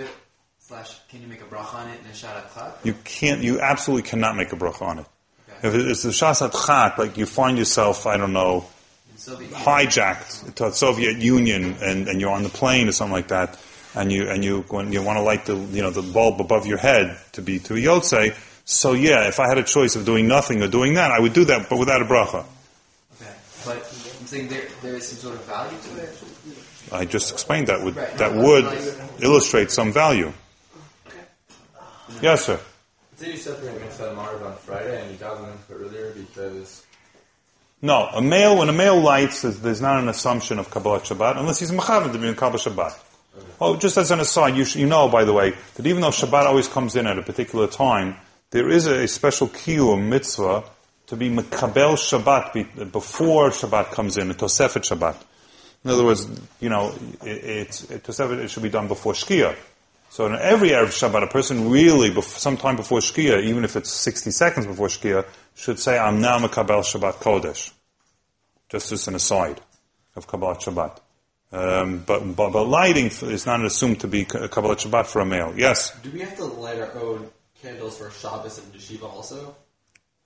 Slash, 0.68 0.98
can 1.08 1.22
you 1.22 1.28
make 1.28 1.40
a 1.42 1.44
bracha 1.44 1.74
on 1.74 1.88
it 1.90 2.00
and 2.00 2.10
a 2.10 2.14
shot 2.14 2.36
at? 2.36 2.84
You 2.84 2.94
can't, 3.04 3.40
you 3.40 3.60
absolutely 3.60 4.08
cannot 4.08 4.36
make 4.36 4.52
a 4.52 4.56
bracha 4.56 4.82
on 4.82 4.98
it. 4.98 5.06
Okay. 5.48 5.68
If 5.68 5.74
it's 5.74 6.02
the 6.02 6.08
shasat 6.08 6.66
chat, 6.66 6.98
like 6.98 7.16
you 7.16 7.24
find 7.24 7.56
yourself, 7.56 8.04
I 8.04 8.16
don't 8.16 8.32
know, 8.32 8.66
In 9.12 9.16
Soviet 9.16 9.50
Union. 9.50 9.60
hijacked 9.64 10.54
to 10.56 10.64
the 10.64 10.72
Soviet 10.72 11.18
Union 11.18 11.76
and, 11.80 12.08
and 12.08 12.20
you're 12.20 12.32
on 12.32 12.42
the 12.42 12.48
plane 12.48 12.88
or 12.88 12.92
something 12.92 13.12
like 13.12 13.28
that, 13.28 13.56
and 13.94 14.10
you, 14.10 14.28
and 14.28 14.44
you, 14.44 14.62
when 14.68 14.92
you 14.92 15.02
want 15.04 15.18
to 15.18 15.22
light 15.22 15.46
the, 15.46 15.54
you 15.54 15.82
know, 15.82 15.90
the 15.90 16.02
bulb 16.02 16.40
above 16.40 16.66
your 16.66 16.78
head 16.78 17.16
to 17.34 17.42
be, 17.42 17.60
to 17.60 17.74
a 17.74 17.78
yotze, 17.78 18.34
so 18.64 18.92
yeah, 18.92 19.28
if 19.28 19.38
I 19.38 19.46
had 19.46 19.58
a 19.58 19.62
choice 19.62 19.94
of 19.94 20.04
doing 20.04 20.26
nothing 20.26 20.64
or 20.64 20.66
doing 20.66 20.94
that, 20.94 21.12
I 21.12 21.20
would 21.20 21.32
do 21.32 21.44
that, 21.44 21.70
but 21.70 21.78
without 21.78 22.02
a 22.02 22.06
bracha. 22.06 22.44
Okay. 23.22 23.30
But 23.64 23.76
I'm 24.20 24.26
saying 24.26 24.48
there, 24.48 24.66
there 24.82 24.96
is 24.96 25.06
some 25.06 25.18
sort 25.18 25.34
of 25.36 25.44
value 25.44 25.78
to 25.78 26.02
it. 26.02 26.18
I 26.90 27.04
just 27.04 27.32
explained 27.32 27.68
that 27.68 27.82
would, 27.84 27.94
Right. 27.94 28.18
that 28.18 28.34
would 28.34 29.22
illustrate 29.22 29.70
some 29.70 29.92
value. 29.92 30.32
Yes, 32.22 32.46
sir. 32.46 32.60
Did 33.18 33.28
you 33.28 33.36
separate 33.36 33.80
Mitzvah 33.80 34.14
Marv 34.14 34.42
on 34.42 34.56
Friday 34.56 35.02
and 35.02 35.10
you 35.10 35.16
got 35.16 35.40
them 35.40 35.50
into 35.50 35.72
it 35.72 35.86
earlier 35.86 36.12
because 36.12 36.84
No, 37.82 38.06
a 38.12 38.20
male, 38.20 38.58
when 38.58 38.68
a 38.68 38.72
male 38.72 39.00
lights, 39.00 39.42
there's, 39.42 39.60
there's 39.60 39.80
not 39.80 40.02
an 40.02 40.08
assumption 40.08 40.58
of 40.58 40.70
Kabbalah 40.70 41.00
Shabbat, 41.00 41.38
unless 41.38 41.58
he's 41.60 41.70
Mechavan 41.70 42.12
to 42.12 42.18
be 42.18 42.28
in 42.28 42.34
Kabbalah 42.34 42.58
Shabbat. 42.58 42.98
Oh, 43.60 43.76
just 43.76 43.96
as 43.96 44.10
an 44.10 44.20
aside, 44.20 44.56
you, 44.56 44.64
sh- 44.64 44.76
you 44.76 44.86
know, 44.86 45.08
by 45.08 45.24
the 45.24 45.32
way, 45.32 45.54
that 45.74 45.86
even 45.86 46.00
though 46.02 46.10
Shabbat 46.10 46.46
always 46.46 46.68
comes 46.68 46.96
in 46.96 47.06
at 47.06 47.18
a 47.18 47.22
particular 47.22 47.66
time, 47.66 48.16
there 48.50 48.68
is 48.68 48.86
a, 48.86 49.04
a 49.04 49.08
special 49.08 49.48
kiyum 49.48 50.08
mitzvah 50.08 50.64
to 51.08 51.16
be 51.16 51.30
Mekabel 51.30 51.96
Shabbat 51.96 52.52
be, 52.52 52.84
before 52.84 53.50
Shabbat 53.50 53.92
comes 53.92 54.16
in, 54.16 54.30
a 54.30 54.34
Tosefet 54.34 54.82
Shabbat. 54.82 55.16
In 55.84 55.90
other 55.90 56.04
words, 56.04 56.26
you 56.60 56.68
know, 56.68 56.94
it, 57.22 57.88
it, 57.90 58.02
Tosefet, 58.02 58.38
it 58.38 58.48
should 58.48 58.62
be 58.62 58.70
done 58.70 58.88
before 58.88 59.12
Shkia. 59.12 59.54
So 60.16 60.24
in 60.24 60.34
every 60.34 60.70
Erev 60.70 60.86
Shabbat, 60.86 61.24
a 61.24 61.26
person 61.26 61.68
really, 61.68 62.08
bef- 62.08 62.38
sometime 62.38 62.76
before 62.76 63.00
Shkia, 63.00 63.42
even 63.42 63.64
if 63.64 63.76
it's 63.76 63.92
60 63.92 64.30
seconds 64.30 64.66
before 64.66 64.88
Shkia, 64.88 65.26
should 65.54 65.78
say, 65.78 65.98
I'm 65.98 66.22
now 66.22 66.38
Mekabel 66.38 66.80
Shabbat 66.80 67.16
Kodesh. 67.16 67.70
Just 68.70 68.92
as 68.92 69.06
an 69.08 69.14
aside 69.14 69.60
of 70.16 70.26
Kabbalah 70.26 70.56
Shabbat. 70.56 71.00
Um, 71.52 71.98
but, 71.98 72.20
but, 72.34 72.48
but 72.48 72.64
lighting 72.64 73.08
is 73.08 73.44
not 73.44 73.62
assumed 73.62 74.00
to 74.00 74.08
be 74.08 74.24
Ka- 74.24 74.48
Kabbalah 74.48 74.76
Shabbat 74.76 75.04
for 75.04 75.20
a 75.20 75.26
male. 75.26 75.52
Yes. 75.54 75.94
Do 76.00 76.10
we 76.10 76.20
have 76.20 76.34
to 76.36 76.46
light 76.46 76.80
our 76.80 76.94
own 76.94 77.28
candles 77.60 77.98
for 77.98 78.10
Shabbos 78.10 78.56
and 78.56 78.72
Yeshiva 78.72 79.02
also? 79.02 79.54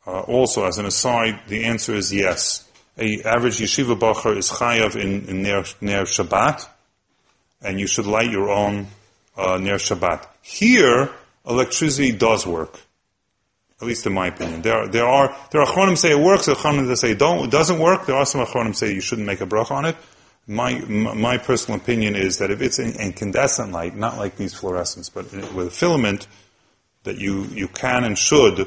Uh, 0.07 0.20
also, 0.20 0.66
as 0.66 0.79
an 0.79 0.87
aside, 0.87 1.40
the 1.48 1.64
answer 1.64 1.96
is 1.96 2.14
yes. 2.14 2.64
A 2.96 3.22
average 3.24 3.59
yeshiva 3.59 3.98
bacher 3.98 4.37
is 4.37 4.50
chayav 4.50 4.94
in, 4.94 5.24
in 5.24 5.42
ner 5.42 5.64
Shabbat, 6.05 6.68
and 7.61 7.81
you 7.81 7.88
should 7.88 8.07
light 8.07 8.31
your 8.31 8.50
own 8.50 8.87
uh, 9.40 9.59
ner 9.59 9.76
Shabbat. 9.76 10.26
Here, 10.42 11.11
electricity 11.46 12.12
does 12.12 12.46
work. 12.46 12.79
At 13.81 13.87
least 13.87 14.07
in 14.07 14.12
my 14.12 14.26
opinion. 14.26 14.62
There, 14.62 14.74
are- 14.76 14.88
there 14.88 15.07
are, 15.07 15.35
there 15.50 15.62
are 15.62 15.66
achronim 15.66 15.96
say 15.96 16.11
it 16.11 16.18
works, 16.22 16.46
there 16.46 16.55
are 16.55 16.59
achronim 16.59 16.87
that 16.88 16.96
say 16.98 17.14
don't, 17.14 17.46
it 17.46 17.50
doesn't 17.50 17.79
work. 17.79 18.07
There 18.07 18.16
are 18.16 18.26
some 18.26 18.44
achronim 18.44 18.74
say 18.76 18.92
you 18.92 19.00
shouldn't 19.00 19.26
make 19.26 19.40
a 19.40 19.46
bracha 19.46 19.70
on 19.70 19.85
it. 19.87 19.96
My, 20.46 20.74
my 20.81 21.38
personal 21.38 21.81
opinion 21.81 22.16
is 22.16 22.38
that 22.38 22.50
if 22.50 22.61
it's 22.61 22.79
in 22.79 22.92
incandescent 23.00 23.72
light, 23.72 23.96
not 23.96 24.18
like 24.18 24.37
these 24.37 24.53
fluorescents, 24.55 25.11
but 25.12 25.33
with 25.55 25.68
a 25.68 25.70
filament, 25.70 26.26
that 27.05 27.18
you, 27.18 27.44
you 27.44 27.68
can 27.68 28.05
and 28.05 28.18
should 28.18 28.66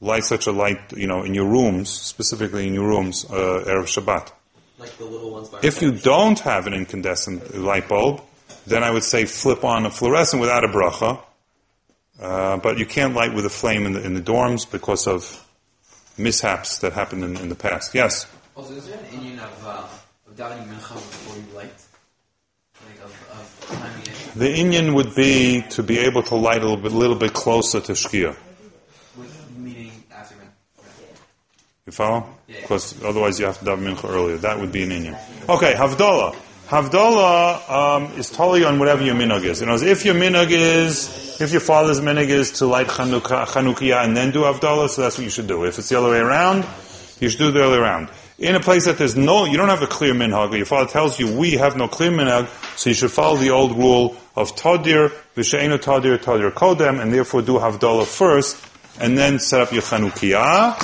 light 0.00 0.24
such 0.24 0.46
a 0.46 0.52
light, 0.52 0.92
you 0.92 1.06
know, 1.06 1.24
in 1.24 1.34
your 1.34 1.46
rooms, 1.46 1.90
specifically 1.90 2.66
in 2.66 2.74
your 2.74 2.86
rooms, 2.86 3.24
uh, 3.28 3.64
Erev 3.66 3.84
Shabbat. 3.86 4.32
Like 4.78 4.96
the 4.96 5.04
little 5.04 5.30
ones 5.30 5.48
by 5.48 5.60
If 5.62 5.82
you 5.82 5.92
don't 5.92 6.38
have 6.40 6.66
an 6.66 6.72
incandescent 6.74 7.56
light 7.56 7.88
bulb, 7.88 8.22
then 8.66 8.82
I 8.82 8.90
would 8.90 9.04
say 9.04 9.24
flip 9.24 9.64
on 9.64 9.86
a 9.86 9.90
fluorescent 9.90 10.40
without 10.40 10.64
a 10.64 10.68
bracha. 10.68 11.20
Uh, 12.20 12.56
but 12.58 12.78
you 12.78 12.86
can't 12.86 13.14
light 13.14 13.34
with 13.34 13.44
a 13.44 13.50
flame 13.50 13.86
in 13.86 13.92
the, 13.92 14.04
in 14.04 14.14
the 14.14 14.20
dorms 14.20 14.70
because 14.70 15.06
of 15.08 15.44
mishaps 16.16 16.78
that 16.78 16.92
happened 16.92 17.24
in, 17.24 17.36
in 17.36 17.48
the 17.48 17.56
past. 17.56 17.94
Yes? 17.94 18.26
Also, 18.54 18.74
is 18.74 18.86
there 18.86 18.98
an 18.98 19.04
inyan 19.06 19.38
of, 19.40 19.66
uh, 19.66 19.88
of 20.28 20.36
davening 20.36 20.68
mincha 20.68 20.94
before 20.94 21.36
you 21.36 21.56
light? 21.56 21.72
Like 22.86 23.04
of, 23.04 23.10
of 23.32 23.78
timing 23.80 24.02
it 24.02 24.38
The 24.38 24.46
inyan 24.46 24.94
would 24.94 25.14
be 25.16 25.64
to 25.70 25.82
be 25.82 25.98
able 25.98 26.22
to 26.24 26.36
light 26.36 26.58
a 26.58 26.64
little 26.64 26.76
bit, 26.76 26.92
little 26.92 27.16
bit 27.16 27.32
closer 27.32 27.80
to 27.80 27.92
Shkia. 27.92 28.36
with 29.16 29.56
meaning 29.58 29.90
after 30.12 30.36
min. 30.36 30.48
You 31.86 31.92
follow? 31.92 32.28
Yeah. 32.46 32.60
Because 32.60 33.02
otherwise 33.02 33.40
you 33.40 33.46
have 33.46 33.58
to 33.58 33.64
daven 33.64 33.92
mincha 33.92 34.08
earlier. 34.08 34.36
That 34.36 34.60
would 34.60 34.70
be 34.70 34.84
an 34.84 34.90
inyan. 34.90 35.48
Okay, 35.48 35.74
Havdalah. 35.74 36.36
Havdalah 36.68 37.70
um, 37.70 38.18
is 38.18 38.30
totally 38.30 38.64
on 38.64 38.78
whatever 38.78 39.04
your 39.04 39.14
minhag 39.14 39.44
is. 39.44 39.60
You 39.60 39.66
know, 39.66 39.74
if 39.74 40.04
your 40.06 40.14
minhag 40.14 40.50
is, 40.50 41.38
if 41.40 41.52
your 41.52 41.60
father's 41.60 42.00
minhag 42.00 42.28
is 42.28 42.52
to 42.52 42.66
light 42.66 42.86
Chanukiah 42.86 44.02
and 44.02 44.16
then 44.16 44.30
do 44.30 44.40
Havdalah, 44.40 44.88
so 44.88 45.02
that's 45.02 45.18
what 45.18 45.24
you 45.24 45.30
should 45.30 45.46
do. 45.46 45.64
If 45.64 45.78
it's 45.78 45.90
the 45.90 45.98
other 45.98 46.10
way 46.10 46.20
around, 46.20 46.64
you 47.20 47.28
should 47.28 47.38
do 47.38 47.50
the 47.52 47.62
other 47.62 47.76
way 47.76 47.82
around. 47.82 48.08
In 48.38 48.54
a 48.54 48.60
place 48.60 48.86
that 48.86 48.96
there's 48.96 49.14
no, 49.14 49.44
you 49.44 49.58
don't 49.58 49.68
have 49.68 49.82
a 49.82 49.86
clear 49.86 50.14
minhag, 50.14 50.52
or 50.52 50.56
your 50.56 50.66
father 50.66 50.90
tells 50.90 51.20
you 51.20 51.36
we 51.36 51.52
have 51.52 51.76
no 51.76 51.86
clear 51.86 52.10
minhag, 52.10 52.48
so 52.78 52.88
you 52.88 52.94
should 52.94 53.12
follow 53.12 53.36
the 53.36 53.50
old 53.50 53.76
rule 53.76 54.16
of 54.34 54.56
Tadir, 54.56 55.10
V'she'enu 55.36 55.78
Tadir, 55.78 56.18
Tadir 56.18 56.50
Kodem, 56.50 56.98
and 57.00 57.12
therefore 57.12 57.42
do 57.42 57.58
Havdalah 57.58 58.06
first, 58.06 58.56
and 58.98 59.18
then 59.18 59.38
set 59.38 59.60
up 59.60 59.70
your 59.70 59.82
Chanukiah. 59.82 60.74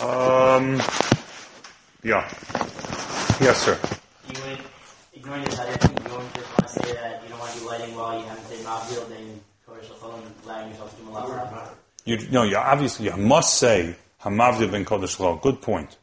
Um, 0.00 0.80
yeah. 2.04 2.32
Yes, 3.40 3.62
sir. 3.62 3.78
You 5.26 5.32
would, 5.32 5.40
ignoring 5.40 5.50
this 5.50 5.58
other 5.58 5.72
thing, 5.72 6.06
you 6.06 6.12
wouldn't 6.14 6.34
just 6.34 6.50
want 6.50 6.68
to 6.68 6.68
say 6.68 6.92
that 6.94 7.22
you 7.24 7.28
don't 7.28 7.38
want 7.40 7.52
to 7.52 7.58
be 7.58 7.66
lighting 7.66 7.96
while 7.96 8.16
you 8.16 8.24
haven't 8.26 8.44
said 8.46 8.58
Mavdil, 8.64 9.08
then 9.08 9.40
Kodesh 9.68 9.86
Lachol 9.90 10.14
and 10.22 10.34
allowing 10.44 10.68
yourself 10.70 10.96
to 10.96 11.02
do 11.02 11.10
Malacha. 11.10 11.68
You, 12.04 12.28
no, 12.30 12.42
you 12.44 12.56
obviously 12.56 13.06
you 13.06 13.16
must 13.16 13.58
say 13.58 13.96
Hamavdil 14.22 14.70
ben 14.70 14.84
Kodesh 14.84 15.18
Lo. 15.18 15.34
Good 15.42 15.60
point. 15.60 15.96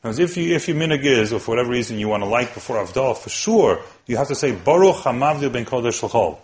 Because 0.00 0.18
if 0.18 0.38
you 0.38 0.54
if 0.54 0.68
your 0.68 0.76
minhag 0.78 1.04
is, 1.04 1.34
or 1.34 1.38
for 1.38 1.50
whatever 1.50 1.68
reason 1.70 1.98
you 1.98 2.08
want 2.08 2.22
to 2.22 2.28
light 2.28 2.54
before 2.54 2.82
Avdal, 2.82 3.14
for 3.14 3.28
sure 3.28 3.82
you 4.06 4.16
have 4.16 4.28
to 4.28 4.34
say 4.34 4.52
Baruch 4.52 4.96
Hamavdil 4.96 5.52
ben 5.52 5.66
Kodesh 5.66 6.02
Lo. 6.14 6.38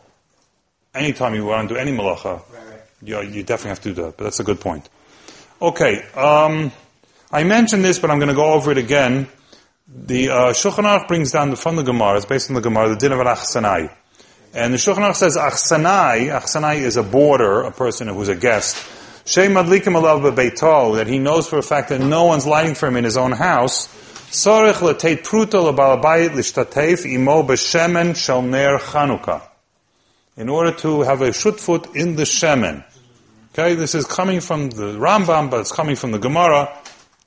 Anytime 0.95 1.35
you 1.35 1.47
want 1.47 1.67
to 1.71 1.75
do 1.77 1.81
any 1.81 1.93
malacha, 1.93 2.43
Right, 2.53 2.67
right. 2.69 2.81
you, 3.03 3.23
you 3.23 3.43
definitely 3.43 3.71
have 3.71 3.81
to 3.81 3.95
do 3.95 4.03
that. 4.03 4.19
But 4.19 4.25
that's 4.25 4.41
a 4.41 4.45
good 4.45 4.61
point. 4.61 4.87
Okay, 5.63 6.03
um, 6.15 6.73
I 7.33 7.45
mentioned 7.45 7.83
this, 7.85 7.99
but 7.99 8.11
I'm 8.11 8.19
going 8.19 8.29
to 8.29 8.35
go 8.35 8.53
over 8.53 8.71
it 8.71 8.79
again. 8.79 9.29
The 9.91 10.29
uh, 10.29 10.35
Shulchan 10.53 10.85
Aruch 10.85 11.09
brings 11.09 11.33
down 11.33 11.49
the, 11.49 11.57
from 11.57 11.77
the 11.77 11.83
Gemara. 11.83 12.19
It's 12.19 12.27
based 12.27 12.51
on 12.51 12.55
the 12.55 12.61
Gemara, 12.61 12.91
the 12.91 12.97
din 12.97 13.11
of 13.11 13.21
an 13.21 13.27
Achsanai. 13.27 13.91
And 14.53 14.75
the 14.75 14.77
Shulchan 14.77 14.97
Aruch 14.97 15.15
says 15.15 15.39
Achsanai, 15.39 16.31
Achsanai 16.31 16.81
is 16.81 16.99
a 16.99 17.03
boarder, 17.03 17.63
a 17.63 17.73
person 17.73 18.07
who's 18.09 18.29
a 18.29 18.35
guest. 18.35 18.77
Shei 19.25 19.49
madlikim 19.49 19.99
alav 19.99 20.21
bebeito, 20.31 20.97
that 20.97 21.07
he 21.07 21.19
knows 21.19 21.49
for 21.49 21.57
a 21.57 21.63
fact 21.63 21.89
that 21.89 22.03
no 22.03 22.25
one's 22.25 22.47
lighting 22.47 22.75
for 22.75 22.87
him 22.87 22.97
in 22.97 23.05
his 23.05 23.17
own 23.17 23.33
house. 23.33 23.87
Sorech 24.31 24.75
leteit 24.75 25.25
pruto 25.25 25.73
lebalabayit 25.73 26.31
lishtateif 26.31 27.11
imo 27.11 27.43
b'shemen 27.43 28.15
shel 28.15 28.43
ner 28.43 28.79
in 30.37 30.51
order 30.51 30.73
to 30.73 31.01
have 31.01 31.23
a 31.23 31.31
shutfut 31.31 31.97
in 31.97 32.15
the 32.15 32.25
shemen. 32.25 32.85
Okay, 33.55 33.75
this 33.75 33.95
is 33.95 34.05
coming 34.05 34.41
from 34.41 34.69
the 34.69 34.99
Rambam, 34.99 35.51
but 35.51 35.61
it's 35.61 35.73
coming 35.73 35.97
from 35.97 36.13
the 36.13 36.19
Gemara. 36.19 36.79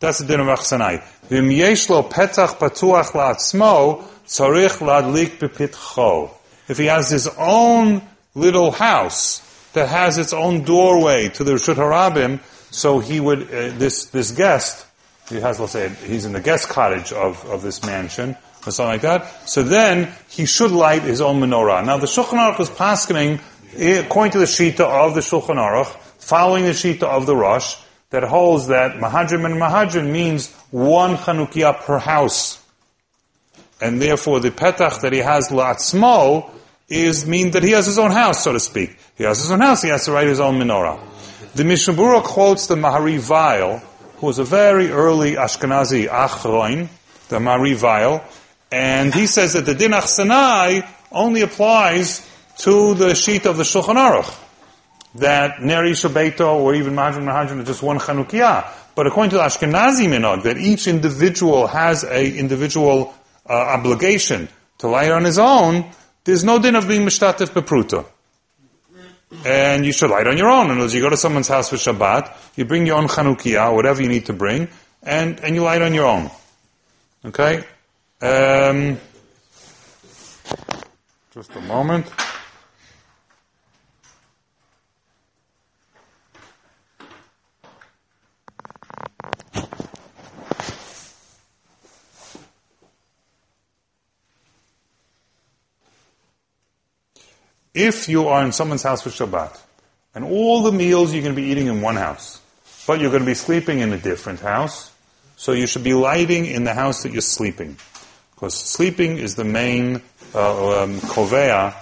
That's 0.01 0.17
the 0.17 0.25
din 0.25 0.39
of 0.39 0.47
achsanai. 0.47 1.03
V'im 1.29 1.55
yesh 1.55 1.87
lo 1.87 2.01
petach 2.01 2.57
patuach 2.57 3.11
la'atzmo, 3.11 4.03
tzarich 4.25 4.79
ladlik 4.79 5.37
bepitcho. 5.37 6.31
If 6.67 6.79
he 6.79 6.87
has 6.87 7.09
his 7.11 7.27
own 7.37 8.01
little 8.33 8.71
house 8.71 9.47
that 9.73 9.87
has 9.89 10.17
its 10.17 10.33
own 10.33 10.63
doorway 10.63 11.29
to 11.29 11.43
the 11.43 11.51
Rishut 11.53 11.75
Harabim, 11.75 12.39
so 12.71 12.99
he 12.99 13.19
would, 13.19 13.43
uh, 13.43 13.77
this, 13.77 14.05
this 14.05 14.31
guest, 14.31 14.87
he 15.29 15.39
has, 15.39 15.59
let's 15.59 15.73
say, 15.73 15.89
he's 15.89 16.25
in 16.25 16.33
the 16.33 16.41
guest 16.41 16.67
cottage 16.67 17.13
of, 17.13 17.45
of 17.45 17.61
this 17.61 17.85
mansion, 17.85 18.35
or 18.65 18.71
something 18.71 18.93
like 18.93 19.01
that, 19.01 19.47
so 19.47 19.61
then 19.61 20.11
he 20.29 20.47
should 20.47 20.71
light 20.71 21.03
his 21.03 21.21
own 21.21 21.39
menorah. 21.41 21.85
Now 21.85 21.97
the 21.97 22.07
Shulchan 22.07 22.39
Aruch 22.39 22.59
is 22.59 22.69
paskening, 22.71 23.39
eh, 23.75 23.99
according 23.99 24.31
to 24.31 24.39
the 24.39 24.45
Shita 24.45 24.81
of 24.81 25.13
the 25.13 25.21
Shulchan 25.21 25.57
Aruch, 25.57 25.95
following 26.17 26.63
the 26.65 26.71
Shita 26.71 27.03
of 27.03 27.27
the 27.27 27.35
Rosh, 27.35 27.75
that 28.11 28.23
holds 28.23 28.67
that 28.67 28.97
Mahadrim 28.97 29.45
and 29.45 29.55
Mahadrim 29.55 30.11
means 30.11 30.53
one 30.69 31.17
Chanukiah 31.17 31.81
per 31.81 31.97
house. 31.97 32.63
And 33.81 34.01
therefore 34.01 34.39
the 34.39 34.51
petach 34.51 35.01
that 35.01 35.11
he 35.11 35.19
has 35.19 35.49
la'atzmo 35.49 36.49
is 36.87 37.25
mean 37.25 37.51
that 37.51 37.63
he 37.63 37.71
has 37.71 37.85
his 37.85 37.97
own 37.97 38.11
house, 38.11 38.43
so 38.43 38.53
to 38.53 38.59
speak. 38.59 38.97
He 39.17 39.23
has 39.23 39.39
his 39.39 39.49
own 39.49 39.61
house, 39.61 39.81
he 39.81 39.89
has 39.89 40.05
to 40.05 40.11
write 40.11 40.27
his 40.27 40.39
own 40.39 40.59
menorah. 40.59 40.99
The 41.55 41.63
Mishnah 41.63 41.93
Brura 41.93 42.21
quotes 42.23 42.67
the 42.67 42.75
Mahari 42.75 43.17
Weil, 43.27 43.79
who 44.17 44.27
was 44.27 44.39
a 44.39 44.43
very 44.43 44.91
early 44.91 45.33
Ashkenazi 45.33 46.07
Achroin, 46.07 46.89
the 47.29 47.37
Mahari 47.37 47.81
Weil, 47.81 48.23
and 48.71 49.13
he 49.13 49.25
says 49.25 49.53
that 49.53 49.65
the 49.65 49.73
Din 49.73 49.91
Achsanai 49.91 50.87
only 51.11 51.41
applies 51.41 52.27
to 52.59 52.93
the 52.93 53.07
shita 53.07 53.47
of 53.47 53.57
the 53.57 53.63
Shulchan 53.63 53.95
Aruch. 53.95 54.37
That 55.15 55.61
Neri 55.61 55.91
Shabeto 55.91 56.55
or 56.55 56.73
even 56.73 56.93
Mahadrim 56.93 57.25
Mahadrim 57.25 57.59
is 57.59 57.67
just 57.67 57.83
one 57.83 57.99
Chanukiah. 57.99 58.69
But 58.95 59.07
according 59.07 59.31
to 59.31 59.37
the 59.37 59.43
Ashkenazi 59.43 60.07
minhag, 60.07 60.43
that 60.43 60.57
each 60.57 60.87
individual 60.87 61.67
has 61.67 62.03
a 62.03 62.37
individual 62.37 63.13
uh, 63.49 63.53
obligation 63.53 64.47
to 64.79 64.87
light 64.87 65.11
on 65.11 65.23
his 65.23 65.37
own, 65.37 65.91
there's 66.23 66.43
no 66.43 66.59
din 66.59 66.75
of 66.75 66.87
being 66.87 67.01
mishtatif 67.01 67.49
bepruta. 67.49 68.05
And 69.45 69.85
you 69.85 69.93
should 69.93 70.09
light 70.09 70.27
on 70.27 70.37
your 70.37 70.49
own. 70.49 70.71
And 70.71 70.81
as 70.81 70.93
you 70.93 71.01
go 71.01 71.09
to 71.09 71.17
someone's 71.17 71.47
house 71.47 71.69
for 71.69 71.77
Shabbat, 71.77 72.35
you 72.57 72.65
bring 72.65 72.85
your 72.85 72.97
own 72.97 73.07
Chanukiah, 73.07 73.73
whatever 73.73 74.01
you 74.01 74.09
need 74.09 74.25
to 74.25 74.33
bring, 74.33 74.67
and, 75.01 75.39
and 75.39 75.55
you 75.55 75.63
light 75.63 75.81
on 75.81 75.93
your 75.93 76.05
own. 76.05 76.29
Okay? 77.25 77.63
Um, 78.21 78.99
just 81.33 81.55
a 81.55 81.61
moment. 81.61 82.11
If 97.73 98.09
you 98.09 98.27
are 98.27 98.43
in 98.43 98.51
someone's 98.51 98.83
house 98.83 99.01
for 99.01 99.09
Shabbat, 99.09 99.57
and 100.13 100.25
all 100.25 100.63
the 100.63 100.71
meals 100.71 101.13
you're 101.13 101.23
going 101.23 101.35
to 101.35 101.41
be 101.41 101.47
eating 101.47 101.67
in 101.67 101.81
one 101.81 101.95
house, 101.95 102.41
but 102.85 102.99
you're 102.99 103.11
going 103.11 103.21
to 103.21 103.27
be 103.27 103.33
sleeping 103.33 103.79
in 103.79 103.93
a 103.93 103.97
different 103.97 104.41
house, 104.41 104.91
so 105.37 105.53
you 105.53 105.67
should 105.67 105.83
be 105.83 105.93
lighting 105.93 106.45
in 106.45 106.65
the 106.65 106.73
house 106.73 107.03
that 107.03 107.13
you're 107.13 107.21
sleeping. 107.21 107.77
Because 108.33 108.53
sleeping 108.53 109.17
is 109.17 109.35
the 109.35 109.43
main 109.43 110.01
uh, 110.35 110.83
um, 110.83 110.99
kovea 110.99 111.75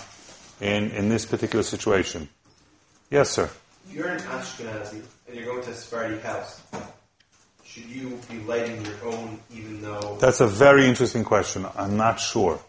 in, 0.62 0.92
in 0.92 1.10
this 1.10 1.26
particular 1.26 1.64
situation. 1.64 2.30
Yes, 3.10 3.32
sir. 3.32 3.50
If 3.88 3.96
you're 3.96 4.10
an 4.10 4.20
Ashkenazi 4.20 5.02
and 5.28 5.36
you're 5.36 5.46
going 5.46 5.64
to 5.64 5.72
a 5.72 5.74
Sephardi 5.74 6.20
house, 6.20 6.62
should 7.64 7.86
you 7.86 8.20
be 8.30 8.40
lighting 8.40 8.86
your 8.86 9.06
own 9.06 9.40
even 9.52 9.82
though... 9.82 10.18
That's 10.22 10.42
a 10.42 10.48
very 10.48 10.86
interesting 10.86 11.24
question. 11.24 11.66
I'm 11.76 11.98
not 11.98 12.20
sure. 12.20 12.60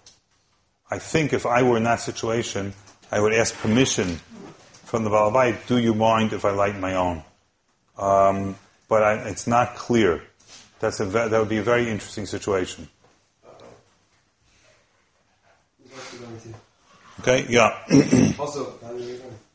I 0.91 0.99
think 0.99 1.33
if 1.33 1.45
I 1.45 1.63
were 1.63 1.77
in 1.77 1.85
that 1.85 2.01
situation, 2.01 2.73
I 3.13 3.21
would 3.21 3.33
ask 3.35 3.55
permission 3.57 4.21
from 4.85 5.05
the 5.05 5.11
Balabait, 5.11 5.67
do 5.67 5.79
you 5.79 5.95
mind 5.95 6.33
if 6.33 6.45
I 6.45 6.51
light 6.51 6.79
my 6.79 6.95
own? 6.95 7.23
Um, 7.99 8.57
but 8.89 9.03
I, 9.03 9.15
it's 9.29 9.47
not 9.47 9.77
clear. 9.77 10.23
That's 10.79 11.01
a 11.01 11.07
ve- 11.07 11.29
that 11.29 11.39
would 11.39 11.49
be 11.49 11.59
a 11.59 11.63
very 11.63 11.89
interesting 11.91 12.27
situation. 12.27 12.89
Okay, 17.21 17.47
yeah. 17.49 17.79
Also, 18.39 18.73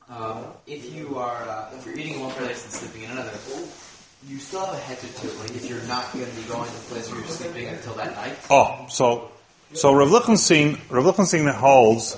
um, 0.09 0.45
if 0.67 0.93
you 0.93 1.17
are 1.17 1.41
uh, 1.49 1.71
if 1.75 1.85
you're 1.85 1.97
eating 1.97 2.15
in 2.15 2.19
one 2.19 2.31
place 2.31 2.63
and 2.63 2.71
sleeping 2.71 3.03
in 3.03 3.11
another, 3.11 3.31
you 4.27 4.37
still 4.37 4.63
have 4.65 4.75
a 4.75 4.77
head 4.77 4.99
to 4.99 5.27
it. 5.27 5.39
Like 5.39 5.49
if 5.55 5.67
you're 5.67 5.81
not 5.83 6.13
going 6.13 6.25
to 6.25 6.35
be 6.35 6.43
going 6.43 6.69
to 6.69 6.75
the 6.75 6.93
place 6.93 7.09
where 7.09 7.19
you're 7.19 7.29
sleeping 7.29 7.67
until 7.67 7.93
that 7.95 8.15
night. 8.15 8.37
Oh, 8.49 8.85
so 8.89 9.31
so 9.73 9.93
Rav 9.93 10.11
Lichtenstein, 10.11 10.77
Rav 10.89 11.05
Lichtenstein 11.05 11.47
holds 11.47 12.15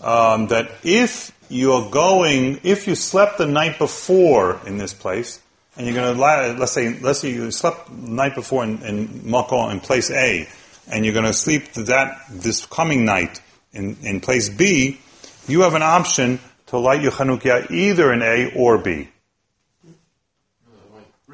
um, 0.00 0.48
that 0.48 0.70
if 0.82 1.32
you're 1.48 1.90
going, 1.90 2.60
if 2.62 2.86
you 2.86 2.94
slept 2.94 3.38
the 3.38 3.46
night 3.46 3.78
before 3.78 4.60
in 4.66 4.78
this 4.78 4.94
place, 4.94 5.40
and 5.76 5.86
you're 5.86 5.94
going 5.94 6.14
to, 6.14 6.20
let's 6.58 6.72
say, 6.72 6.98
let's 7.00 7.20
say 7.20 7.32
you 7.32 7.50
slept 7.50 7.88
the 7.88 8.10
night 8.10 8.34
before 8.34 8.64
in, 8.64 8.82
in 8.82 9.08
makom, 9.08 9.70
in 9.70 9.80
place 9.80 10.10
A, 10.10 10.48
and 10.88 11.04
you're 11.04 11.14
going 11.14 11.26
to 11.26 11.32
sleep 11.32 11.72
that, 11.74 12.20
this 12.30 12.64
coming 12.66 13.04
night 13.04 13.40
in, 13.72 13.96
in 14.02 14.20
place 14.20 14.48
B, 14.48 15.00
you 15.46 15.60
have 15.60 15.74
an 15.74 15.82
option 15.82 16.40
to 16.66 16.78
light 16.78 17.02
your 17.02 17.12
Chanukiah 17.12 17.70
either 17.70 18.12
in 18.12 18.22
A 18.22 18.52
or 18.56 18.78
B. 18.78 19.08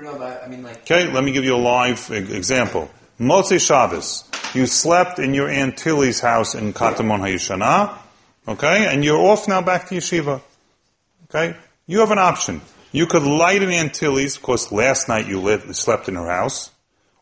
No, 0.03 0.19
but 0.19 0.43
I 0.43 0.49
mean 0.49 0.65
like 0.65 0.79
Okay, 0.79 1.13
let 1.13 1.23
me 1.23 1.31
give 1.31 1.45
you 1.45 1.55
a 1.55 1.63
live 1.63 2.11
example. 2.11 2.91
Motzei 3.21 3.65
Shabbos. 3.65 4.25
You 4.53 4.67
slept 4.67 5.21
in 5.21 5.33
your 5.33 5.49
Aunt 5.49 5.77
Tilly's 5.77 6.19
house 6.19 6.57
in 6.57 6.73
Katamon 6.73 7.21
HaYeshana, 7.21 7.97
okay, 8.47 8.87
and 8.87 9.05
you're 9.05 9.19
off 9.19 9.49
now 9.49 9.61
back 9.63 9.89
to 9.89 9.95
yeshiva. 9.95 10.41
Okay? 11.25 11.57
You 11.87 12.01
have 12.01 12.11
an 12.11 12.19
option. 12.19 12.61
You 12.93 13.07
could 13.07 13.23
light 13.23 13.63
in 13.63 13.71
Aunt 13.71 13.95
Tilly's, 13.95 14.37
of 14.37 14.43
course 14.43 14.71
last 14.71 15.09
night 15.09 15.27
you 15.27 15.41
lit, 15.41 15.75
slept 15.75 16.09
in 16.09 16.15
her 16.17 16.29
house, 16.29 16.71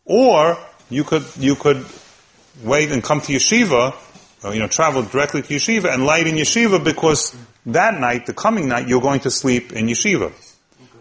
or 0.05 0.59
you 0.89 1.05
could, 1.05 1.25
you 1.39 1.55
could 1.55 1.87
wait 2.63 2.91
and 2.91 3.03
come 3.03 3.21
to 3.21 3.33
yeshiva, 3.33 3.95
or, 4.43 4.55
you 4.55 4.59
know, 4.59 4.67
travel 4.67 5.03
directly 5.03 5.43
to 5.43 5.55
yeshiva 5.55 5.93
and 5.93 6.05
light 6.05 6.27
in 6.27 6.35
yeshiva 6.35 6.83
because 6.83 7.37
that 7.67 8.01
night, 8.01 8.27
the 8.27 8.33
coming 8.33 8.69
night, 8.69 8.89
you're 8.89 9.01
going 9.01 9.21
to 9.21 9.31
sleep 9.31 9.73
in 9.73 9.87
yeshiva. 9.87 10.33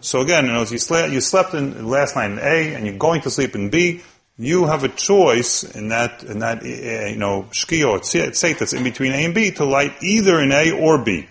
So 0.02 0.20
again, 0.20 0.46
you 0.46 0.52
know, 0.52 0.60
you 0.62 1.20
slept 1.20 1.54
in 1.54 1.86
last 1.88 2.16
night 2.16 2.30
in 2.30 2.38
A, 2.38 2.74
and 2.74 2.86
you're 2.86 2.96
going 2.96 3.22
to 3.22 3.30
sleep 3.30 3.54
in 3.54 3.70
B. 3.70 4.02
You 4.40 4.64
have 4.64 4.84
a 4.84 4.88
choice 4.88 5.64
in 5.64 5.90
that, 5.90 6.22
in 6.22 6.38
that, 6.38 6.62
uh, 6.62 6.66
you 6.66 7.16
know, 7.16 7.42
shkia 7.50 7.90
or 7.90 7.98
tzeit 7.98 8.58
that's 8.58 8.72
in 8.72 8.82
between 8.82 9.12
A 9.12 9.26
and 9.26 9.34
B 9.34 9.50
to 9.50 9.66
light 9.66 10.02
either 10.02 10.40
in 10.40 10.50
A 10.50 10.70
or 10.70 11.04
B. 11.04 11.28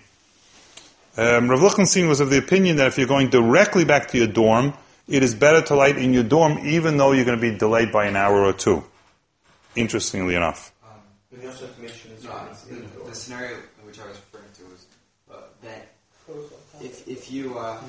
Um, 1.18 1.49
Rav 1.49 1.60
Lichtenstein 1.60 2.07
was 2.07 2.20
of 2.20 2.30
the 2.30 2.38
opinion 2.38 2.76
that 2.76 2.86
if 2.86 2.99
you're 2.99 3.07
going 3.07 3.32
directly 3.32 3.84
back 3.84 4.10
to 4.10 4.20
your 4.20 4.28
dorm, 4.28 4.76
it 5.07 5.24
is 5.24 5.34
better 5.34 5.60
to 5.64 5.76
light 5.76 5.97
in 5.97 6.14
your 6.14 6.22
dorm 6.22 6.60
even 6.68 6.97
though 6.97 7.12
you're 7.14 7.26
going 7.26 7.39
to 7.39 7.41
be 7.41 7.57
delayed 7.57 7.91
by 7.91 8.05
an 8.05 8.16
hour 8.16 8.45
or 8.45 8.53
two. 8.53 8.84
Interestingly 9.76 10.36
enough. 10.36 10.72
But 11.32 11.41
the 11.41 11.47
also 11.47 11.66
information 11.66 12.12
is 12.12 12.24
no, 12.24 12.47
the, 12.70 13.10
the 13.10 13.16
scenario 13.16 13.57
which 13.86 13.99
I 13.99 14.05
was 14.05 14.18
referring 14.18 14.53
to 14.53 14.64
was 14.66 14.86
uh, 15.32 15.41
that 15.64 15.93
if 16.80 17.07
if 17.07 17.32
you 17.32 17.57
uh, 17.57 17.82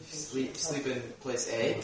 if 0.00 0.12
you 0.12 0.18
sleep 0.20 0.56
sleep 0.56 0.86
in 0.86 1.02
place 1.20 1.52
A, 1.52 1.82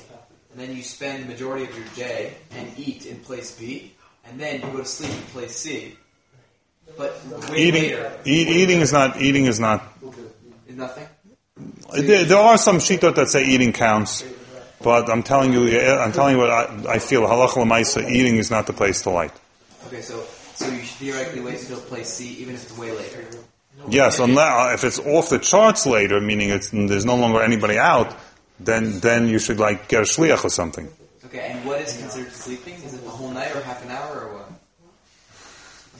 and 0.56 0.66
then 0.66 0.74
you 0.74 0.82
spend 0.82 1.22
the 1.22 1.28
majority 1.28 1.64
of 1.64 1.76
your 1.76 1.86
day 1.94 2.32
and 2.52 2.66
eat 2.78 3.04
in 3.04 3.18
place 3.20 3.58
B, 3.58 3.92
and 4.24 4.40
then 4.40 4.62
you 4.62 4.66
go 4.68 4.78
to 4.78 4.86
sleep 4.86 5.10
in 5.10 5.26
place 5.26 5.54
C, 5.54 5.94
but 6.96 7.20
way 7.50 7.58
Eating, 7.58 7.82
later 7.82 8.18
eat, 8.24 8.48
eating 8.48 8.80
is 8.80 8.90
not, 8.90 9.20
eating 9.20 9.44
is 9.44 9.60
not, 9.60 9.84
is 10.66 10.74
nothing. 10.74 11.06
there, 11.92 12.24
there 12.24 12.38
are 12.38 12.56
some 12.56 12.78
shitot 12.78 13.16
that 13.16 13.28
say 13.28 13.44
eating 13.44 13.74
counts, 13.74 14.24
but 14.80 15.10
I'm 15.10 15.22
telling 15.22 15.52
you, 15.52 15.78
I'm 15.78 16.12
telling 16.12 16.36
you 16.36 16.40
what 16.40 16.50
I, 16.50 16.94
I 16.94 16.98
feel, 17.00 17.22
halacha 17.22 17.56
l'maisa, 17.58 18.08
eating 18.08 18.38
is 18.38 18.50
not 18.50 18.66
the 18.66 18.72
place 18.72 19.02
to 19.02 19.10
light. 19.10 19.32
Okay, 19.88 20.00
so 20.00 20.24
so 20.54 20.70
you 20.70 20.80
should 20.80 20.96
theoretically 20.96 21.42
wait 21.42 21.60
until 21.60 21.80
place 21.80 22.08
C, 22.08 22.28
even 22.38 22.54
if 22.54 22.62
it's 22.62 22.78
way 22.78 22.92
later. 22.92 23.26
Yes, 23.90 24.20
unless, 24.20 24.82
if 24.82 24.84
it's 24.84 24.98
off 24.98 25.28
the 25.28 25.38
charts 25.38 25.86
later, 25.86 26.18
meaning 26.18 26.48
it's, 26.48 26.70
there's 26.70 27.04
no 27.04 27.16
longer 27.16 27.42
anybody 27.42 27.76
out, 27.76 28.16
then, 28.58 29.00
then 29.00 29.28
you 29.28 29.38
should 29.38 29.58
like 29.58 29.88
get 29.88 30.00
a 30.00 30.04
shliach 30.04 30.44
or 30.44 30.50
something. 30.50 30.88
Okay, 31.24 31.52
and 31.52 31.64
what 31.64 31.80
is 31.80 31.96
considered 31.98 32.32
sleeping? 32.32 32.74
Is 32.74 32.94
it 32.94 33.04
the 33.04 33.10
whole 33.10 33.30
night 33.30 33.54
or 33.54 33.60
half 33.62 33.84
an 33.84 33.90
hour 33.90 34.20
or 34.20 34.34
what? 34.34 34.50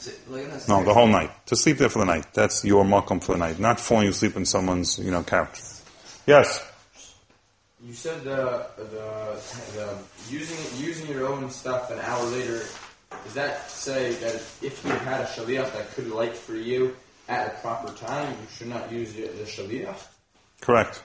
it, 0.06 0.30
look 0.30 0.44
at 0.44 0.52
this. 0.52 0.68
No, 0.68 0.84
the 0.84 0.94
whole 0.94 1.08
night. 1.08 1.30
To 1.46 1.56
sleep 1.56 1.78
there 1.78 1.88
for 1.88 1.98
the 1.98 2.04
night. 2.04 2.32
That's 2.32 2.64
your 2.64 2.84
makom 2.84 3.22
for 3.22 3.32
the 3.32 3.38
night. 3.38 3.58
Not 3.58 3.80
falling 3.80 4.08
asleep 4.08 4.36
in 4.36 4.44
someone's, 4.44 4.98
you 4.98 5.10
know, 5.10 5.22
couch. 5.22 5.60
Yes. 6.26 6.64
You 7.84 7.92
said 7.92 8.24
the, 8.24 8.66
the, 8.76 9.40
the 9.74 9.98
using 10.30 10.58
using 10.84 11.08
your 11.08 11.26
own 11.26 11.50
stuff 11.50 11.90
an 11.90 11.98
hour 12.00 12.24
later. 12.24 12.62
Does 13.24 13.34
that 13.34 13.70
say 13.70 14.12
that 14.14 14.34
if 14.62 14.82
you 14.84 14.90
had 14.90 15.22
a 15.22 15.24
shaliach 15.24 15.72
that 15.72 15.90
could 15.92 16.08
light 16.08 16.36
for 16.36 16.54
you, 16.54 16.96
at 17.28 17.46
a 17.46 17.50
proper 17.60 17.92
time, 17.92 18.32
you 18.32 18.46
should 18.56 18.68
not 18.68 18.90
use 18.90 19.12
the, 19.14 19.22
the 19.22 19.44
shaliach. 19.44 20.06
Correct. 20.60 21.02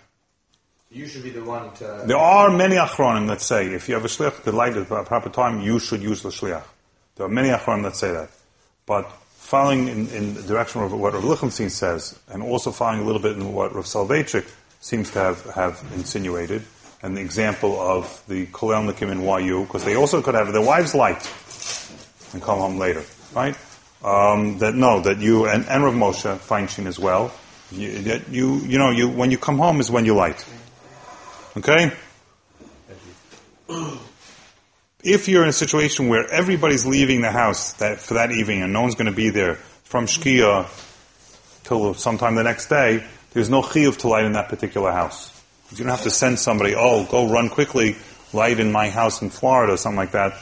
You 0.94 1.08
should 1.08 1.24
be 1.24 1.30
the 1.30 1.44
one 1.44 1.72
to. 1.76 2.04
There 2.06 2.18
are 2.18 2.50
many 2.50 2.76
achronim 2.76 3.30
that 3.30 3.40
say 3.40 3.68
if 3.68 3.88
you 3.88 3.96
have 3.96 4.04
a 4.04 4.10
shliach 4.10 4.44
to 4.44 4.52
light 4.52 4.76
at 4.76 4.90
the 4.90 5.04
proper 5.04 5.30
time, 5.30 5.62
you 5.62 5.80
should 5.80 6.02
use 6.02 6.22
the 6.22 6.30
shliach. 6.30 6.64
There 7.16 7.26
are 7.26 7.30
many 7.30 7.48
achronim 7.48 7.84
that 7.84 7.96
say 7.96 8.12
that. 8.12 8.30
But 8.86 9.10
following 9.38 9.88
in, 9.88 10.10
in 10.10 10.34
the 10.34 10.42
direction 10.42 10.84
of 10.84 10.92
what 10.92 11.14
Rav 11.14 11.24
Lichtenstein 11.24 11.70
says, 11.70 12.20
and 12.28 12.44
also 12.44 12.72
following 12.72 13.00
a 13.00 13.04
little 13.06 13.22
bit 13.22 13.38
in 13.38 13.54
what 13.54 13.74
Rav 13.74 13.86
Soloveitchik 13.86 14.52
seems 14.82 15.12
to 15.12 15.20
have, 15.20 15.46
have 15.52 15.82
insinuated, 15.96 16.64
and 17.02 17.16
the 17.16 17.22
example 17.22 17.80
of 17.80 18.22
the 18.28 18.48
Kolelnikim 18.48 19.12
in 19.12 19.46
YU, 19.46 19.64
because 19.64 19.86
they 19.86 19.96
also 19.96 20.22
could 20.22 20.36
have 20.36 20.52
their 20.52 20.62
wives 20.62 20.94
light 20.94 21.26
and 22.34 22.42
come 22.42 22.60
home 22.60 22.78
later, 22.78 23.04
right? 23.34 23.58
Um, 24.04 24.58
that 24.60 24.76
no, 24.76 25.00
that 25.00 25.20
you 25.20 25.48
and, 25.48 25.66
and 25.70 25.86
Rav 25.86 25.94
Moshe 25.94 26.38
Feinstein 26.40 26.86
as 26.86 27.00
well. 27.00 27.32
You, 27.72 27.98
that 28.00 28.28
you 28.28 28.58
you 28.58 28.78
know 28.78 28.90
you 28.90 29.08
when 29.08 29.32
you 29.32 29.38
come 29.38 29.58
home 29.58 29.80
is 29.80 29.90
when 29.90 30.04
you 30.04 30.16
light. 30.16 30.44
Okay. 31.58 31.92
If 35.04 35.28
you're 35.28 35.44
in 35.44 35.50
a 35.50 35.54
situation 35.54 36.08
where 36.08 36.32
everybody's 36.32 36.86
leaving 36.86 37.22
the 37.22 37.32
house 37.32 37.74
that, 37.74 38.00
for 38.00 38.14
that 38.14 38.32
evening 38.32 38.62
and 38.62 38.72
no 38.72 38.82
one's 38.82 38.96
going 38.96 39.08
to 39.08 39.16
be 39.16 39.32
there 39.32 39.56
from 39.84 40.06
Shkia 40.06 40.68
till 41.64 41.94
sometime 41.94 42.36
the 42.36 42.44
next 42.44 42.68
day, 42.68 43.04
there's 43.34 43.50
no 43.50 43.62
chiyuv 43.62 43.98
to 44.00 44.08
light 44.08 44.24
in 44.24 44.34
that 44.34 44.48
particular 44.48 44.92
house. 44.92 45.30
You 45.72 45.78
don't 45.78 45.88
have 45.88 46.04
to 46.04 46.10
send 46.10 46.40
somebody, 46.40 46.74
oh, 46.76 47.06
go 47.06 47.30
run 47.30 47.50
quickly, 47.50 47.98
light 48.32 48.62
in 48.62 48.72
my 48.72 48.90
house 48.90 49.22
in 49.22 49.30
Florida 49.30 49.74
or 49.74 49.78
something 49.78 49.98
like 49.98 50.12
that, 50.12 50.38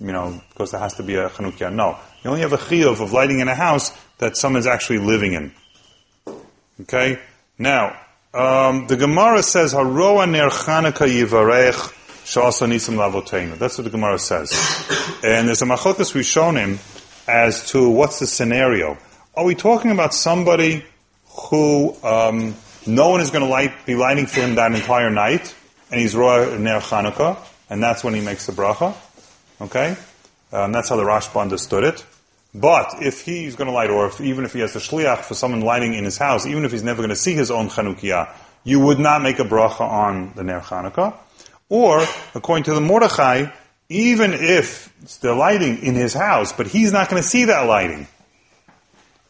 you 0.00 0.12
know, 0.12 0.40
because 0.50 0.70
there 0.70 0.80
has 0.80 0.94
to 0.94 1.02
be 1.02 1.16
a 1.16 1.28
Chanukia. 1.28 1.70
No. 1.70 1.98
You 2.22 2.30
only 2.30 2.40
have 2.40 2.54
a 2.54 2.58
chiyuv 2.58 3.02
of 3.02 3.12
lighting 3.12 3.40
in 3.40 3.48
a 3.48 3.54
house 3.54 3.92
that 4.18 4.38
someone's 4.38 4.66
actually 4.66 5.00
living 5.00 5.34
in. 5.34 5.52
Okay? 6.80 7.18
Now, 7.58 7.98
um, 8.34 8.86
the 8.86 8.96
Gemara 8.96 9.42
says, 9.42 9.72
Haroa 9.72 10.30
ner 10.30 10.48
Chanukah 10.50 11.08
yivarech 11.08 11.92
she'asa 12.26 12.66
nisim 12.66 12.96
lavotenu. 12.96 13.58
That's 13.58 13.78
what 13.78 13.84
the 13.84 13.90
Gemara 13.90 14.18
says. 14.18 14.52
and 15.24 15.48
there's 15.48 15.62
a 15.62 15.66
machokas 15.66 16.12
him 16.56 16.78
as 17.28 17.70
to 17.70 17.88
what's 17.88 18.18
the 18.18 18.26
scenario. 18.26 18.98
Are 19.34 19.44
we 19.44 19.54
talking 19.54 19.90
about 19.90 20.14
somebody 20.14 20.84
who 21.50 21.96
um, 22.02 22.54
no 22.86 23.10
one 23.10 23.20
is 23.20 23.30
going 23.30 23.44
to 23.44 23.50
light, 23.50 23.86
be 23.86 23.94
lighting 23.94 24.26
for 24.26 24.40
him 24.40 24.54
that 24.56 24.72
entire 24.72 25.10
night, 25.10 25.54
and 25.90 26.00
he's 26.00 26.14
roa 26.16 26.58
ner 26.58 26.80
Chanukah, 26.80 27.38
and 27.70 27.82
that's 27.82 28.02
when 28.02 28.14
he 28.14 28.20
makes 28.20 28.46
the 28.46 28.52
bracha? 28.52 28.94
Okay? 29.60 29.96
Um, 30.52 30.72
that's 30.72 30.88
how 30.88 30.96
the 30.96 31.02
Rashba 31.02 31.40
understood 31.40 31.84
it. 31.84 32.04
But 32.58 33.02
if 33.02 33.20
he's 33.20 33.54
going 33.54 33.68
to 33.68 33.74
light, 33.74 33.90
or 33.90 34.06
if, 34.06 34.20
even 34.20 34.46
if 34.46 34.54
he 34.54 34.60
has 34.60 34.74
a 34.74 34.78
shliach 34.78 35.18
for 35.20 35.34
someone 35.34 35.60
lighting 35.60 35.92
in 35.92 36.04
his 36.04 36.16
house, 36.16 36.46
even 36.46 36.64
if 36.64 36.72
he's 36.72 36.82
never 36.82 36.98
going 36.98 37.10
to 37.10 37.16
see 37.16 37.34
his 37.34 37.50
own 37.50 37.68
Chanukiah, 37.68 38.30
you 38.64 38.80
would 38.80 38.98
not 38.98 39.22
make 39.22 39.38
a 39.38 39.44
bracha 39.44 39.82
on 39.82 40.32
the 40.34 40.42
Ner 40.42 40.60
Chanukah. 40.60 41.14
Or, 41.68 42.02
according 42.34 42.64
to 42.64 42.74
the 42.74 42.80
Mordechai, 42.80 43.46
even 43.90 44.32
if 44.32 44.92
it's 45.02 45.18
the 45.18 45.34
lighting 45.34 45.82
in 45.82 45.94
his 45.94 46.14
house, 46.14 46.52
but 46.52 46.66
he's 46.66 46.92
not 46.92 47.10
going 47.10 47.22
to 47.22 47.28
see 47.28 47.44
that 47.44 47.66
lighting, 47.66 48.08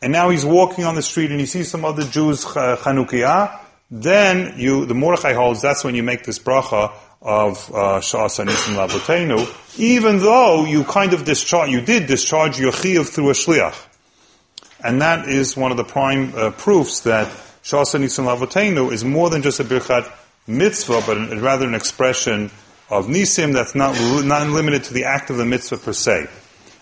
and 0.01 0.13
now 0.13 0.31
he's 0.31 0.45
walking 0.45 0.85
on 0.85 0.95
the 0.95 1.03
street 1.03 1.31
and 1.31 1.41
he 1.41 1.47
sees 1.47 1.69
some 1.69 1.85
other 1.85 2.05
Jews 2.05 2.45
Chanukiah, 2.45 3.59
then 3.91 4.55
you, 4.57 4.87
the 4.87 4.95
Mordechai 4.95 5.33
holds 5.33 5.63
that's 5.63 5.83
when 5.85 5.95
you 5.95 6.03
make 6.03 6.25
this 6.25 6.39
bracha 6.39 6.93
of 7.23 7.75
uh, 7.75 8.01
She'asa 8.01 8.45
Nisim 8.45 8.75
Lavotenu, 8.77 9.79
even 9.79 10.19
though 10.19 10.65
you 10.65 10.85
kind 10.85 11.13
of 11.13 11.25
discharge, 11.25 11.71
you 11.71 11.81
did 11.81 12.07
discharge 12.07 12.59
your 12.59 12.73
chiyuv 12.73 13.09
through 13.09 13.31
a 13.31 13.33
shliach. 13.33 13.87
And 14.83 15.03
that 15.03 15.29
is 15.29 15.57
one 15.57 15.71
of 15.71 15.77
the 15.77 15.85
prime 15.85 16.35
uh, 16.35 16.51
proofs 16.51 17.01
that 17.01 17.29
She'asa 17.63 17.99
Nisim 17.99 18.25
Lavotenu 18.25 18.93
is 18.93 19.05
more 19.05 19.31
than 19.31 19.43
just 19.43 19.61
a 19.61 19.65
birchat 19.65 20.11
mitzvah, 20.47 21.03
but 21.07 21.17
an, 21.17 21.41
rather 21.41 21.67
an 21.67 21.75
expression 21.75 22.51
of 22.89 23.07
nisim 23.07 23.53
that's 23.53 23.75
not, 23.75 23.97
not 24.25 24.47
limited 24.49 24.85
to 24.85 24.95
the 24.95 25.05
act 25.05 25.31
of 25.31 25.37
the 25.37 25.45
mitzvah 25.45 25.79
per 25.79 25.93
se. 25.93 26.29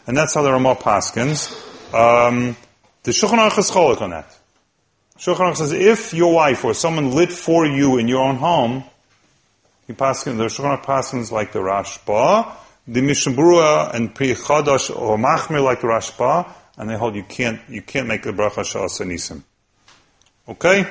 And 0.07 0.17
that's 0.17 0.35
how 0.35 0.43
the 0.43 0.53
Ramah 0.53 0.77
paskins. 0.77 1.51
Um, 1.95 2.57
the 3.05 3.13
Shulchan 3.13 3.39
Aruch 3.39 3.59
is 3.59 3.71
cholik 3.71 4.03
on 4.03 4.11
that. 4.11 4.37
Shulchan 5.19 5.53
Aruch 5.53 5.57
says 5.57 5.73
if 5.73 6.13
your 6.13 6.35
wife 6.35 6.65
or 6.65 6.75
someone 6.75 7.13
lit 7.13 7.31
for 7.33 7.67
you 7.67 7.99
in 7.99 8.09
your 8.09 8.23
own 8.23 8.37
home, 8.37 8.85
he 9.87 9.93
paskin, 9.93 10.39
the 10.39 10.45
Shulchan 10.45 10.83
paskins 10.83 11.31
like 11.31 11.53
the 11.53 11.59
Rashba, 11.59 12.57
the 12.87 13.03
Mishnah 13.03 13.91
and 13.95 14.15
Pri 14.15 14.35
Chadash 14.35 14.95
or 14.95 15.17
Machmir 15.17 15.63
like 15.63 15.81
the 15.81 15.87
Rashba, 15.87 16.53
and 16.77 16.91
they 16.91 16.97
hold 16.97 17.15
you 17.15 17.23
can't 17.23 17.61
you 17.69 17.83
can't 17.83 18.09
make 18.09 18.23
the 18.23 18.33
bracha 18.33 18.65
She'asa 18.65 19.05
Nisim. 19.05 19.43
Okay? 20.49 20.87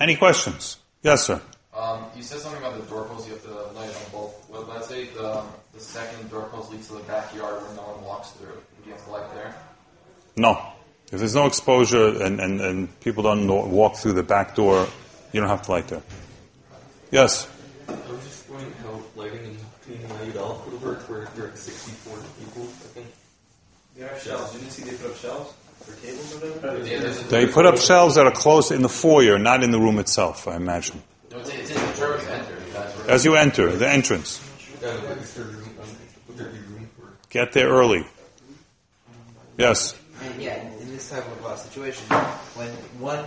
Any 0.00 0.16
questions? 0.16 0.78
Yes, 1.02 1.26
sir. 1.26 1.40
Um, 1.74 2.06
you 2.16 2.22
said 2.22 2.40
something 2.40 2.60
about 2.60 2.76
the 2.78 2.86
doorpost. 2.86 3.28
You 3.28 3.34
have 3.34 3.42
to 3.44 3.54
light 3.78 3.88
on 3.88 4.12
both. 4.12 4.50
Well, 4.50 4.64
let's 4.68 4.88
say 4.88 5.06
the 5.06 5.42
the 5.72 5.80
second 5.80 6.30
doorpost 6.30 6.70
leads 6.72 6.88
to 6.88 6.94
the 6.94 7.04
backyard 7.04 7.62
where 7.62 7.74
no 7.76 7.82
one 7.82 8.04
walks 8.04 8.30
through. 8.30 8.48
Would 8.48 8.86
you 8.86 8.92
have 8.92 9.04
to 9.04 9.10
light 9.10 9.34
there? 9.34 9.54
No. 10.36 10.60
If 11.10 11.20
there's 11.20 11.34
no 11.34 11.46
exposure 11.46 12.22
and, 12.22 12.38
and, 12.38 12.60
and 12.60 13.00
people 13.00 13.22
don't 13.22 13.48
walk 13.70 13.96
through 13.96 14.12
the 14.12 14.22
back 14.22 14.54
door, 14.54 14.86
you 15.32 15.40
don't 15.40 15.48
have 15.48 15.62
to 15.62 15.70
light 15.70 15.88
there. 15.88 16.02
Yes. 17.10 17.48
I 17.88 17.92
was 17.92 18.22
just 18.22 18.50
wondering 18.50 18.74
how 18.82 19.00
lighting 19.16 19.56
in 19.88 20.08
Cleaning 20.32 20.42
Night 20.42 20.50
Off 20.50 20.66
would 20.66 20.82
work, 20.82 21.08
where 21.08 21.28
there 21.36 21.46
are 21.52 21.56
64 21.56 22.18
people, 22.38 22.62
I 22.62 22.66
think. 22.94 23.06
They 23.96 24.04
have 24.04 24.20
shelves. 24.22 24.52
Didn't 24.52 24.64
you 24.66 24.70
see 24.70 24.82
they 24.84 24.96
put 24.96 25.10
up 25.10 25.16
shelves 25.16 25.54
for 25.84 26.06
tables 26.06 26.34
or 26.34 26.38
whatever? 26.38 26.86
Yeah, 26.86 27.00
there's 27.00 27.20
a- 27.20 27.24
They 27.24 27.46
put 27.46 27.66
up 27.66 27.78
shelves 27.78 28.14
that 28.16 28.26
are 28.26 28.32
close 28.32 28.70
in 28.70 28.82
the 28.82 28.88
foyer, 28.88 29.38
not 29.38 29.64
in 29.64 29.70
the 29.70 29.78
room 29.80 29.98
itself, 29.98 30.46
I 30.46 30.56
imagine. 30.56 31.02
No, 31.30 31.38
it's, 31.38 31.48
it's 31.50 31.70
in 31.70 31.86
the 31.86 31.92
church 31.94 32.22
enter. 32.28 33.10
As 33.10 33.24
you 33.24 33.36
enter, 33.36 33.74
the 33.74 33.88
entrance. 33.88 34.40
Yeah, 34.80 34.96
but 35.06 35.18
is 35.18 35.34
there 35.34 35.44
room, 35.44 35.70
um, 35.82 35.88
would 36.28 36.36
there 36.36 36.48
be 36.48 36.58
room 36.58 36.88
for 36.96 37.08
Get 37.30 37.52
there 37.52 37.68
early. 37.68 38.06
Yes. 39.56 39.98
And 40.22 40.40
yeah, 40.40 40.62
in, 40.62 40.72
in 40.82 40.88
this 40.92 41.10
type 41.10 41.26
of 41.26 41.44
uh, 41.44 41.56
situation, 41.56 42.06
when 42.54 42.68
one 43.00 43.24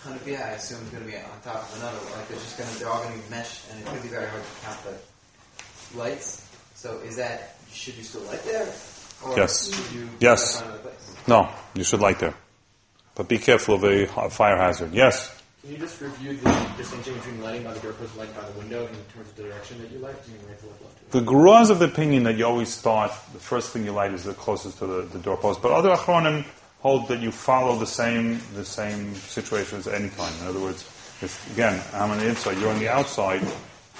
Chanukiah, 0.00 0.44
I 0.44 0.48
assume, 0.52 0.82
is 0.82 0.88
going 0.90 1.04
to 1.04 1.10
be 1.10 1.16
on 1.16 1.24
top 1.42 1.62
of 1.70 1.76
another, 1.80 1.98
like 2.16 2.28
they're 2.28 2.38
just 2.38 2.56
going 2.56 2.70
to, 2.70 2.78
they're 2.78 2.88
all 2.88 3.02
going 3.02 3.14
to 3.20 3.24
be 3.24 3.30
meshed, 3.30 3.62
and 3.70 3.80
it 3.80 3.86
could 3.86 4.02
be 4.02 4.08
very 4.08 4.26
hard 4.26 4.42
to 4.42 4.66
count 4.66 4.78
the 4.84 5.98
lights. 5.98 6.43
So 6.84 6.98
is 6.98 7.16
that, 7.16 7.56
should 7.72 7.94
you 7.94 8.02
still 8.02 8.20
light 8.24 8.44
there? 8.44 8.68
Or 9.24 9.38
Yes. 9.38 9.72
Yes. 10.20 10.60
place? 10.60 11.16
No, 11.26 11.48
you 11.72 11.82
should 11.82 12.00
light 12.00 12.18
there. 12.18 12.34
But 13.14 13.26
be 13.26 13.38
careful 13.38 13.76
of 13.76 13.84
a 13.84 14.04
fire 14.28 14.58
hazard. 14.58 14.92
Yes. 14.92 15.34
Can 15.62 15.70
you 15.72 15.78
just 15.78 15.98
review 16.02 16.36
the 16.36 16.52
distinction 16.76 17.14
between 17.14 17.40
lighting 17.40 17.62
by 17.64 17.72
the 17.72 17.80
doorpost 17.80 18.10
and 18.10 18.18
lighting 18.18 18.34
by 18.34 18.50
the 18.50 18.58
window 18.58 18.82
in 18.82 18.96
terms 19.14 19.30
of 19.30 19.36
the 19.36 19.44
direction 19.44 19.80
that 19.80 19.92
you 19.92 19.98
light? 20.00 20.14
Right 20.14 20.58
to 20.58 20.66
left, 20.66 20.82
left 20.82 21.10
to 21.10 21.18
The 21.18 21.24
Gra 21.24 21.62
is 21.62 21.70
of 21.70 21.78
the 21.78 21.86
opinion 21.86 22.24
that 22.24 22.36
you 22.36 22.44
always 22.44 22.68
start, 22.68 23.12
the 23.32 23.40
first 23.40 23.70
thing 23.72 23.86
you 23.86 23.92
light 23.92 24.12
is 24.12 24.24
the 24.24 24.34
closest 24.34 24.76
to 24.80 24.86
the, 24.86 25.02
the 25.04 25.20
doorpost. 25.20 25.62
But 25.62 25.72
other 25.72 25.88
Achronim 25.88 26.44
hold 26.80 27.08
that 27.08 27.20
you 27.20 27.32
follow 27.32 27.78
the 27.78 27.86
same, 27.86 28.42
the 28.52 28.64
same 28.66 29.14
situation 29.14 29.78
as 29.78 29.88
any 29.88 30.10
time. 30.10 30.34
In 30.42 30.48
other 30.48 30.60
words, 30.60 30.82
if, 31.22 31.50
again, 31.54 31.82
I'm 31.94 32.10
on 32.10 32.18
the 32.18 32.28
inside, 32.28 32.58
you're 32.58 32.68
on 32.68 32.78
the 32.78 32.90
outside, 32.90 33.40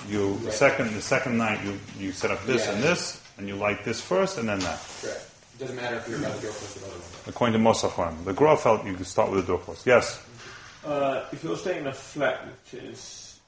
you, 0.09 0.39
the 0.39 0.53
second, 0.53 0.95
the 0.95 1.03
second 1.03 1.37
night, 1.39 1.65
you, 1.65 1.79
you 1.99 2.13
set 2.13 2.31
up 2.31 2.45
this 2.47 2.67
Yeah. 2.67 2.73
and 2.75 2.83
this, 2.83 3.21
and 3.39 3.49
you 3.49 3.57
light 3.57 3.85
this 3.85 4.01
first 4.01 4.39
and 4.39 4.49
then 4.49 4.59
that. 4.61 4.81
Correct. 5.01 5.31
It 5.55 5.59
doesn't 5.61 5.77
matter 5.77 5.97
if 5.97 6.09
you're 6.09 6.19
by 6.19 6.29
the 6.31 6.41
doorpost 6.41 6.77
or 6.77 6.81
by 6.81 6.87
the 6.87 6.93
window. 6.93 7.07
According 7.27 7.53
to 7.53 7.59
most 7.61 7.85
Achronim. 7.85 8.25
The 8.25 8.33
Gra 8.33 8.57
felt 8.57 8.85
you 8.85 8.95
could 8.95 9.07
start 9.07 9.31
with 9.31 9.41
the 9.47 9.53
doorpost. 9.53 9.87
Yes. 9.87 10.21
Uh, 10.85 11.25
if 11.33 11.43
you're 11.45 11.57
staying 11.57 11.81
in 11.83 11.87
a 11.87 11.93
flat, 11.93 12.45
which 12.73 12.83
is 12.83 13.39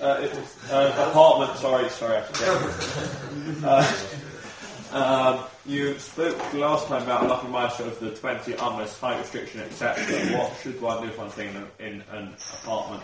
uh, 0.00 0.18
it, 0.22 0.32
uh, 0.70 1.08
apartment, 1.10 1.58
sorry, 1.58 1.88
sorry, 1.90 2.16
I 2.16 2.22
forget. 2.22 3.64
uh, 3.64 5.36
um, 5.38 5.44
you 5.66 5.98
spoke 5.98 6.54
last 6.54 6.86
time 6.86 7.02
about 7.02 7.28
Lucky 7.28 7.48
Meister 7.48 7.84
of 7.84 7.98
the 8.00 8.10
20 8.14 8.54
unless 8.54 8.98
height 8.98 9.18
restriction, 9.18 9.60
etc. 9.60 10.38
What 10.38 10.52
should 10.62 10.80
one 10.80 11.02
do 11.02 11.08
if 11.08 11.18
I'm 11.20 11.30
staying 11.30 11.54
in, 11.78 11.86
in 11.86 12.04
an 12.12 12.34
apartment? 12.62 13.02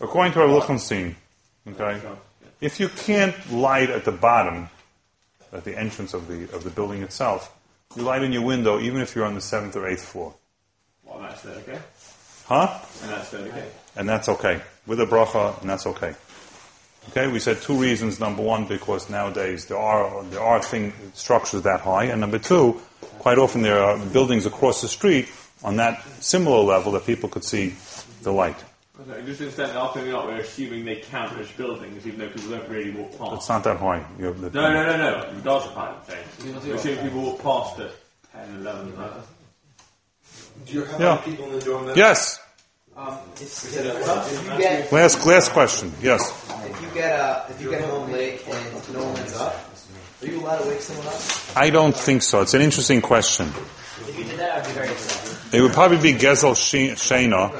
According 0.00 0.32
to 0.32 0.40
Rav 0.40 0.50
Lichtenstein, 0.50 1.16
okay, 1.72 2.00
if 2.60 2.80
you 2.80 2.88
can't 2.88 3.34
light 3.52 3.90
at 3.90 4.04
the 4.04 4.12
bottom, 4.12 4.68
at 5.52 5.64
the 5.64 5.76
entrance 5.78 6.14
of 6.14 6.28
the 6.28 6.44
of 6.54 6.64
the 6.64 6.70
building 6.70 7.02
itself, 7.02 7.54
you 7.96 8.02
light 8.02 8.22
in 8.22 8.32
your 8.32 8.42
window 8.42 8.80
even 8.80 9.00
if 9.00 9.14
you're 9.14 9.24
on 9.24 9.34
the 9.34 9.40
seventh 9.40 9.76
or 9.76 9.86
eighth 9.86 10.04
floor. 10.04 10.34
Well, 11.04 11.20
that's 11.20 11.46
okay? 11.46 11.78
Huh? 12.46 12.78
And 13.02 13.10
that's 13.10 13.34
okay? 13.34 13.68
And 13.96 14.08
that's 14.08 14.28
okay. 14.28 14.60
With 14.86 15.00
a 15.00 15.06
bracha, 15.06 15.60
and 15.60 15.68
that's 15.68 15.86
okay. 15.86 16.14
Okay, 17.10 17.26
we 17.26 17.38
said 17.38 17.62
two 17.62 17.74
reasons. 17.74 18.20
Number 18.20 18.42
one, 18.42 18.66
because 18.66 19.08
nowadays 19.08 19.66
there 19.66 19.78
are 19.78 20.22
there 20.24 20.42
are 20.42 20.62
thing 20.62 20.92
structures 21.14 21.62
that 21.62 21.80
high, 21.80 22.04
and 22.04 22.20
number 22.20 22.38
two, 22.38 22.80
quite 23.18 23.38
often 23.38 23.62
there 23.62 23.82
are 23.82 23.98
buildings 23.98 24.44
across 24.44 24.82
the 24.82 24.88
street 24.88 25.28
on 25.64 25.76
that 25.76 26.04
similar 26.20 26.60
level 26.62 26.92
that 26.92 27.06
people 27.06 27.28
could 27.28 27.44
see 27.44 27.74
the 28.22 28.32
light. 28.32 28.62
Okay, 29.00 29.24
just 29.26 29.40
instead, 29.40 29.70
after 29.76 30.00
we're 30.00 30.10
not, 30.10 30.26
we're 30.26 30.38
assuming 30.40 30.84
they 30.84 30.96
count 30.96 31.38
as 31.38 31.48
buildings, 31.52 32.04
even 32.06 32.18
though 32.18 32.28
people 32.30 32.50
don't 32.50 32.68
really 32.68 32.90
walk 32.90 33.16
past. 33.16 33.32
It's 33.34 33.48
not 33.48 33.62
that 33.64 33.76
high. 33.76 34.04
You 34.18 34.24
have 34.26 34.40
the- 34.40 34.50
No, 34.50 34.72
no, 34.72 34.84
no, 34.84 34.96
no. 34.96 35.30
Regardless 35.36 35.66
of 35.70 35.74
height, 35.76 35.94
I'm 35.94 36.06
saying. 36.08 36.60
We're 36.66 36.74
assuming 36.74 37.04
people 37.04 37.22
walk 37.22 37.42
past 37.42 37.78
at 37.80 37.90
10, 38.32 38.56
11, 38.60 38.92
12. 38.94 39.26
Do 40.66 40.72
you 40.72 40.84
have 40.84 41.00
Yeah. 41.00 41.16
people 41.18 41.44
in 41.44 41.52
the 41.52 41.60
dorm? 41.64 41.86
that- 41.86 41.96
Yes. 41.96 42.40
Um, 42.96 43.16
if, 43.36 43.42
if 43.42 43.76
you 43.76 44.58
get 44.58 44.92
Last 44.92 45.24
last 45.24 45.52
question. 45.52 45.92
Yes. 46.02 46.32
if 46.66 46.82
you 46.82 46.88
get 46.92 47.20
uh, 47.20 47.44
if 47.48 47.60
you 47.62 47.70
get 47.70 47.82
home 47.82 48.10
late 48.10 48.40
and 48.48 48.92
no 48.92 49.04
one's 49.04 49.36
up, 49.36 49.54
are 50.20 50.26
you 50.26 50.40
allowed 50.40 50.58
to 50.62 50.68
wake 50.68 50.80
someone 50.80 51.06
up? 51.06 51.14
I 51.54 51.70
don't 51.70 51.96
think 51.96 52.22
so. 52.24 52.40
It's 52.40 52.54
an 52.54 52.60
interesting 52.62 53.00
question. 53.00 53.46
If 54.08 54.18
you 54.18 54.24
did 54.24 54.40
that, 54.40 54.58
I'd 54.58 54.66
be 54.66 54.72
very 54.72 54.88
upset. 54.88 55.54
It 55.54 55.60
would 55.60 55.72
probably 55.74 55.98
be 55.98 56.12
Gezel 56.18 56.56
She- 56.56 56.88
Shena. 56.90 57.52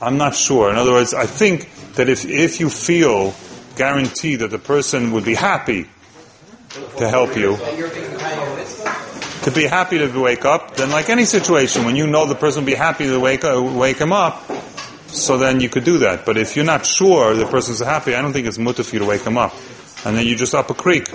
I'm 0.00 0.16
not 0.16 0.34
sure. 0.34 0.70
In 0.70 0.76
other 0.76 0.92
words, 0.92 1.14
I 1.14 1.26
think 1.26 1.68
that 1.94 2.08
if, 2.08 2.24
if 2.24 2.60
you 2.60 2.70
feel 2.70 3.34
guaranteed 3.76 4.40
that 4.40 4.50
the 4.50 4.58
person 4.58 5.12
would 5.12 5.24
be 5.24 5.34
happy 5.34 5.88
to 6.98 7.08
help 7.08 7.36
you, 7.36 7.56
you're 7.76 7.88
to 9.42 9.50
be 9.50 9.66
happy 9.66 9.98
to 9.98 10.20
wake 10.20 10.44
up, 10.44 10.76
then 10.76 10.90
like 10.90 11.08
any 11.08 11.24
situation, 11.24 11.84
when 11.84 11.96
you 11.96 12.06
know 12.06 12.26
the 12.26 12.34
person 12.34 12.62
will 12.62 12.66
be 12.66 12.74
happy 12.74 13.06
to 13.06 13.18
wake, 13.18 13.44
uh, 13.44 13.60
wake 13.62 13.98
him 13.98 14.12
up, 14.12 14.44
so 15.08 15.38
then 15.38 15.60
you 15.60 15.68
could 15.68 15.84
do 15.84 15.98
that. 15.98 16.26
But 16.26 16.36
if 16.36 16.56
you're 16.56 16.64
not 16.64 16.84
sure 16.84 17.34
the 17.34 17.46
person's 17.46 17.80
happy, 17.80 18.14
I 18.14 18.22
don't 18.22 18.32
think 18.32 18.46
it's 18.46 18.58
mutar 18.58 18.84
for 18.84 18.94
you 18.94 19.00
to 19.00 19.06
wake 19.06 19.22
him 19.22 19.38
up. 19.38 19.54
And 20.04 20.16
then 20.16 20.26
you 20.26 20.36
just 20.36 20.54
up 20.54 20.70
a 20.70 20.74
creek. 20.74 21.12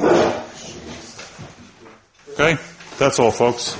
Okay? 2.33 2.57
That's 2.97 3.19
all, 3.19 3.31
folks. 3.31 3.77